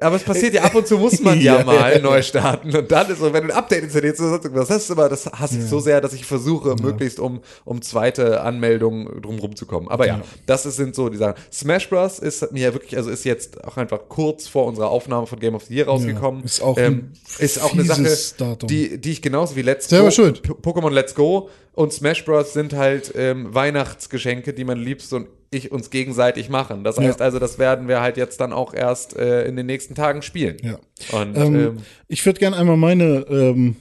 [0.00, 1.98] Aber es passiert ja ab und zu, muss man ja, Ja, mal ja.
[1.98, 2.74] neu starten.
[2.76, 5.64] Und dann ist so, wenn du ein Update installierst, das ist immer, das hasse ich
[5.66, 9.88] so sehr, dass ich versuche, möglichst um, um zweite Anmeldungen drumherum zu kommen.
[9.88, 11.34] Aber ja, das ist, sind so die Sachen.
[11.52, 12.18] Smash Bros.
[12.18, 15.64] ist mir wirklich, also ist jetzt auch einfach kurz vor unserer Aufnahme von Game of
[15.64, 16.44] the Year rausgekommen.
[16.44, 18.68] ist auch ein ist auch eine Sache, Datum.
[18.68, 20.42] die, die ich genauso wie Let's Selber Go, schuld.
[20.62, 21.48] Pokémon Let's Go
[21.78, 22.52] und Smash Bros.
[22.52, 26.82] sind halt ähm, Weihnachtsgeschenke, die man liebst und ich uns gegenseitig machen.
[26.84, 27.24] Das heißt Ja.
[27.24, 30.56] also, das werden wir halt jetzt dann auch erst äh, in den nächsten Tagen spielen.
[30.62, 30.78] Ja.
[31.18, 31.76] Und Ähm, ähm,
[32.09, 33.76] ich würde gerne einmal meine ähm,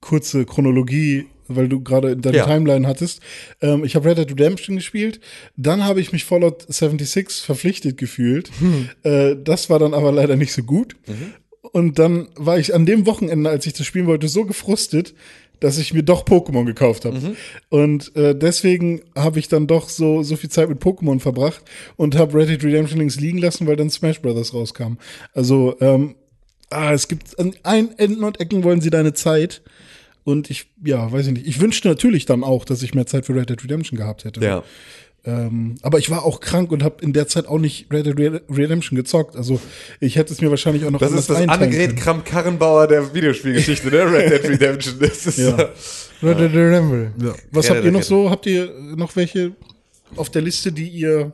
[0.00, 2.46] kurze Chronologie, weil du gerade deine Ja.
[2.46, 3.20] Timeline hattest.
[3.60, 5.20] Ähm, ich habe Red Dead Redemption gespielt.
[5.56, 8.50] Dann habe ich mich Fallout 76 verpflichtet gefühlt.
[9.02, 10.94] Äh, das war dann aber leider nicht so gut.
[11.72, 15.14] Und dann war ich an dem Wochenende, als ich das spielen wollte, so gefrustet,
[15.60, 17.36] dass ich mir doch Pokémon gekauft habe.
[17.68, 21.62] Und äh, deswegen habe ich dann doch so, so viel Zeit mit Pokémon verbracht
[21.96, 24.94] und habe Red Dead Redemption links liegen lassen, weil dann Smash Brothers rauskam.
[25.34, 26.16] Also, ähm,
[26.70, 29.62] ah, es gibt an allen Enden und Ecken wollen sie deine Zeit.
[30.24, 31.46] Und ich, ja, weiß ich nicht.
[31.46, 34.44] Ich wünschte natürlich dann auch, dass ich mehr Zeit für Red Dead Redemption gehabt hätte.
[34.44, 34.62] ja.
[35.24, 38.18] Ähm, aber ich war auch krank und habe in der Zeit auch nicht Red Dead
[38.18, 39.36] Red- Redemption gezockt.
[39.36, 39.60] Also
[40.00, 41.94] ich hätte es mir wahrscheinlich auch noch Das ist das Annegret.
[41.96, 44.10] Kramp-Karrenbauer der Videospielgeschichte, ne?
[44.10, 44.94] Red Dead Redemption.
[45.00, 45.56] Das ist Ja.
[46.22, 47.12] Red Dead Redemption.
[47.22, 47.34] Ja.
[47.52, 48.30] Was habt ihr noch so?
[48.30, 49.52] Habt ihr noch welche
[50.16, 51.32] auf der Liste, die ihr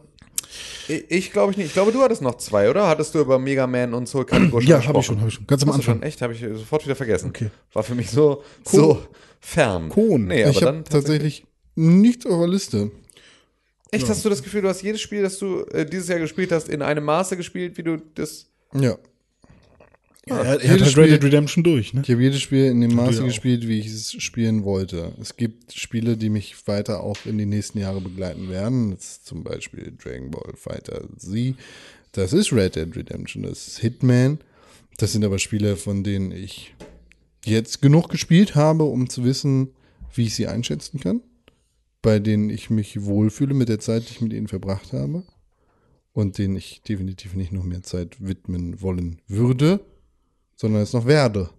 [1.09, 1.69] Ich, glaube ich nicht.
[1.69, 2.89] Ich glaube, du hattest noch zwei, oder?
[2.89, 4.89] Hattest du über Mega Man und Soul Calibur schon Ja, gesprochen?
[4.95, 5.47] habe ich schon, habe ich schon.
[5.47, 5.95] Ganz am Anfang.
[5.97, 6.03] schon?
[6.03, 6.23] Echt?
[6.23, 7.29] Habe ich sofort wieder vergessen.
[7.31, 7.51] Okay.
[7.73, 9.01] War für mich so, so
[9.41, 9.89] fern.
[9.91, 10.27] Kohn.
[10.27, 11.45] Nee, aber ich dann habe tatsächlich
[11.77, 12.91] nichts auf der Liste.
[13.91, 16.51] Echt, hast du das Gefühl, du hast jedes Spiel, das du äh, dieses Jahr gespielt
[16.51, 18.47] hast, in einem Maße gespielt, wie du das.
[18.75, 18.99] Ja.
[20.27, 22.03] er, er hat halt Red Dead Redemption durch, ne?
[22.05, 25.13] Ich habe jedes Spiel in dem Maße gespielt, wie ich es spielen wollte.
[25.21, 28.93] Es gibt Spiele, die mich weiter auch in die nächsten Jahre begleiten werden.
[28.93, 31.55] Ist zum Beispiel Dragon Ball Fighter Z.
[32.11, 33.45] Das ist Red Dead Redemption.
[33.45, 34.41] Das ist Hitman.
[34.99, 36.75] Das sind aber Spiele, von denen ich
[37.45, 39.69] jetzt genug gespielt habe, um zu wissen,
[40.15, 41.21] wie ich sie einschätzen kann.
[42.07, 45.25] Bei denen ich mich wohlfühle mit der Zeit, die ich mit ihnen verbracht habe.
[46.13, 49.81] Und denen ich definitiv nicht noch mehr Zeit widmen wollen würde,
[50.55, 51.51] sondern es noch werde.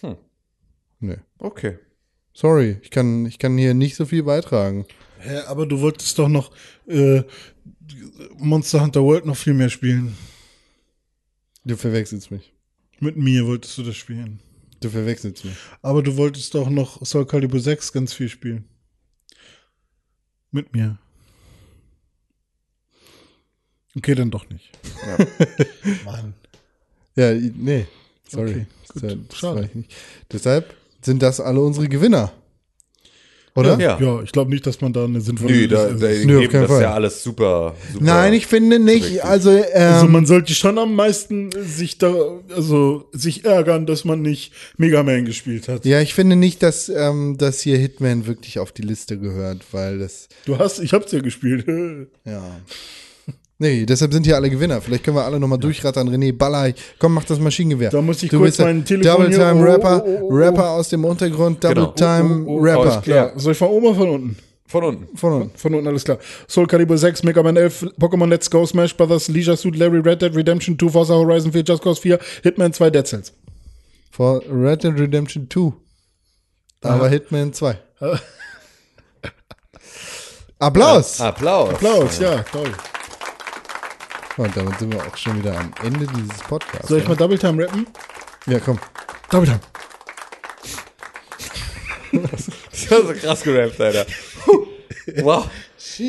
[0.00, 0.16] Hm.
[0.98, 1.18] Nee.
[1.38, 1.78] Okay.
[2.34, 4.86] Sorry, ich kann, ich kann hier nicht so viel beitragen.
[5.20, 6.50] Hä, aber du wolltest doch noch
[6.88, 7.22] äh,
[8.38, 10.16] Monster Hunter World noch viel mehr spielen.
[11.64, 12.52] Du verwechselst mich.
[12.98, 14.40] Mit mir wolltest du das spielen.
[14.80, 15.54] Du verwechselst mich.
[15.80, 18.64] Aber du wolltest doch noch Soul Calibur 6 ganz viel spielen.
[20.52, 20.98] Mit mir.
[23.96, 24.70] Okay, dann doch nicht.
[26.04, 26.34] Mann.
[27.14, 27.86] Ja, nee.
[28.28, 28.66] Sorry.
[28.94, 29.30] Okay, gut.
[29.30, 29.70] Das, Schade.
[30.30, 32.32] Deshalb sind das alle unsere Gewinner.
[33.54, 33.78] Oder?
[33.78, 33.98] Ja.
[34.00, 36.62] Ja, ich glaube nicht, dass man da eine sinnvolle Nö, da, da Nö, auf keinen
[36.62, 36.82] das ist Fall.
[36.82, 38.04] ja alles super, super.
[38.04, 39.02] Nein, ich finde nicht.
[39.04, 39.24] Subjektiv.
[39.26, 42.14] Also, ähm, Also man sollte schon am meisten sich da,
[42.54, 45.84] also sich ärgern, dass man nicht Mega Man gespielt hat.
[45.84, 49.98] ja, ich finde nicht, dass, ähm, dass hier Hitman wirklich auf die Liste gehört, weil
[49.98, 51.66] das, Du hast, ich hab's ja gespielt.
[52.24, 52.42] ja.
[53.62, 54.80] Nee, deshalb sind hier alle Gewinner.
[54.80, 56.08] Vielleicht können wir alle nochmal durchrattern.
[56.08, 57.90] René Baller, komm, mach das Maschinengewehr.
[57.90, 60.28] Da muss ich du kurz bist der mein Telefon Double Time oh, Rapper, oh, oh,
[60.32, 60.34] oh.
[60.34, 61.92] Rapper aus dem Untergrund, Double Genau.
[61.92, 62.80] Time Oh, Rapper.
[62.80, 63.32] alles klar.
[63.32, 64.36] Ja, soll ich von oben oder von unten?
[64.66, 65.16] Von unten.
[65.16, 65.52] Von uns.
[65.62, 66.18] Von unten, alles klar.
[66.48, 70.22] Soul Calibur 6, Mega Man 11, Pokémon Let's Go, Smash Brothers, Leisure Suit Larry, Red
[70.22, 73.32] Dead Redemption 2, Forza Horizon 4, Just Cause 4, Hitman 2, Dead Cells.
[74.10, 75.72] For Red Dead Redemption 2.
[76.82, 77.78] Aber Hitman 2.
[80.58, 81.20] Applaus!
[81.20, 81.74] Applaus.
[81.74, 82.72] Applaus, ja, toll.
[84.36, 86.88] Und damit sind wir auch schon wieder am Ende dieses Podcasts.
[86.88, 87.86] Soll ich mal Double Time rappen?
[88.46, 88.78] ja, komm.
[89.30, 89.60] Double Time.
[92.30, 94.04] Das ist so krass gerappt, Alter.
[95.22, 95.48] Wow.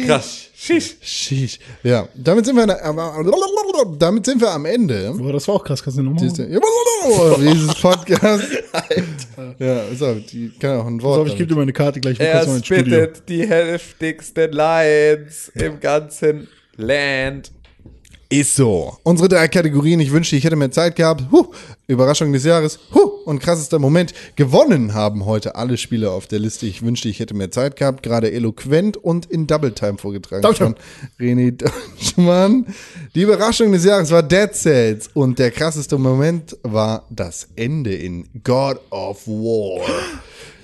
[0.06, 0.50] Krass.
[0.56, 0.96] Sheesh.
[1.02, 1.60] Sheesh.
[1.82, 5.14] Ja, damit sind wir, am- damit sind wir am Ende.
[5.18, 7.46] Boah, das war auch krass, kannst du nochmal Dieses, machen?
[7.54, 8.44] dieses Podcast.
[8.72, 9.56] Alter.
[9.60, 11.26] Ja, so, die kann auch ein Wort.
[11.28, 12.20] So, ich gebe dir meine Karte gleich.
[12.20, 17.52] Er spittet die heftigsten Lines im ganzen Land.
[18.34, 18.98] Ist so.
[19.04, 20.00] Unsere drei Kategorien.
[20.00, 21.26] Ich wünschte, ich hätte mehr Zeit gehabt.
[21.32, 21.52] Huh.
[21.86, 22.80] Überraschung des Jahres.
[22.92, 23.12] Huh.
[23.26, 24.12] Und krassester Moment.
[24.36, 26.66] Gewonnen haben heute alle Spiele auf der Liste.
[26.66, 28.02] Ich wünschte, ich hätte mehr Zeit gehabt.
[28.02, 30.76] Gerade eloquent und in Double Time vorgetragen Double von
[31.20, 32.66] René Deutschmann.
[33.14, 35.12] Die Überraschung des Jahres war Dead Cells.
[35.14, 39.86] Und der krasseste Moment war das Ende in God of War.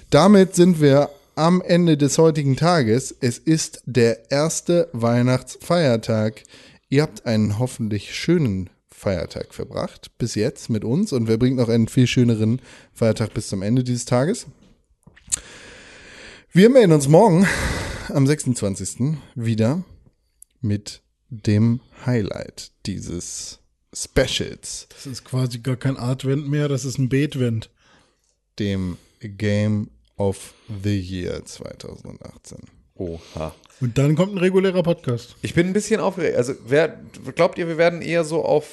[0.10, 3.16] Damit sind wir am Ende des heutigen Tages.
[3.22, 6.42] Es ist der erste Weihnachtsfeiertag.
[6.90, 11.70] Ihr habt einen hoffentlich schönen Feiertag verbracht bis jetzt mit uns und wer bringt noch
[11.70, 12.62] einen viel schöneren
[12.94, 14.48] Feiertag bis zum Ende dieses Tages?
[16.52, 17.48] Wir melden uns morgen
[18.10, 19.18] am 26.
[19.36, 19.84] wieder
[20.62, 23.60] mit dem Highlight dieses
[23.94, 27.70] Specials, Das ist quasi gar kein Advent mehr, das ist ein Beetwend.
[28.60, 30.54] dem Game of
[30.84, 32.60] the Year 2018.
[32.96, 33.56] Oha.
[33.82, 35.36] Und dann kommt ein regulärer Podcast.
[35.42, 36.36] Ich bin ein bisschen aufgeregt.
[36.36, 36.98] Also, wer,
[37.36, 38.66] glaubt ihr, wir werden eher so auf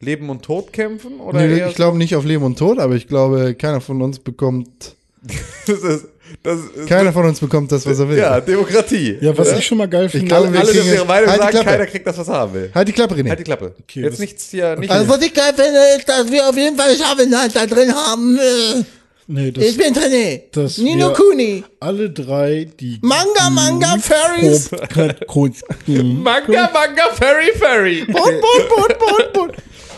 [0.00, 1.20] Leben und Tod kämpfen?
[1.20, 4.18] Oder Nee, ich glaube nicht auf Leben und Tod, aber ich glaube, keiner von uns
[4.18, 4.96] bekommt,
[5.66, 6.06] das ist,
[6.42, 8.18] das ist, keiner von uns bekommt das, was er will.
[8.18, 9.18] ja, Demokratie.
[9.20, 9.58] Ja, was Oder?
[9.58, 10.26] ich schon mal geil finde.
[10.26, 12.70] glaube, alle, alle dürfen ihre Meinung Halt sagen, keiner kriegt das, was er haben will.
[12.74, 13.28] Halt die Klappe, René.
[13.28, 13.74] Halt die Klappe.
[13.80, 16.76] Okay, Jetzt nichts hier, nicht Also was ich geil finde, ist, dass wir auf jeden
[16.76, 18.38] Fall Schaffenland da drin haben.
[18.38, 18.84] Äh,
[19.26, 20.42] nee, das, Ich bin René.
[20.52, 21.64] Das Nino Kuni.
[21.80, 24.70] alle drei, die Manga, Manga, Fairies.
[25.86, 28.04] Manga, Manga, Fairy, Fairy.
[28.06, 29.52] Boot, Boot, Boot, Boot, Boot.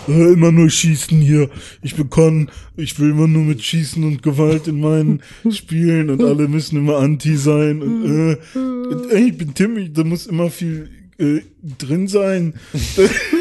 [0.09, 1.49] Äh, immer nur schießen hier.
[1.83, 2.47] Ich bekomme,
[2.77, 6.99] ich will immer nur mit Schießen und Gewalt in meinen Spielen und alle müssen immer
[6.99, 7.83] anti sein.
[7.83, 11.41] Und, äh, ich bin Tim, ich, da muss immer viel äh,
[11.79, 12.55] drin sein.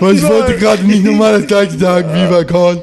[0.00, 2.80] Weil ich wollte gerade nicht nochmal das gleiche sagen, wie bei Korn.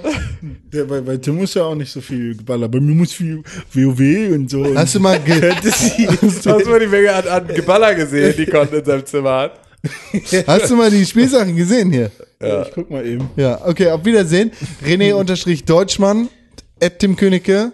[0.74, 2.72] Der, bei, bei Tim muss ja auch nicht so viel geballert.
[2.72, 3.42] Bei mir muss viel
[3.74, 4.76] WoW und so.
[4.76, 8.68] Hast du mal ge Hast du mal die Menge an, an Geballer gesehen, die Con
[8.72, 9.60] in seinem Zimmer hat?
[10.48, 12.12] Hast du mal die Spielsachen gesehen hier?
[12.40, 13.30] Ich guck mal eben.
[13.36, 14.52] Ja, okay, auf Wiedersehen.
[14.86, 16.30] René unterstrich Deutschmann,
[16.82, 17.72] at Tim Königke,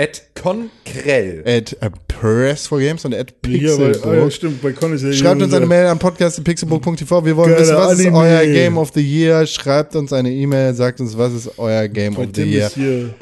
[0.00, 1.42] Ed Konkrell.
[1.46, 4.32] at äh, Press for Games und at Hier, bei, ah, ja, Pixelburg.
[4.32, 7.22] stimmt, bei Con ist ja Schreibt uns eine Mail an podcast.pixelburg.tv.
[7.26, 8.16] Wir wollen wissen, was ist Anime.
[8.18, 9.44] euer Game of the Year.
[9.46, 12.66] Schreibt uns eine E-Mail, sagt uns, was ist euer Game Bei of the Year.
[12.68, 13.14] ist hier,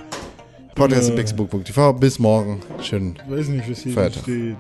[0.77, 1.95] Podcast.pixelburg.tv.
[1.95, 2.61] Bis morgen.
[2.81, 4.23] Schönen weiß nicht, was hier Feiertag.
[4.23, 4.57] steht.